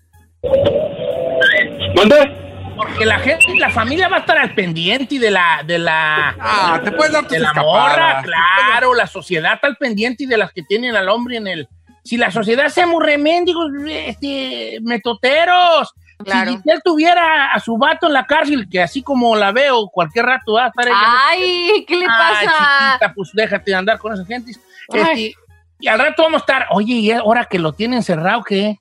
¿Dónde? 1.96 2.47
Porque 2.78 3.06
la 3.06 3.20
gente, 3.20 3.46
la 3.58 3.70
familia 3.70 4.08
va 4.08 4.18
a 4.18 4.20
estar 4.20 4.38
al 4.38 4.54
pendiente 4.54 5.16
y 5.16 5.18
de 5.18 5.32
la, 5.32 5.64
de 5.66 5.80
la, 5.80 6.36
Ah, 6.40 6.80
te 6.84 6.92
puedes 6.92 7.12
dar 7.12 7.28
de 7.28 7.40
la 7.40 7.54
morra, 7.54 8.22
claro, 8.24 8.94
la 8.94 9.08
sociedad 9.08 9.56
está 9.56 9.68
al 9.68 9.78
pendiente 9.78 10.24
y 10.24 10.28
de 10.28 10.38
las 10.38 10.52
que 10.54 10.64
tienen 10.64 10.96
al 10.96 11.10
hombre 11.10 11.38
en 11.38 11.48
el. 11.48 11.68
Si 12.04 12.16
la 12.16 12.32
sociedad 12.32 12.70
se 12.70 12.86
remendigos, 13.00 13.70
este, 13.90 14.78
metoteros. 14.82 15.94
Claro. 16.24 16.52
Si 16.52 16.70
él 16.70 16.82
tuviera 16.84 17.54
a 17.54 17.60
su 17.60 17.78
vato 17.78 18.08
en 18.08 18.14
la 18.14 18.26
cárcel, 18.26 18.68
que 18.70 18.82
así 18.82 19.04
como 19.04 19.36
la 19.36 19.52
veo, 19.52 19.88
cualquier 19.90 20.26
rato 20.26 20.54
va 20.54 20.66
a 20.66 20.68
estar 20.70 20.88
ella. 20.88 21.28
Ay, 21.30 21.86
¿qué 21.88 21.96
le 21.96 22.06
Ay, 22.06 22.48
pasa? 22.48 22.92
chiquita, 22.92 23.14
pues 23.14 23.32
déjate 23.34 23.72
de 23.72 23.78
andar 23.78 24.00
con 24.00 24.14
esa 24.14 24.26
gente. 24.26 24.54
Ay. 24.94 25.28
Este, 25.28 25.34
y 25.80 25.88
al 25.88 26.00
rato 26.00 26.24
vamos 26.24 26.42
a 26.42 26.44
estar, 26.44 26.68
oye, 26.72 26.94
¿y 26.94 27.12
ahora 27.12 27.46
que 27.46 27.60
lo 27.60 27.74
tiene 27.74 27.98
encerrado, 27.98 28.44
qué? 28.44 28.80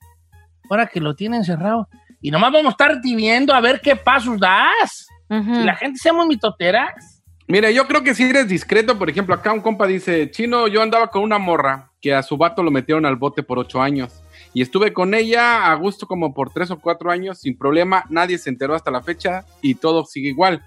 Ahora 0.70 0.86
que 0.86 1.00
lo 1.00 1.14
tiene 1.14 1.36
encerrado. 1.36 1.88
Y 2.20 2.30
nomás 2.30 2.52
vamos 2.52 2.66
a 2.66 2.70
estar 2.70 3.00
viendo 3.02 3.52
a 3.54 3.60
ver 3.60 3.80
qué 3.80 3.94
pasos 3.96 4.38
das. 4.40 5.06
Si 5.28 5.64
la 5.64 5.74
gente 5.74 5.98
se 5.98 6.12
muy 6.12 6.26
mitoteras. 6.28 7.22
Mira, 7.48 7.70
yo 7.70 7.86
creo 7.86 8.02
que 8.02 8.14
si 8.14 8.24
eres 8.24 8.48
discreto, 8.48 8.98
por 8.98 9.08
ejemplo, 9.08 9.34
acá 9.34 9.52
un 9.52 9.60
compa 9.60 9.86
dice, 9.86 10.30
Chino, 10.30 10.66
yo 10.66 10.82
andaba 10.82 11.08
con 11.08 11.22
una 11.22 11.38
morra 11.38 11.92
que 12.00 12.12
a 12.14 12.22
su 12.22 12.36
vato 12.36 12.62
lo 12.62 12.70
metieron 12.72 13.06
al 13.06 13.16
bote 13.16 13.42
por 13.42 13.58
ocho 13.58 13.80
años. 13.80 14.22
Y 14.52 14.62
estuve 14.62 14.92
con 14.92 15.14
ella 15.14 15.70
a 15.70 15.74
gusto 15.74 16.06
como 16.06 16.32
por 16.34 16.50
tres 16.52 16.70
o 16.70 16.78
cuatro 16.80 17.10
años, 17.10 17.40
sin 17.40 17.56
problema, 17.56 18.04
nadie 18.08 18.38
se 18.38 18.50
enteró 18.50 18.74
hasta 18.74 18.90
la 18.90 19.02
fecha 19.02 19.44
y 19.62 19.74
todo 19.76 20.04
sigue 20.04 20.28
igual. 20.30 20.62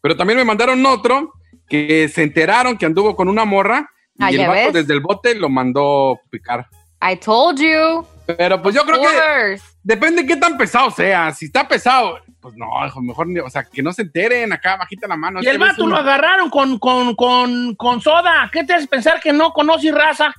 Pero 0.00 0.16
también 0.16 0.38
me 0.38 0.44
mandaron 0.44 0.84
otro 0.86 1.32
que 1.68 2.08
se 2.08 2.22
enteraron 2.22 2.76
que 2.78 2.86
anduvo 2.86 3.14
con 3.16 3.28
una 3.28 3.44
morra 3.44 3.88
y 4.18 4.22
Ah, 4.24 4.30
el 4.30 4.36
¿ya 4.36 4.48
vato 4.48 4.60
ves? 4.60 4.72
desde 4.74 4.94
el 4.94 5.00
bote 5.00 5.34
lo 5.34 5.48
mandó 5.48 6.18
picar. 6.30 6.66
I 7.02 7.16
told 7.16 7.58
you. 7.60 8.06
Pero 8.26 8.62
pues 8.62 8.74
yo 8.74 8.82
creo 8.84 9.00
que 9.00 9.60
depende 9.82 10.22
de 10.22 10.28
qué 10.28 10.36
tan 10.36 10.56
pesado 10.56 10.90
sea. 10.90 11.32
Si 11.32 11.46
está 11.46 11.66
pesado, 11.66 12.18
pues 12.40 12.54
no, 12.56 12.66
hijo, 12.86 13.00
mejor, 13.00 13.26
o 13.44 13.50
sea, 13.50 13.64
que 13.64 13.82
no 13.82 13.92
se 13.92 14.02
enteren 14.02 14.52
acá, 14.52 14.76
bajita 14.76 15.08
la 15.08 15.16
mano. 15.16 15.40
Y 15.42 15.46
el 15.46 15.58
vato 15.58 15.86
lo 15.86 15.96
agarraron 15.96 16.50
con, 16.50 16.78
con, 16.78 17.14
con, 17.14 17.74
con 17.74 18.00
soda. 18.00 18.48
¿Qué 18.52 18.64
te 18.64 18.74
hace 18.74 18.86
pensar 18.86 19.20
que 19.20 19.32
no 19.32 19.52
conoces 19.52 19.94
raza? 19.94 20.34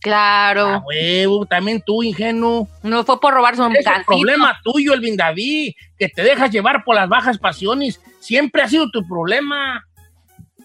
Claro. 0.00 0.66
Ah, 0.66 0.82
huevo, 0.86 1.46
también 1.46 1.82
tú, 1.84 2.02
ingenuo. 2.02 2.68
No 2.82 3.04
fue 3.04 3.20
por 3.20 3.34
robarse 3.34 3.62
un 3.62 3.74
Es 3.74 3.86
el 3.86 4.04
problema 4.04 4.56
tuyo, 4.62 4.94
Elvin 4.94 5.16
David, 5.16 5.72
que 5.98 6.08
te 6.08 6.22
dejas 6.22 6.50
llevar 6.50 6.84
por 6.84 6.94
las 6.94 7.08
bajas 7.08 7.38
pasiones. 7.38 8.00
Siempre 8.20 8.62
ha 8.62 8.68
sido 8.68 8.90
tu 8.90 9.06
problema. 9.06 9.84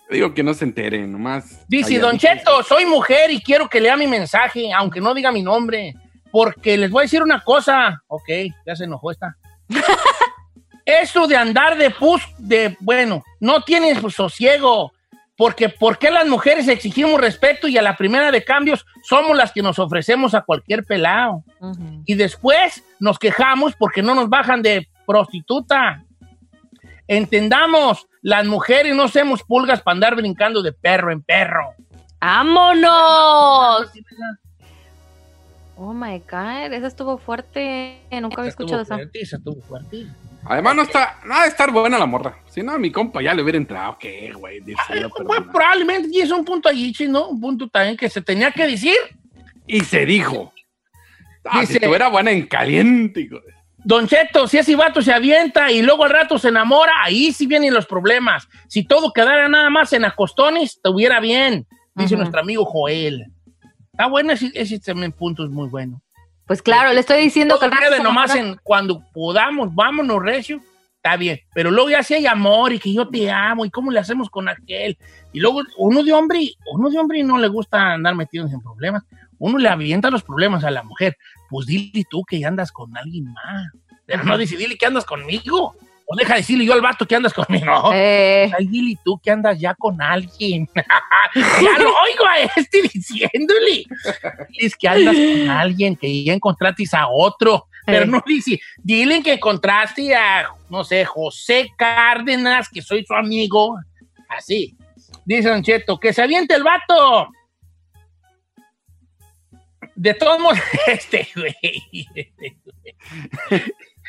Digo 0.10 0.34
que 0.34 0.44
no 0.44 0.54
se 0.54 0.66
enteren, 0.66 1.12
nomás. 1.12 1.66
Dice. 1.68 1.98
Don 1.98 2.18
Cheto, 2.18 2.64
soy 2.64 2.86
mujer 2.86 3.32
y 3.32 3.42
quiero 3.42 3.70
que 3.70 3.80
lea 3.80 3.96
mi 3.96 4.08
mensaje, 4.08 4.72
aunque 4.74 5.00
no 5.00 5.14
diga 5.14 5.32
mi 5.32 5.42
nombre, 5.42 5.96
porque 6.32 6.78
les 6.78 6.90
voy 6.90 7.02
a 7.02 7.04
decir 7.04 7.22
una 7.22 7.44
cosa. 7.44 8.02
Ok, 8.08 8.30
ya 8.66 8.76
se 8.76 8.86
enojó 8.86 9.12
esta. 9.12 9.36
Eso 10.86 11.28
de 11.28 11.38
andar 11.38 11.78
de 11.78 11.92
pus, 11.92 12.22
de, 12.38 12.76
bueno, 12.80 13.24
no 13.40 13.62
tienes 13.62 14.00
pues, 14.00 14.16
sosiego, 14.16 14.92
porque 15.38 15.70
¿por 15.70 15.98
qué 15.98 16.10
las 16.10 16.28
mujeres 16.28 16.68
exigimos 16.68 17.22
respeto 17.22 17.68
y 17.68 17.78
a 17.78 17.82
la 17.82 17.96
primera 17.96 18.32
de 18.32 18.44
cambios 18.44 18.86
somos 19.04 19.38
las 19.38 19.52
que 19.52 19.62
nos 19.62 19.80
ofrecemos 19.80 20.34
a 20.34 20.42
cualquier 20.42 20.84
pelado? 20.84 21.44
Y 22.06 22.16
después 22.16 22.84
nos 23.00 23.20
quejamos 23.20 23.76
porque 23.76 24.02
no 24.02 24.16
nos 24.16 24.30
bajan 24.30 24.62
de 24.62 24.88
prostituta. 25.06 26.04
Entendamos, 27.08 28.08
las 28.22 28.46
mujeres 28.46 28.96
no 28.96 29.08
somos 29.08 29.44
pulgas 29.44 29.82
para 29.82 29.94
andar 29.94 30.16
brincando 30.16 30.62
de 30.62 30.74
perro 30.74 31.12
en 31.12 31.22
perro. 31.22 31.74
¡Vámonos! 32.20 33.92
Oh 35.84 35.94
my 35.96 36.20
God, 36.30 36.74
esa 36.74 36.86
estuvo 36.86 37.18
fuerte. 37.18 38.02
Nunca 38.22 38.42
había 38.42 38.50
escuchado 38.50 38.86
fuerte, 38.86 39.20
esa 39.20 39.38
estuvo 39.38 39.60
fuerte. 39.64 40.06
Además, 40.46 40.76
no 40.76 40.82
está, 40.84 41.20
nada 41.26 41.42
de 41.44 41.48
estar 41.50 41.72
buena 41.72 41.98
la 41.98 42.06
morra. 42.06 42.38
Si 42.50 42.62
no, 42.62 42.78
mi 42.78 42.92
compa 42.92 43.20
ya 43.22 43.34
le 43.34 43.42
hubiera 43.42 43.58
entrado. 43.58 43.98
¿Qué, 44.00 44.32
güey? 44.32 44.62
Yo, 44.64 45.10
Pues, 45.26 45.42
probablemente 45.52 46.10
y 46.12 46.20
es 46.22 46.30
un 46.30 46.46
punto 46.46 46.70
allí, 46.70 46.94
¿no? 47.10 47.30
Un 47.30 47.42
punto 47.42 47.68
también 47.68 47.98
que 47.98 48.10
se 48.10 48.22
tenía 48.22 48.52
que 48.52 48.68
decir. 48.68 48.94
Y 49.66 49.80
se 49.80 50.06
dijo. 50.06 50.54
Ah, 51.46 51.62
Dice- 51.62 51.80
si 51.80 51.86
eras 51.86 52.12
buena 52.12 52.30
en 52.30 52.46
caliente. 52.46 53.22
de- 53.28 53.42
Don 53.84 54.08
Cheto, 54.08 54.48
si 54.48 54.60
ese 54.60 54.76
vato 54.76 55.02
se 55.02 55.12
avienta 55.12 55.72
y 55.72 55.82
luego 55.82 56.04
al 56.04 56.12
rato 56.12 56.38
se 56.38 56.50
enamora, 56.50 56.92
ahí 57.04 57.32
sí 57.34 57.48
vienen 57.48 57.74
los 57.74 57.88
problemas. 57.88 58.48
Si 58.68 58.84
todo 58.84 59.12
quedara 59.12 59.50
nada 59.50 59.72
más 59.72 59.92
en 59.94 60.06
acostones, 60.06 60.76
estuviera 60.76 61.20
bien, 61.20 61.66
dice 61.96 62.14
Ujú. 62.14 62.22
nuestro 62.22 62.42
amigo 62.42 62.66
Joel. 62.66 63.26
Está 63.94 64.08
bueno, 64.08 64.34
ese, 64.34 64.52
ese 64.54 64.80
también 64.80 65.12
punto 65.12 65.44
es 65.44 65.50
muy 65.50 65.68
bueno. 65.68 66.02
Pues 66.46 66.62
claro, 66.62 66.92
le 66.94 67.00
estoy 67.00 67.22
diciendo 67.22 67.60
que 67.60 67.70
Todo 67.70 67.96
se 67.96 68.04
nomás 68.04 68.36
en 68.36 68.58
cuando 68.64 69.04
podamos, 69.14 69.74
vámonos, 69.74 70.22
recio, 70.22 70.62
está 70.96 71.16
bien. 71.16 71.40
Pero 71.54 71.72
luego 71.72 71.90
ya 71.90 72.04
si 72.04 72.14
hay 72.14 72.26
amor 72.26 72.74
y 72.74 72.80
que 72.80 72.94
yo 72.94 73.08
te 73.08 73.30
amo 73.32 73.66
y 73.66 73.70
cómo 73.70 73.92
le 73.92 74.00
hacemos 74.00 74.30
con 74.30 74.50
aquel. 74.50 74.98
Y 75.34 75.40
luego 75.40 75.62
uno 75.78 76.04
de 76.04 76.12
hombre, 76.14 76.52
uno 76.74 76.90
de 76.90 77.00
hombre 77.00 77.24
no 77.24 77.38
le 77.38 77.48
gusta 77.48 77.94
andar 77.94 78.16
metidos 78.16 78.52
en 78.54 78.62
problemas. 78.62 79.04
Uno 79.40 79.58
le 79.58 79.70
avienta 79.70 80.10
los 80.10 80.24
problemas 80.24 80.64
a 80.64 80.72
la 80.72 80.84
mujer. 80.84 81.18
Pues 81.50 81.68
dile 81.68 82.04
tú 82.10 82.24
que 82.24 82.46
andas 82.46 82.72
con 82.72 82.96
alguien 82.98 83.26
más. 83.32 83.68
Pero 84.06 84.24
no 84.24 84.38
dice, 84.38 84.58
dile 84.58 84.78
que 84.78 84.86
andas 84.86 85.06
conmigo. 85.06 85.76
O 86.14 86.16
deja 86.18 86.36
decirle 86.36 86.66
yo 86.66 86.74
al 86.74 86.82
vato 86.82 87.08
que 87.08 87.16
andas 87.16 87.34
conmigo. 87.34 87.90
Eh. 87.94 88.52
Ay, 88.58 88.68
dile 88.68 88.98
tú 89.06 89.18
que 89.24 89.32
andas 89.32 89.58
ya 89.58 89.74
con 89.76 90.02
alguien. 90.02 90.68
ya 91.36 91.80
lo 91.80 91.88
oigo 91.90 92.26
a 92.28 92.38
este 92.58 92.82
diciéndole. 92.82 93.86
Es 94.58 94.76
que 94.76 94.90
andas 94.90 95.16
con 95.16 95.50
alguien, 95.50 95.96
que 95.96 96.24
ya 96.26 96.34
encontraste 96.34 96.84
a 96.92 97.08
otro. 97.08 97.68
Pero 97.86 98.04
Eh. 98.04 98.08
no 98.08 98.22
dice, 98.28 98.60
dile 98.84 99.24
que 99.24 99.34
encontraste 99.34 100.14
a, 100.14 100.50
no 100.70 100.84
sé, 100.84 101.06
José 101.06 101.70
Cárdenas, 101.78 102.68
que 102.68 102.82
soy 102.82 103.06
su 103.06 103.14
amigo. 103.14 103.78
Así. 104.28 104.76
Dice 105.24 105.48
Don 105.48 105.64
Cheto, 105.64 105.98
que 105.98 106.12
se 106.12 106.22
aviente 106.22 106.56
el 106.56 106.64
vato. 106.64 107.30
De 109.96 110.14
todos 110.14 110.40
modos, 110.42 110.60
este 110.88 111.28
güey. 111.36 111.56
este 112.16 112.58
güey. 113.50 113.62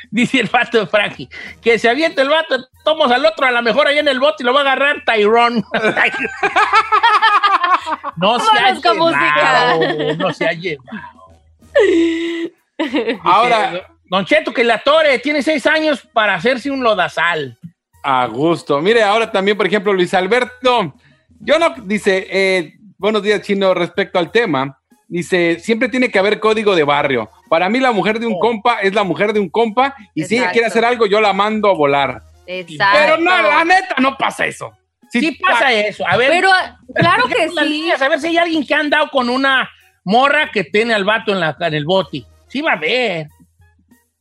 Dice 0.11 0.41
el 0.41 0.49
vato 0.49 0.81
de 0.81 0.87
Frankie, 0.87 1.29
que 1.61 1.79
se 1.79 1.89
aviente 1.89 2.23
el 2.23 2.29
vato, 2.29 2.57
tomos 2.85 3.11
al 3.11 3.25
otro, 3.25 3.47
a 3.47 3.51
lo 3.51 3.63
mejor 3.63 3.87
ahí 3.87 3.99
en 3.99 4.09
el 4.09 4.21
bote 4.21 4.43
y 4.43 4.47
lo 4.47 4.53
va 4.53 4.61
a 4.61 4.63
agarrar 4.63 5.05
Tyrone. 5.05 5.63
no 8.17 8.41
se 8.41 8.59
ha 8.59 8.73
llevado, 8.73 10.17
no 10.17 10.33
se 10.33 10.47
ha 10.47 10.53
llevado. 10.53 10.99
Ahora, 13.23 13.93
Don 14.13 14.27
Cheto, 14.27 14.53
que 14.53 14.65
la 14.65 14.79
Tore 14.79 15.19
tiene 15.21 15.43
seis 15.43 15.67
años 15.67 16.07
para 16.13 16.35
hacerse 16.35 16.71
un 16.71 16.83
lodazal. 16.83 17.57
a 18.03 18.27
gusto. 18.27 18.81
Mire, 18.81 19.03
ahora 19.03 19.31
también, 19.31 19.57
por 19.57 19.67
ejemplo, 19.67 19.93
Luis 19.93 20.13
Alberto. 20.13 20.95
Yo 21.41 21.59
no, 21.59 21.75
dice, 21.85 22.27
eh, 22.31 22.75
buenos 22.99 23.23
días, 23.23 23.41
chino, 23.43 23.73
respecto 23.73 24.19
al 24.19 24.31
tema. 24.31 24.79
Dice, 25.09 25.59
siempre 25.61 25.89
tiene 25.89 26.11
que 26.11 26.19
haber 26.19 26.41
código 26.41 26.77
de 26.77 26.85
barrio. 26.85 27.31
Para 27.53 27.69
mí, 27.69 27.81
la 27.81 27.93
mujer 27.93 28.19
de 28.19 28.27
un 28.27 28.39
compa 28.39 28.79
es 28.81 28.95
la 28.95 29.05
mujer 29.05 29.35
de 29.35 29.39
un 29.39 29.51
compa. 29.51 29.95
Y 30.15 30.25
si 30.25 30.39
ella 30.39 30.51
quiere 30.53 30.69
hacer 30.69 30.87
algo, 30.87 31.05
yo 31.05 31.21
la 31.21 31.35
mando 31.35 31.69
a 31.69 31.75
volar. 31.75 32.23
Exacto. 32.47 32.99
Pero 32.99 33.19
no, 33.19 33.43
la 33.43 33.63
neta, 33.63 33.95
no 33.99 34.17
pasa 34.17 34.47
eso. 34.47 34.73
Sí, 35.11 35.33
pasa 35.33 35.71
eso. 35.71 36.03
A 36.09 36.17
ver, 36.17 36.31
Pero, 36.31 36.49
claro 36.95 37.25
que 37.29 37.51
sí. 37.51 37.55
líneas, 37.69 38.01
a 38.01 38.09
ver 38.09 38.21
si 38.21 38.29
hay 38.29 38.39
alguien 38.39 38.67
que 38.67 38.75
ha 38.75 38.79
andado 38.79 39.11
con 39.11 39.29
una 39.29 39.69
morra 40.03 40.51
que 40.51 40.65
tiene 40.65 40.95
al 40.95 41.05
vato 41.05 41.31
en, 41.33 41.41
la, 41.41 41.55
en 41.61 41.75
el 41.75 41.85
bote. 41.85 42.25
Sí 42.49 42.63
va 42.63 42.71
a 42.73 42.77
haber. 42.77 43.27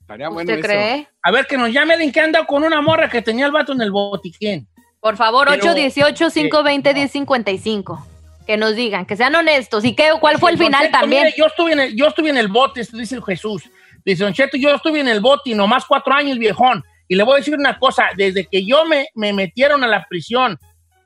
Estaría 0.02 0.28
bueno 0.28 0.52
¿Usted 0.52 0.60
eso. 0.60 0.68
cree? 0.68 1.08
A 1.24 1.32
ver, 1.32 1.48
que 1.48 1.58
nos 1.58 1.72
llame 1.72 1.94
alguien 1.94 2.12
que 2.12 2.20
ha 2.20 2.26
andado 2.26 2.46
con 2.46 2.66
una 2.66 2.82
morra 2.82 3.10
que 3.10 3.22
tenía 3.22 3.46
el 3.46 3.54
vato 3.54 3.72
en 3.72 3.80
el 3.80 3.94
botiquín. 3.94 4.68
Por 5.00 5.16
favor, 5.16 5.48
Pero- 5.48 5.74
818-520-1055. 5.74 8.11
Que 8.52 8.58
nos 8.58 8.76
digan, 8.76 9.06
que 9.06 9.16
sean 9.16 9.34
honestos. 9.34 9.86
¿Y 9.86 9.96
qué, 9.96 10.10
cuál 10.20 10.38
fue 10.38 10.52
el 10.52 10.58
Don 10.58 10.66
final 10.66 10.82
Cheto, 10.88 11.00
también? 11.00 11.24
mire, 11.24 11.36
yo, 11.38 11.46
estuve 11.46 11.72
en 11.72 11.80
el, 11.80 11.96
yo 11.96 12.08
estuve 12.08 12.32
en 12.32 12.38
el 12.38 12.50
bote, 12.50 12.86
dice 12.92 13.22
Jesús. 13.26 13.64
Dice 14.04 14.26
Don 14.26 14.34
Cheto, 14.34 14.58
yo 14.58 14.76
estuve 14.76 15.00
en 15.00 15.08
el 15.08 15.22
bote 15.22 15.52
y 15.52 15.56
nomás 15.56 15.86
cuatro 15.86 16.14
años, 16.14 16.38
viejón. 16.38 16.84
Y 17.08 17.16
le 17.16 17.24
voy 17.24 17.36
a 17.36 17.38
decir 17.38 17.56
una 17.56 17.80
cosa, 17.80 18.08
desde 18.18 18.48
que 18.48 18.66
yo 18.66 18.84
me, 18.84 19.08
me 19.16 19.32
metieron 19.32 19.86
a 19.86 19.88
la 19.88 20.06
prisión 20.06 20.60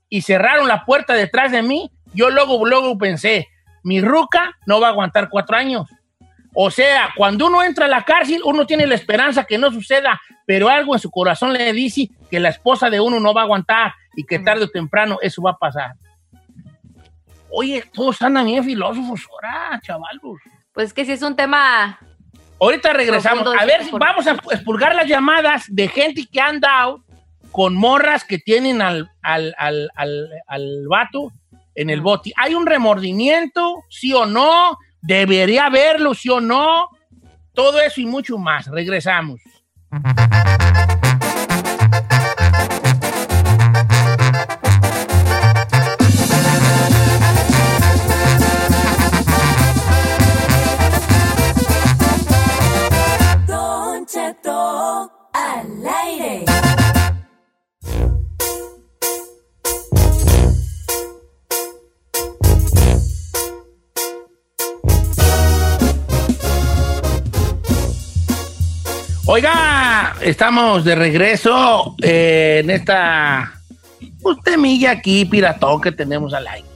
y 0.09 0.23
cerraron 0.23 0.67
la 0.67 0.85
puerta 0.85 1.13
detrás 1.13 1.51
de 1.51 1.61
mí, 1.61 1.91
yo 2.15 2.31
luego, 2.31 2.65
luego 2.65 2.97
pensé, 2.97 3.47
mi 3.83 4.01
ruca 4.01 4.57
no 4.65 4.81
va 4.81 4.87
a 4.87 4.89
aguantar 4.89 5.29
cuatro 5.29 5.55
años. 5.55 5.87
O 6.55 6.71
sea, 6.71 7.09
cuando 7.15 7.45
uno 7.45 7.61
entra 7.61 7.85
a 7.85 7.89
la 7.89 8.01
cárcel, 8.05 8.41
uno 8.43 8.65
tiene 8.65 8.87
la 8.87 8.95
esperanza 8.95 9.43
que 9.43 9.59
no 9.59 9.71
suceda, 9.71 10.19
pero 10.47 10.67
algo 10.67 10.95
en 10.95 10.99
su 10.99 11.11
corazón 11.11 11.53
le 11.53 11.71
dice 11.73 12.09
que 12.31 12.39
la 12.39 12.49
esposa 12.49 12.89
de 12.89 12.99
uno 12.99 13.19
no 13.19 13.35
va 13.35 13.41
a 13.41 13.43
aguantar 13.43 13.93
y 14.15 14.23
que 14.23 14.39
tarde 14.39 14.63
o 14.63 14.69
temprano 14.69 15.19
eso 15.21 15.43
va 15.43 15.51
a 15.51 15.57
pasar. 15.57 15.91
Oye, 17.57 17.83
todos 17.93 18.21
andan 18.21 18.45
bien 18.45 18.65
filósofos 18.65 19.21
ahora, 19.31 19.79
chavalos. 19.81 20.41
Pues 20.73 20.93
que 20.93 21.05
si 21.05 21.13
es 21.13 21.21
un 21.21 21.37
tema 21.37 21.97
Ahorita 22.59 22.91
regresamos. 22.91 23.47
A 23.57 23.65
ver, 23.65 23.83
si 23.85 23.91
vamos 23.91 24.27
a 24.27 24.31
expulgar 24.51 24.93
las 24.93 25.07
llamadas 25.07 25.65
de 25.69 25.87
gente 25.87 26.25
que 26.29 26.41
han 26.41 26.59
dado 26.59 27.03
con 27.51 27.75
morras 27.75 28.25
que 28.25 28.39
tienen 28.39 28.81
al, 28.81 29.09
al, 29.21 29.55
al, 29.57 29.89
al, 29.95 30.29
al 30.47 30.87
vato 30.89 31.31
en 31.75 31.89
el 31.89 32.01
bote. 32.01 32.33
¿Hay 32.35 32.55
un 32.55 32.65
remordimiento? 32.65 33.83
¿Sí 33.89 34.13
o 34.13 34.25
no? 34.25 34.77
¿Debería 35.01 35.67
haberlo? 35.67 36.13
¿Sí 36.13 36.29
o 36.29 36.41
no? 36.41 36.89
Todo 37.53 37.79
eso 37.79 38.01
y 38.01 38.05
mucho 38.05 38.37
más. 38.37 38.67
Regresamos. 38.67 39.39
Oiga, 69.27 70.15
estamos 70.21 70.85
de 70.85 70.93
regreso 70.93 71.95
eh, 72.03 72.61
en 72.63 72.69
esta 72.69 73.59
pues, 74.21 74.37
temilla 74.43 74.91
aquí, 74.91 75.25
piratón, 75.25 75.81
que 75.81 75.91
tenemos 75.91 76.31
al 76.35 76.47
aire. 76.47 76.67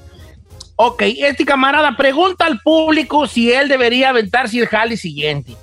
Ok, 0.75 1.03
este 1.17 1.45
camarada 1.45 1.95
pregunta 1.95 2.47
al 2.47 2.59
público 2.61 3.27
si 3.27 3.51
él 3.51 3.67
debería 3.67 4.09
aventarse 4.09 4.57
el 4.57 4.67
jale 4.67 4.97
siguiente. 4.97 5.55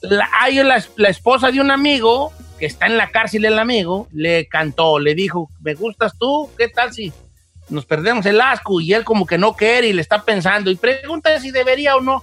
La, 0.00 0.26
hay 0.40 0.62
la, 0.62 0.82
la 0.96 1.08
esposa 1.10 1.50
de 1.50 1.60
un 1.60 1.70
amigo 1.70 2.32
que 2.58 2.64
está 2.64 2.86
en 2.86 2.96
la 2.96 3.10
cárcel, 3.10 3.44
el 3.44 3.58
amigo, 3.58 4.08
le 4.10 4.46
cantó, 4.46 4.98
le 4.98 5.14
dijo, 5.14 5.50
¿me 5.60 5.74
gustas 5.74 6.16
tú? 6.18 6.48
¿Qué 6.56 6.68
tal 6.68 6.94
si 6.94 7.12
nos 7.68 7.84
perdemos 7.84 8.24
el 8.24 8.40
asco? 8.40 8.80
Y 8.80 8.94
él 8.94 9.04
como 9.04 9.26
que 9.26 9.36
no 9.36 9.54
quiere 9.54 9.88
y 9.88 9.92
le 9.92 10.00
está 10.00 10.22
pensando 10.22 10.70
y 10.70 10.76
pregunta 10.76 11.38
si 11.40 11.50
debería 11.50 11.94
o 11.94 12.00
no 12.00 12.22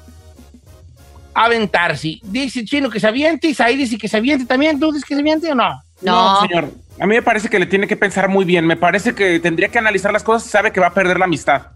aventarse. 1.33 2.19
Dice 2.23 2.65
Chino 2.65 2.89
que 2.89 2.99
se 2.99 3.07
aviente, 3.07 3.47
Isaí 3.47 3.75
dice 3.77 3.97
que 3.97 4.07
se 4.07 4.17
aviente 4.17 4.45
también. 4.45 4.79
¿Tú 4.79 4.91
dices 4.91 5.07
que 5.07 5.15
se 5.15 5.21
aviente 5.21 5.51
o 5.51 5.55
no? 5.55 5.81
No, 6.01 6.41
señor. 6.41 6.71
A 6.99 7.05
mí 7.05 7.15
me 7.15 7.21
parece 7.21 7.49
que 7.49 7.59
le 7.59 7.65
tiene 7.65 7.87
que 7.87 7.95
pensar 7.97 8.29
muy 8.29 8.45
bien. 8.45 8.65
Me 8.65 8.75
parece 8.77 9.13
que 9.15 9.39
tendría 9.39 9.69
que 9.69 9.79
analizar 9.79 10.11
las 10.11 10.23
cosas 10.23 10.47
y 10.47 10.51
sabe 10.51 10.71
que 10.71 10.79
va 10.79 10.87
a 10.87 10.93
perder 10.93 11.17
la 11.19 11.25
amistad. 11.25 11.67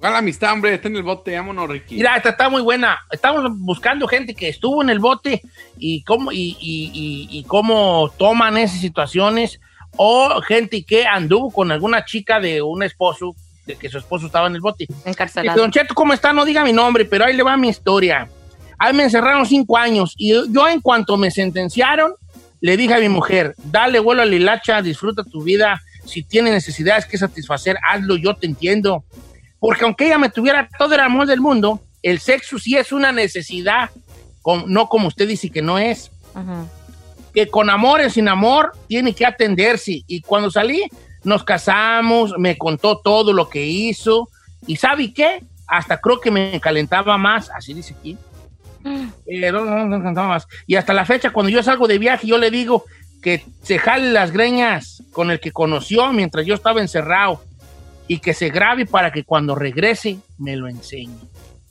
la 0.00 0.18
amistad, 0.18 0.52
hombre, 0.52 0.74
está 0.74 0.88
en 0.88 0.96
el 0.96 1.02
bote, 1.02 1.34
vámonos, 1.34 1.66
Ricky. 1.68 1.96
Mira, 1.96 2.16
esta 2.16 2.28
está 2.30 2.50
muy 2.50 2.60
buena. 2.60 2.98
Estamos 3.10 3.50
buscando 3.58 4.06
gente 4.06 4.34
que 4.34 4.50
estuvo 4.50 4.82
en 4.82 4.90
el 4.90 4.98
bote 4.98 5.40
y 5.78 6.02
cómo, 6.04 6.30
y, 6.30 6.56
y- 6.60 6.90
y- 6.92 7.38
y 7.38 7.44
cómo 7.44 8.12
toman 8.18 8.58
esas 8.58 8.80
situaciones. 8.80 9.60
O 9.96 10.42
gente 10.42 10.84
que 10.84 11.06
anduvo 11.06 11.50
con 11.50 11.70
alguna 11.72 12.04
chica 12.04 12.38
de 12.40 12.60
un 12.60 12.82
esposo, 12.82 13.34
de 13.64 13.76
que 13.76 13.88
su 13.88 13.96
esposo 13.96 14.26
estaba 14.26 14.46
en 14.48 14.56
el 14.56 14.60
bote. 14.60 14.86
Encarcelado. 15.06 15.54
Dice, 15.56 15.62
Don 15.62 15.70
Cheto, 15.70 15.94
¿cómo 15.94 16.12
está? 16.12 16.32
No 16.34 16.44
diga 16.44 16.64
mi 16.64 16.72
nombre, 16.74 17.04
pero 17.06 17.24
ahí 17.24 17.34
le 17.34 17.42
va 17.42 17.56
mi 17.56 17.68
historia. 17.68 18.28
Ahí 18.84 18.92
me 18.92 19.04
encerraron 19.04 19.46
cinco 19.46 19.78
años 19.78 20.12
y 20.18 20.34
yo 20.52 20.68
en 20.68 20.82
cuanto 20.82 21.16
me 21.16 21.30
sentenciaron, 21.30 22.12
le 22.60 22.76
dije 22.76 22.92
a 22.92 22.98
mi 22.98 23.08
mujer, 23.08 23.54
dale 23.64 23.98
vuelo 23.98 24.20
a 24.20 24.26
la 24.26 24.34
hilacha, 24.34 24.82
disfruta 24.82 25.24
tu 25.24 25.42
vida. 25.42 25.80
Si 26.04 26.22
tienes 26.22 26.52
necesidades 26.52 27.06
que 27.06 27.16
satisfacer, 27.16 27.78
hazlo, 27.82 28.16
yo 28.16 28.36
te 28.36 28.46
entiendo. 28.46 29.02
Porque 29.58 29.86
aunque 29.86 30.04
ella 30.04 30.18
me 30.18 30.28
tuviera 30.28 30.68
todo 30.78 30.92
el 30.92 31.00
amor 31.00 31.26
del 31.26 31.40
mundo, 31.40 31.80
el 32.02 32.20
sexo 32.20 32.58
sí 32.58 32.76
es 32.76 32.92
una 32.92 33.10
necesidad, 33.10 33.88
no 34.66 34.90
como 34.90 35.08
usted 35.08 35.28
dice 35.28 35.48
que 35.48 35.62
no 35.62 35.78
es. 35.78 36.10
Que 37.32 37.48
con 37.48 37.70
amor 37.70 38.02
y 38.02 38.10
sin 38.10 38.28
amor 38.28 38.72
tiene 38.86 39.14
que 39.14 39.24
atenderse. 39.24 40.04
Y 40.06 40.20
cuando 40.20 40.50
salí, 40.50 40.82
nos 41.22 41.42
casamos, 41.42 42.34
me 42.36 42.58
contó 42.58 42.98
todo 42.98 43.32
lo 43.32 43.48
que 43.48 43.64
hizo. 43.64 44.28
¿Y 44.66 44.76
sabe 44.76 45.14
qué? 45.14 45.42
Hasta 45.66 45.98
creo 46.02 46.20
que 46.20 46.30
me 46.30 46.60
calentaba 46.60 47.16
más, 47.16 47.48
así 47.48 47.72
dice 47.72 47.94
aquí. 47.98 48.18
Eh, 48.84 49.50
no. 49.52 50.36
Y 50.66 50.76
hasta 50.76 50.92
la 50.92 51.04
fecha, 51.04 51.32
cuando 51.32 51.50
yo 51.50 51.62
salgo 51.62 51.88
de 51.88 51.98
viaje, 51.98 52.26
yo 52.26 52.38
le 52.38 52.50
digo 52.50 52.84
que 53.22 53.44
se 53.62 53.78
jale 53.78 54.12
las 54.12 54.32
greñas 54.32 55.02
con 55.12 55.30
el 55.30 55.40
que 55.40 55.50
conoció 55.50 56.12
mientras 56.12 56.44
yo 56.44 56.54
estaba 56.54 56.80
encerrado 56.80 57.40
y 58.06 58.18
que 58.18 58.34
se 58.34 58.50
grabe 58.50 58.84
para 58.84 59.10
que 59.12 59.24
cuando 59.24 59.54
regrese 59.54 60.18
me 60.38 60.56
lo 60.56 60.68
enseñe. 60.68 61.16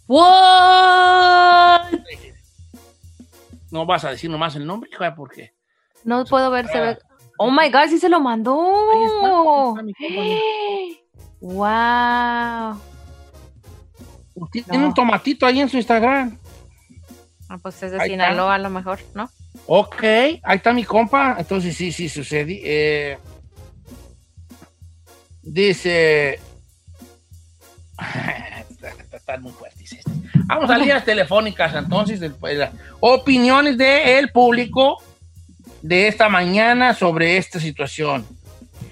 What? 0.07 1.91
No 3.69 3.85
vas 3.85 4.03
a 4.05 4.11
decir 4.11 4.29
nomás 4.29 4.55
el 4.55 4.65
nombre, 4.65 4.89
hija, 4.91 5.13
¿por 5.15 5.31
qué? 5.31 5.53
No 6.03 6.25
puedo 6.25 6.49
ver, 6.51 6.67
se 6.67 6.79
ve. 6.79 6.97
Oh 7.37 7.51
my 7.51 7.69
god, 7.71 7.87
sí 7.89 7.99
se 7.99 8.09
lo 8.09 8.19
mandó. 8.19 8.55
Wow. 11.39 12.79
Tiene 14.51 14.85
un 14.85 14.93
tomatito 14.93 15.45
ahí 15.45 15.59
en 15.59 15.69
su 15.69 15.77
Instagram. 15.77 16.37
Ah, 17.53 17.59
pues 17.61 17.75
es 17.83 17.91
de 17.91 18.01
Ahí 18.01 18.11
está. 18.11 18.25
Sinaloa 18.25 18.55
a 18.55 18.57
lo 18.57 18.71
mejor, 18.71 18.99
¿no? 19.13 19.29
Ok, 19.67 20.03
ahí 20.03 20.55
está 20.55 20.73
mi 20.73 20.83
compa. 20.83 21.35
Entonces 21.37 21.77
sí, 21.77 21.91
sí 21.91 22.09
sucede. 22.09 22.59
Eh, 22.63 23.17
dice. 25.43 26.39
Están 29.13 29.43
muy 29.43 29.51
fuertes. 29.51 29.93
estas. 29.93 30.13
Vamos 30.47 30.69
a 30.71 30.77
líneas 30.79 31.05
telefónicas 31.05 31.75
entonces. 31.75 32.19
Opiniones 32.99 33.77
del 33.77 34.31
público 34.31 34.97
de 35.83 36.07
esta 36.07 36.29
mañana 36.29 36.95
sobre 36.95 37.37
esta 37.37 37.59
situación. 37.59 38.25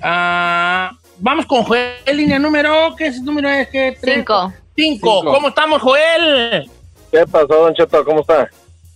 Ah, 0.01 0.91
vamos 1.17 1.47
con 1.47 1.63
Joel, 1.63 1.95
línea 2.13 2.37
número. 2.37 2.95
¿Qué 2.95 3.07
es 3.07 3.17
el 3.17 3.25
número? 3.25 3.49
Es 3.49 3.69
que 3.69 3.97
Cinco. 3.99 4.53
Cinco. 4.75 5.23
¿Cómo 5.25 5.47
estamos, 5.47 5.81
Joel? 5.81 6.69
¿Qué 7.11 7.25
pasó, 7.27 7.47
Don 7.47 7.73
Cheto? 7.73 8.03
¿Cómo 8.05 8.21
está? 8.21 8.49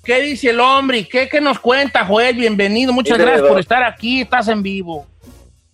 ¿Qué 0.04 0.22
dice 0.22 0.52
el 0.52 0.60
hombre? 0.60 1.08
¿Qué, 1.08 1.28
qué 1.28 1.42
nos 1.42 1.60
cuenta, 1.60 2.06
Joel? 2.06 2.36
Bienvenido. 2.36 2.94
Muchas 2.94 3.18
Mire, 3.18 3.24
gracias 3.26 3.42
don- 3.44 3.52
por 3.52 3.60
estar 3.60 3.84
aquí. 3.84 4.22
Estás 4.22 4.48
en 4.48 4.62
vivo. 4.62 5.06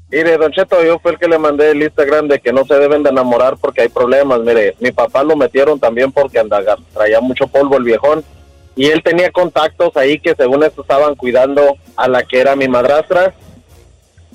Mire, 0.09 0.37
Don 0.37 0.51
Cheto, 0.51 0.83
yo 0.83 0.99
fui 0.99 1.11
el 1.11 1.17
que 1.19 1.27
le 1.27 1.37
mandé 1.37 1.71
el 1.71 1.83
Instagram 1.83 2.27
de 2.27 2.39
que 2.39 2.51
no 2.51 2.65
se 2.65 2.75
deben 2.75 3.03
de 3.03 3.09
enamorar 3.11 3.57
porque 3.57 3.81
hay 3.81 3.89
problemas. 3.89 4.39
Mire, 4.41 4.75
mi 4.79 4.91
papá 4.91 5.23
lo 5.23 5.35
metieron 5.35 5.79
también 5.79 6.11
porque 6.11 6.39
andaba, 6.39 6.77
traía 6.93 7.21
mucho 7.21 7.47
polvo 7.47 7.77
el 7.77 7.83
viejón. 7.83 8.23
Y 8.75 8.87
él 8.87 9.03
tenía 9.03 9.31
contactos 9.31 9.95
ahí 9.97 10.17
que 10.19 10.33
según 10.35 10.63
esto 10.63 10.81
estaban 10.81 11.15
cuidando 11.15 11.77
a 11.95 12.07
la 12.07 12.23
que 12.23 12.39
era 12.39 12.55
mi 12.55 12.67
madrastra. 12.67 13.33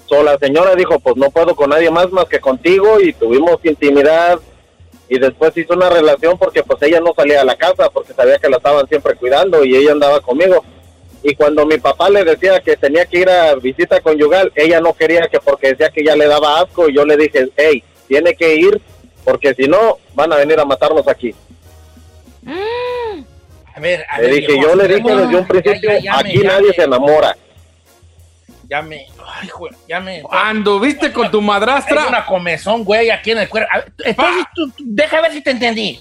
So, 0.08 0.22
la 0.22 0.38
señora 0.38 0.74
dijo, 0.74 1.00
pues 1.00 1.16
no 1.16 1.30
puedo 1.30 1.56
con 1.56 1.70
nadie 1.70 1.90
más 1.90 2.10
más 2.12 2.26
que 2.26 2.38
contigo 2.38 3.00
y 3.00 3.12
tuvimos 3.12 3.58
intimidad. 3.64 4.38
Y 5.08 5.18
después 5.18 5.56
hizo 5.56 5.74
una 5.74 5.88
relación 5.88 6.36
porque 6.36 6.62
pues 6.62 6.82
ella 6.82 7.00
no 7.00 7.12
salía 7.14 7.40
a 7.42 7.44
la 7.44 7.56
casa 7.56 7.88
porque 7.90 8.12
sabía 8.12 8.38
que 8.38 8.48
la 8.48 8.56
estaban 8.56 8.88
siempre 8.88 9.14
cuidando 9.14 9.64
y 9.64 9.76
ella 9.76 9.92
andaba 9.92 10.20
conmigo. 10.20 10.64
Y 11.22 11.34
cuando 11.34 11.64
mi 11.66 11.78
papá 11.78 12.08
le 12.10 12.24
decía 12.24 12.60
que 12.60 12.76
tenía 12.76 13.06
que 13.06 13.20
ir 13.20 13.28
a 13.30 13.54
visita 13.54 14.00
conyugal, 14.00 14.52
ella 14.54 14.80
no 14.80 14.92
quería 14.94 15.28
que 15.28 15.38
porque 15.40 15.68
decía 15.70 15.90
que 15.90 16.04
ya 16.04 16.14
le 16.16 16.26
daba 16.26 16.60
asco 16.60 16.88
y 16.88 16.94
yo 16.94 17.04
le 17.04 17.16
dije, 17.16 17.48
hey, 17.56 17.82
tiene 18.08 18.34
que 18.34 18.54
ir 18.56 18.80
porque 19.24 19.54
si 19.54 19.66
no 19.68 19.98
van 20.14 20.32
a 20.32 20.36
venir 20.36 20.58
a 20.60 20.64
matarnos 20.64 21.06
aquí. 21.08 21.34
A 23.74 23.80
ver, 23.80 24.04
a 24.08 24.20
Le 24.20 24.26
ver, 24.28 24.34
dije, 24.36 24.60
yo 24.60 24.74
le 24.74 24.88
dije 24.88 25.16
desde 25.16 25.36
un 25.36 25.46
principio, 25.46 25.90
ya- 25.90 25.98
ya 25.98 26.12
me- 26.14 26.18
aquí 26.30 26.42
ya 26.42 26.48
nadie 26.48 26.72
se 26.72 26.82
enamora. 26.84 27.36
Ya 28.68 28.82
me. 28.82 29.06
Ay, 29.24 29.48
güey, 29.56 29.72
ya 29.88 30.00
me. 30.00 30.22
¿Anduviste 30.30 31.12
con 31.12 31.30
tu 31.30 31.40
madrastra? 31.40 32.06
Una 32.08 32.26
comezón, 32.26 32.84
güey, 32.84 33.10
aquí 33.10 33.30
en 33.30 33.38
el 33.38 33.48
cuerpo. 33.48 33.68
A 33.72 33.78
ver, 33.78 33.92
Entonces, 34.04 34.44
tú, 34.54 34.70
tú- 34.70 34.84
deja 34.86 35.20
ver 35.20 35.32
si 35.32 35.40
te 35.40 35.50
entendí. 35.50 36.00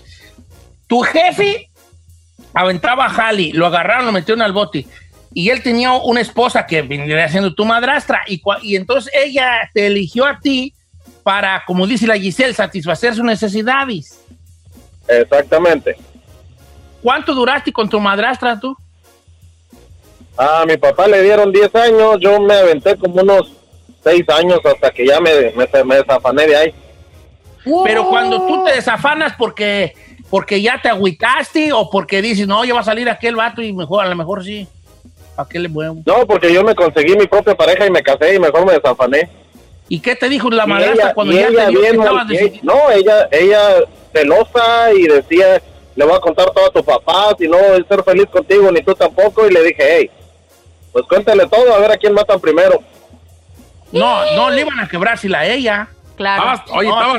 Tu 0.88 1.00
jefe 1.02 1.70
aventaba 2.54 3.06
a 3.06 3.10
Jali, 3.10 3.52
lo 3.52 3.68
agarraron, 3.68 4.06
lo 4.06 4.12
metieron 4.12 4.42
al 4.42 4.54
bote. 4.54 4.86
Y 5.34 5.50
él 5.50 5.62
tenía 5.62 5.92
una 5.94 6.22
esposa 6.22 6.66
que 6.66 6.82
vendría 6.82 7.28
siendo 7.28 7.54
tu 7.54 7.66
madrastra. 7.66 8.22
Y, 8.28 8.42
y 8.62 8.76
entonces 8.76 9.12
ella 9.14 9.70
te 9.74 9.88
eligió 9.88 10.26
a 10.26 10.40
ti 10.40 10.74
para, 11.24 11.64
como 11.66 11.86
dice 11.86 12.08
la 12.08 12.18
Giselle, 12.18 12.54
satisfacer 12.54 13.14
sus 13.16 13.24
necesidades. 13.26 14.20
Exactamente. 15.08 15.98
¿Cuánto 17.02 17.34
duraste 17.36 17.72
con 17.72 17.90
tu 17.90 18.00
madrastra 18.00 18.60
tú? 18.60 18.76
A 20.38 20.66
mi 20.66 20.78
papá 20.78 21.08
le 21.08 21.22
dieron 21.22 21.52
10 21.52 21.74
años, 21.76 22.18
yo 22.20 22.40
me 22.42 22.54
aventé 22.56 22.96
como 22.98 23.22
unos 23.22 23.52
6 24.04 24.24
años 24.30 24.60
hasta 24.66 24.92
que 24.92 25.06
ya 25.08 25.20
me, 25.22 25.32
me, 25.56 25.84
me 25.84 25.96
desafané 25.96 26.48
de 26.48 26.56
ahí. 26.56 26.74
Pero 27.84 28.08
cuando 28.10 28.46
tú 28.46 28.64
te 28.64 28.74
desafanas 28.74 29.34
porque, 29.38 29.94
porque 30.30 30.62
ya 30.62 30.80
te 30.82 30.90
agüitaste 30.90 31.72
o 31.74 31.90
porque 31.90 32.22
dices, 32.22 32.48
no, 32.48 32.64
ya 32.66 32.74
va 32.74 32.82
a 32.82 32.84
salir 32.84 33.10
aquel 33.10 33.36
vato 33.36 33.62
y 33.62 33.74
mejor, 33.74 34.06
a 34.06 34.10
lo 34.10 34.16
mejor 34.16 34.44
sí. 34.44 34.68
¿Para 35.36 35.50
qué 35.50 35.60
le 35.60 35.68
muevo? 35.68 35.98
No, 36.06 36.26
porque 36.28 36.54
yo 36.54 36.64
me 36.64 36.76
conseguí 36.76 37.16
mi 37.16 37.28
propia 37.28 37.56
pareja 37.56 37.86
y 37.88 37.92
me 37.92 38.04
casé 38.04 38.36
y 38.36 38.40
mejor 38.40 38.66
me 38.66 38.74
desafané. 38.74 39.30
¿Y 39.90 40.00
qué 40.00 40.16
te 40.16 40.30
dijo 40.30 40.50
la 40.50 40.66
madrastra 40.66 41.06
ella- 41.06 41.14
cuando 41.14 41.34
ya 41.34 41.48
ella 41.48 41.66
te 41.68 41.72
bien 41.72 41.96
y- 42.02 42.28
decidido? 42.34 42.64
No, 42.64 42.92
ella, 42.92 43.28
ella 43.32 43.76
celosa 44.14 44.94
y 44.94 45.04
decía 45.08 45.62
le 45.96 46.04
voy 46.06 46.16
a 46.16 46.20
contar 46.20 46.52
todo 46.52 46.66
a 46.66 46.72
tu 46.72 46.84
papá, 46.84 47.34
si 47.40 47.48
no 47.48 47.58
a 47.58 47.78
ser 47.88 48.04
feliz 48.04 48.26
contigo, 48.30 48.70
ni 48.72 48.82
tú 48.82 48.94
tampoco. 48.96 49.48
Y 49.48 49.52
le 49.54 49.64
dije, 49.64 49.78
hey, 49.98 50.12
pues 50.96 51.06
cuéntale 51.10 51.46
todo, 51.48 51.76
a 51.76 51.80
ver 51.80 51.92
a 51.92 51.98
quién 51.98 52.14
matan 52.14 52.40
primero. 52.40 52.80
No, 53.92 54.34
no 54.34 54.50
le 54.50 54.62
iban 54.62 54.80
a 54.80 54.88
quebrársela 54.88 55.40
a 55.40 55.46
ella. 55.46 55.90
Estabas- 56.18 56.62
oye, 56.72 56.88
No, 56.88 57.18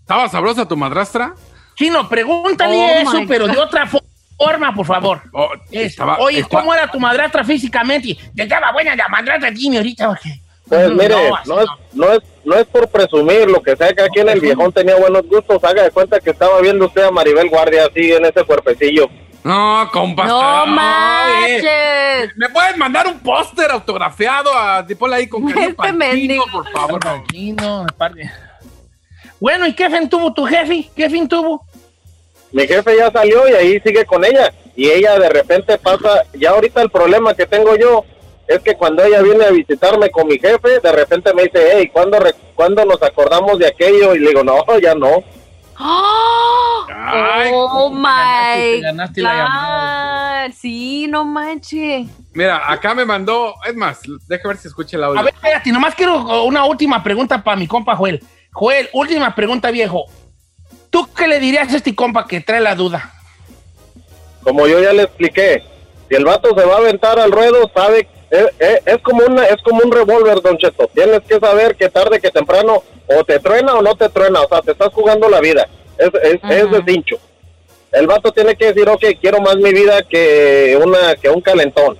¿estaba 0.00 0.28
sabrosa 0.28 0.68
tu 0.68 0.76
madrastra? 0.76 1.32
Chino, 1.76 2.06
pregúntale 2.10 2.76
Oh, 2.76 3.00
eso, 3.00 3.22
pero 3.26 3.46
de 3.46 3.56
otra 3.56 3.86
fo- 3.86 4.02
forma, 4.36 4.74
por 4.74 4.84
favor. 4.84 5.22
Es, 5.70 5.92
estaba- 5.92 6.18
Oye, 6.18 6.40
estaba- 6.40 6.60
¿cómo 6.62 6.74
era 6.74 6.90
tu 6.90 7.00
madrastra 7.00 7.42
físicamente? 7.42 8.18
Llegaba 8.34 8.70
buena 8.72 8.94
la 8.94 9.08
madrastra 9.08 9.50
Jimmy 9.50 9.78
ahorita. 9.78 10.08
porque- 10.08 10.40
Pues 10.68 10.90
mire, 10.90 11.14
no, 11.46 11.60
es, 11.60 11.68
no, 11.94 12.12
es, 12.12 12.18
no 12.44 12.54
es 12.56 12.66
por 12.66 12.86
presumir, 12.88 13.48
lo 13.48 13.62
que 13.62 13.74
sea 13.76 13.94
que 13.94 14.02
aquí 14.02 14.20
en 14.20 14.28
el 14.28 14.40
viejón 14.40 14.72
tenía 14.72 14.96
buenos 14.96 15.22
gustos, 15.26 15.64
haga 15.64 15.84
de 15.84 15.90
cuenta 15.90 16.20
que 16.20 16.30
estaba 16.30 16.60
viendo 16.60 16.84
usted 16.84 17.04
a 17.04 17.10
Maribel 17.10 17.48
Guardia 17.48 17.86
así 17.86 18.12
en 18.12 18.26
ese 18.26 18.44
cuerpecillo. 18.44 19.08
No, 19.46 19.88
compa. 19.92 20.26
No 20.26 20.40
Ay, 20.40 20.70
manches. 20.70 22.36
¿Me 22.36 22.48
puedes 22.48 22.76
mandar 22.76 23.06
un 23.06 23.20
póster 23.20 23.70
autografiado 23.70 24.52
a 24.52 24.82
Dipola 24.82 25.16
ahí 25.16 25.28
con 25.28 25.46
cariño 25.52 25.76
Este 25.78 26.10
chino, 26.12 26.44
por 26.50 26.68
favor? 26.72 27.00
Me 27.32 27.92
parece. 27.96 28.30
Bueno, 29.38 29.66
¿y 29.66 29.72
qué 29.74 29.88
fin 29.88 30.08
tuvo 30.08 30.32
tu 30.32 30.44
jefe? 30.46 30.90
¿Qué 30.96 31.08
fin 31.08 31.28
tuvo? 31.28 31.64
Mi 32.50 32.66
jefe 32.66 32.96
ya 32.96 33.10
salió 33.12 33.48
y 33.48 33.52
ahí 33.52 33.80
sigue 33.80 34.04
con 34.04 34.24
ella. 34.24 34.52
Y 34.74 34.88
ella 34.90 35.18
de 35.18 35.28
repente 35.28 35.78
pasa, 35.78 36.22
ya 36.34 36.50
ahorita 36.50 36.82
el 36.82 36.90
problema 36.90 37.34
que 37.34 37.46
tengo 37.46 37.76
yo 37.76 38.04
es 38.48 38.60
que 38.60 38.74
cuando 38.74 39.04
ella 39.04 39.22
viene 39.22 39.44
a 39.44 39.50
visitarme 39.50 40.10
con 40.10 40.26
mi 40.26 40.38
jefe, 40.38 40.80
de 40.80 40.92
repente 40.92 41.32
me 41.34 41.44
dice, 41.44 41.70
hey, 41.74 41.90
¿cuándo, 41.92 42.18
re- 42.18 42.34
¿cuándo 42.54 42.84
nos 42.84 43.02
acordamos 43.02 43.58
de 43.58 43.68
aquello? 43.68 44.14
Y 44.14 44.18
le 44.20 44.28
digo, 44.30 44.42
no, 44.42 44.64
ya 44.82 44.94
no. 44.94 45.22
Ay, 45.78 47.50
oh 47.52 47.90
my 47.90 48.76
te 48.76 48.80
ganaste 48.80 49.22
la. 49.22 50.50
Sí, 50.54 51.06
no 51.08 51.24
manches. 51.24 52.08
Mira, 52.32 52.70
acá 52.70 52.94
me 52.94 53.04
mandó, 53.04 53.54
es 53.66 53.74
más, 53.74 54.00
deja 54.28 54.48
ver 54.48 54.56
si 54.56 54.68
escucha 54.68 54.96
el 54.96 55.04
audio. 55.04 55.20
A 55.20 55.22
ver, 55.22 55.34
espérate, 55.34 55.70
nomás 55.72 55.94
quiero 55.94 56.44
una 56.44 56.64
última 56.64 57.02
pregunta 57.02 57.42
para 57.42 57.56
mi 57.56 57.66
compa 57.66 57.96
Joel. 57.96 58.24
Joel, 58.52 58.88
última 58.92 59.34
pregunta, 59.34 59.70
viejo. 59.70 60.06
¿Tú 60.90 61.08
qué 61.14 61.28
le 61.28 61.40
dirías 61.40 61.72
a 61.72 61.76
este 61.76 61.94
compa 61.94 62.26
que 62.26 62.40
trae 62.40 62.60
la 62.60 62.74
duda? 62.74 63.12
Como 64.42 64.66
yo 64.66 64.80
ya 64.80 64.92
le 64.92 65.02
expliqué, 65.02 65.64
si 66.08 66.14
el 66.14 66.24
vato 66.24 66.54
se 66.56 66.64
va 66.64 66.76
a 66.76 66.78
aventar 66.78 67.18
al 67.18 67.32
ruedo, 67.32 67.70
sabe, 67.74 68.08
es, 68.30 68.46
es- 68.58 68.82
es 68.86 68.98
como 69.02 69.24
una, 69.24 69.44
es 69.46 69.60
como 69.62 69.80
un 69.84 69.90
revólver, 69.92 70.40
Don 70.42 70.56
Cheto. 70.58 70.88
Tienes 70.94 71.20
que 71.28 71.38
saber 71.38 71.76
que 71.76 71.88
tarde 71.88 72.20
que 72.20 72.30
temprano 72.30 72.82
o 73.06 73.24
te 73.24 73.38
truena 73.38 73.74
o 73.74 73.82
no 73.82 73.94
te 73.94 74.08
truena, 74.08 74.42
o 74.42 74.48
sea, 74.48 74.62
te 74.62 74.72
estás 74.72 74.92
jugando 74.92 75.28
la 75.28 75.40
vida. 75.40 75.68
Es, 75.98 76.10
es, 76.22 76.40
cincho. 76.86 77.16
El 77.92 78.06
vato 78.06 78.32
tiene 78.32 78.54
que 78.56 78.72
decir, 78.72 78.88
ok, 78.88 79.02
quiero 79.20 79.40
más 79.40 79.56
mi 79.56 79.72
vida 79.72 80.02
que 80.02 80.78
una 80.82 81.14
que 81.16 81.30
un 81.30 81.40
calentón. 81.40 81.96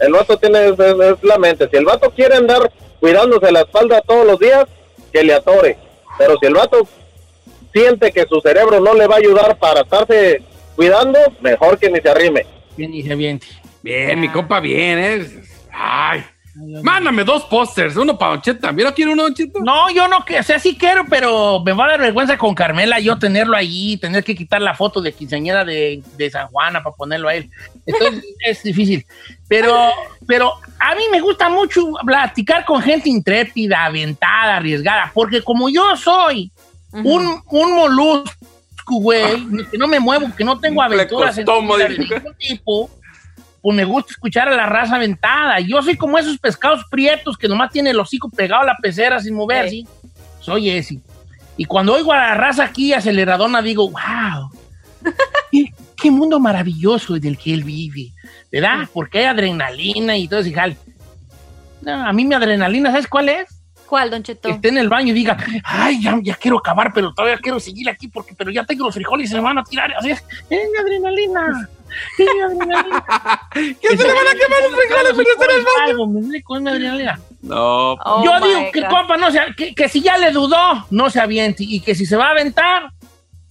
El 0.00 0.12
vato 0.12 0.36
tiene 0.38 0.68
es, 0.68 0.74
la 1.22 1.38
mente. 1.38 1.68
Si 1.70 1.76
el 1.76 1.84
vato 1.84 2.10
quiere 2.10 2.36
andar 2.36 2.70
cuidándose 3.00 3.52
la 3.52 3.60
espalda 3.60 4.00
todos 4.02 4.26
los 4.26 4.38
días, 4.38 4.64
que 5.12 5.22
le 5.22 5.34
atore. 5.34 5.76
Pero 6.18 6.36
si 6.40 6.46
el 6.46 6.54
vato 6.54 6.86
siente 7.72 8.10
que 8.12 8.26
su 8.26 8.40
cerebro 8.40 8.80
no 8.80 8.94
le 8.94 9.06
va 9.06 9.16
a 9.16 9.18
ayudar 9.18 9.56
para 9.58 9.82
estarse 9.82 10.42
cuidando, 10.74 11.18
mejor 11.40 11.78
que 11.78 11.90
ni 11.90 12.00
se 12.00 12.08
arrime. 12.08 12.46
Bien, 12.76 12.92
y 12.92 13.02
se 13.02 13.12
aviente. 13.12 13.46
Bien, 13.86 14.18
mi 14.18 14.28
compa, 14.28 14.58
bien, 14.58 14.98
¿eh? 14.98 15.42
Ay. 15.72 16.24
Mándame 16.82 17.22
dos 17.22 17.44
pósters, 17.44 17.94
uno 17.94 18.18
para. 18.18 18.40
¿También 18.40 18.88
no 18.88 18.92
quiere 18.92 19.12
uno, 19.12 19.22
Don 19.22 19.34
Cheto? 19.34 19.60
No, 19.60 19.88
yo 19.90 20.08
no, 20.08 20.24
que, 20.24 20.40
o 20.40 20.42
sea, 20.42 20.58
sí 20.58 20.76
quiero, 20.76 21.04
pero 21.08 21.62
me 21.64 21.72
va 21.72 21.84
a 21.84 21.88
dar 21.90 22.00
vergüenza 22.00 22.36
con 22.36 22.52
Carmela 22.52 22.98
yo 22.98 23.16
tenerlo 23.16 23.56
ahí, 23.56 23.96
tener 23.98 24.24
que 24.24 24.34
quitar 24.34 24.60
la 24.60 24.74
foto 24.74 25.00
de 25.00 25.12
quinceañera 25.12 25.64
de, 25.64 26.02
de 26.16 26.30
San 26.30 26.48
Juana 26.48 26.82
para 26.82 26.96
ponerlo 26.96 27.28
a 27.28 27.36
él. 27.36 27.48
Entonces 27.86 28.24
es 28.44 28.60
difícil. 28.64 29.06
Pero, 29.46 29.92
pero 30.26 30.54
a 30.80 30.96
mí 30.96 31.02
me 31.12 31.20
gusta 31.20 31.48
mucho 31.48 31.92
platicar 32.04 32.64
con 32.64 32.82
gente 32.82 33.08
intrépida, 33.08 33.84
aventada, 33.84 34.56
arriesgada, 34.56 35.12
porque 35.14 35.42
como 35.42 35.68
yo 35.68 35.96
soy 35.96 36.50
un, 36.90 37.40
un 37.50 37.76
molusco, 37.76 38.34
güey, 38.88 39.46
que 39.70 39.78
no 39.78 39.86
me 39.86 40.00
muevo, 40.00 40.26
que 40.36 40.42
no 40.42 40.58
tengo 40.58 40.82
Ah. 40.82 40.86
Aventuras 40.86 41.38
en 41.38 41.44
de 41.44 41.88
ningún 41.98 42.34
tipo, 42.36 42.90
pues 43.66 43.74
me 43.74 43.84
gusta 43.84 44.12
escuchar 44.12 44.48
a 44.48 44.54
la 44.54 44.66
raza 44.66 44.94
aventada. 44.94 45.58
Yo 45.58 45.82
soy 45.82 45.96
como 45.96 46.16
esos 46.18 46.38
pescados 46.38 46.84
prietos 46.88 47.36
que 47.36 47.48
nomás 47.48 47.72
tiene 47.72 47.90
el 47.90 47.98
hocico 47.98 48.30
pegado 48.30 48.62
a 48.62 48.66
la 48.66 48.76
pecera 48.80 49.18
sin 49.18 49.34
moverse. 49.34 49.82
Soy 50.38 50.70
ese. 50.70 51.00
Y 51.56 51.64
cuando 51.64 51.94
oigo 51.94 52.12
a 52.12 52.16
la 52.16 52.34
raza 52.34 52.62
aquí 52.62 52.92
aceleradona, 52.92 53.60
digo, 53.62 53.90
wow, 53.90 54.52
qué, 55.50 55.64
qué 56.00 56.10
mundo 56.12 56.38
maravilloso 56.38 57.14
del 57.14 57.36
que 57.36 57.54
él 57.54 57.64
vive, 57.64 58.12
¿verdad? 58.52 58.88
Porque 58.92 59.18
hay 59.18 59.24
adrenalina 59.24 60.16
y 60.16 60.28
todo 60.28 60.38
ese 60.38 60.52
jal. 60.52 60.76
No, 61.82 62.06
a 62.06 62.12
mí 62.12 62.24
mi 62.24 62.36
adrenalina, 62.36 62.92
¿sabes 62.92 63.08
cuál 63.08 63.30
es? 63.30 63.55
¿Cuál, 63.86 64.10
Don 64.10 64.22
Cheto? 64.22 64.48
Que 64.48 64.54
esté 64.56 64.68
en 64.68 64.78
el 64.78 64.88
baño 64.88 65.12
y 65.12 65.14
diga, 65.14 65.36
ay, 65.64 66.02
ya, 66.02 66.18
ya 66.22 66.34
quiero 66.34 66.58
acabar, 66.58 66.92
pero 66.92 67.12
todavía 67.14 67.38
quiero 67.38 67.60
seguir 67.60 67.88
aquí 67.88 68.08
porque, 68.08 68.34
pero 68.36 68.50
ya 68.50 68.64
tengo 68.64 68.84
los 68.84 68.94
frijoles 68.94 69.28
y 69.28 69.30
se 69.30 69.36
me 69.36 69.42
van 69.42 69.58
a 69.58 69.64
tirar. 69.64 69.92
Así 69.94 70.10
es, 70.10 70.24
adrenalina. 70.80 71.68
Mi 72.18 72.26
adrenalina. 72.42 73.04
¿Qué 73.52 73.96
se 73.96 73.96
le 73.96 74.12
van 74.12 74.26
a 74.26 74.34
quemar 74.34 74.62
los 74.62 74.72
frijoles 74.72 75.12
pero 75.16 75.30
está 75.30 75.44
en 75.44 75.50
el 75.58 75.64
baño? 75.64 75.84
Algo, 75.90 76.06
me 76.08 76.20
explico, 76.20 76.56
es 76.56 76.62
mi 76.62 76.70
adrenalina. 76.70 77.20
No. 77.42 77.92
Oh 77.92 78.24
Yo 78.24 78.46
digo 78.46 78.60
que 78.72 78.82
compa 78.88 79.16
no 79.16 79.30
se, 79.30 79.40
que, 79.56 79.74
que 79.74 79.88
si 79.88 80.00
ya 80.02 80.18
le 80.18 80.32
dudó, 80.32 80.86
no 80.90 81.10
se 81.10 81.20
aviente. 81.20 81.62
Y 81.64 81.80
que 81.80 81.94
si 81.94 82.04
se 82.04 82.16
va 82.16 82.28
a 82.28 82.30
aventar, 82.30 82.90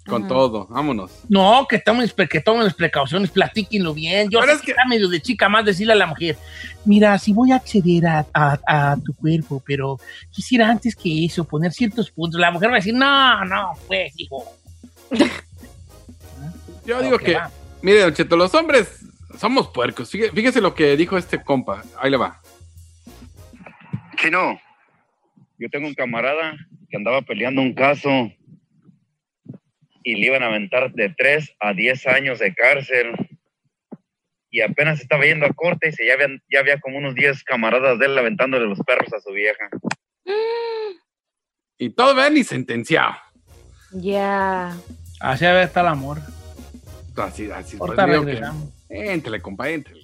Con 0.07 0.27
todo, 0.27 0.67
vámonos. 0.69 1.11
no, 1.29 1.65
que 1.67 1.79
tomen, 1.79 2.11
que 2.29 2.41
tomen 2.41 2.65
las 2.65 2.73
precauciones, 2.73 3.31
platíquenlo 3.31 3.93
bien. 3.93 4.29
Yo 4.29 4.39
Pero 4.41 4.51
sé 4.51 4.57
es 4.59 4.61
que 4.63 4.71
está 4.71 4.85
medio 4.85 5.07
de 5.07 5.21
chica 5.21 5.47
más 5.49 5.63
decirle 5.65 5.93
a 5.93 5.95
la 5.95 6.05
mujer, 6.07 6.37
mira, 6.85 7.17
si 7.17 7.33
voy 7.33 7.51
a 7.51 7.55
acceder 7.57 8.05
a, 8.07 8.25
a- 8.33 8.59
a 8.91 8.97
tu 8.97 9.13
cuerpo, 9.15 9.61
pero 9.65 9.99
quisiera 10.31 10.69
antes 10.69 10.95
que 10.95 11.25
eso 11.25 11.43
poner 11.43 11.71
ciertos 11.73 12.11
puntos. 12.11 12.39
La 12.39 12.51
mujer 12.51 12.69
va 12.69 12.73
a 12.73 12.77
decir, 12.77 12.93
no, 12.93 13.43
no, 13.45 13.73
pues, 13.87 14.13
hijo. 14.17 14.43
Yo 16.85 17.01
digo 17.01 17.15
Ok, 17.15 17.23
que, 17.23 17.33
va. 17.33 17.49
mire, 17.81 18.01
Don 18.01 18.13
Cheto, 18.13 18.35
los 18.35 18.53
hombres 18.53 19.03
somos 19.39 19.67
puercos. 19.69 20.09
Fíjese, 20.11 20.31
fíjese 20.33 20.61
lo 20.61 20.75
que 20.75 20.95
dijo 20.95 21.17
este 21.17 21.41
compa. 21.43 21.83
Ahí 21.99 22.11
le 22.11 22.17
va. 22.17 22.39
Chino, 24.17 24.59
yo 25.57 25.69
tengo 25.69 25.87
un 25.87 25.93
camarada 25.95 26.53
que 26.89 26.97
andaba 26.97 27.21
peleando 27.21 27.61
un 27.61 27.73
caso 27.73 28.09
y 30.03 30.15
le 30.15 30.27
iban 30.27 30.43
a 30.43 30.47
aventar 30.47 30.91
de 30.93 31.09
3 31.09 31.51
a 31.59 31.73
10 31.73 32.07
años 32.07 32.39
de 32.39 32.53
cárcel. 32.53 33.15
Y 34.55 34.61
apenas 34.61 35.01
estaba 35.01 35.25
yendo 35.25 35.45
a 35.45 35.51
corte 35.53 35.89
y 35.89 35.91
se 35.91 36.07
ya, 36.07 36.13
habían- 36.13 36.41
ya 36.49 36.61
había 36.61 36.79
como 36.79 36.97
unos 36.97 37.13
10 37.13 37.43
camaradas 37.43 37.99
de 37.99 38.05
él 38.05 38.17
aventándole 38.17 38.65
los 38.65 38.79
perros 38.79 39.11
a 39.11 39.19
su 39.19 39.33
vieja. 39.33 39.67
Y 41.77 41.89
todo 41.89 42.15
ven 42.15 42.37
y 42.37 42.45
sentenciado. 42.45 43.15
Ya. 43.91 44.73
Así 45.19 45.45
a 45.45 45.51
ver 45.51 45.63
está 45.65 45.81
el 45.81 45.87
amor. 45.87 46.19
Así, 47.17 47.51
así. 47.51 47.75
Pues, 47.75 47.91
que-. 48.87 49.11
Éntrele, 49.11 49.41
compa, 49.41 49.69
éntrele. 49.69 50.03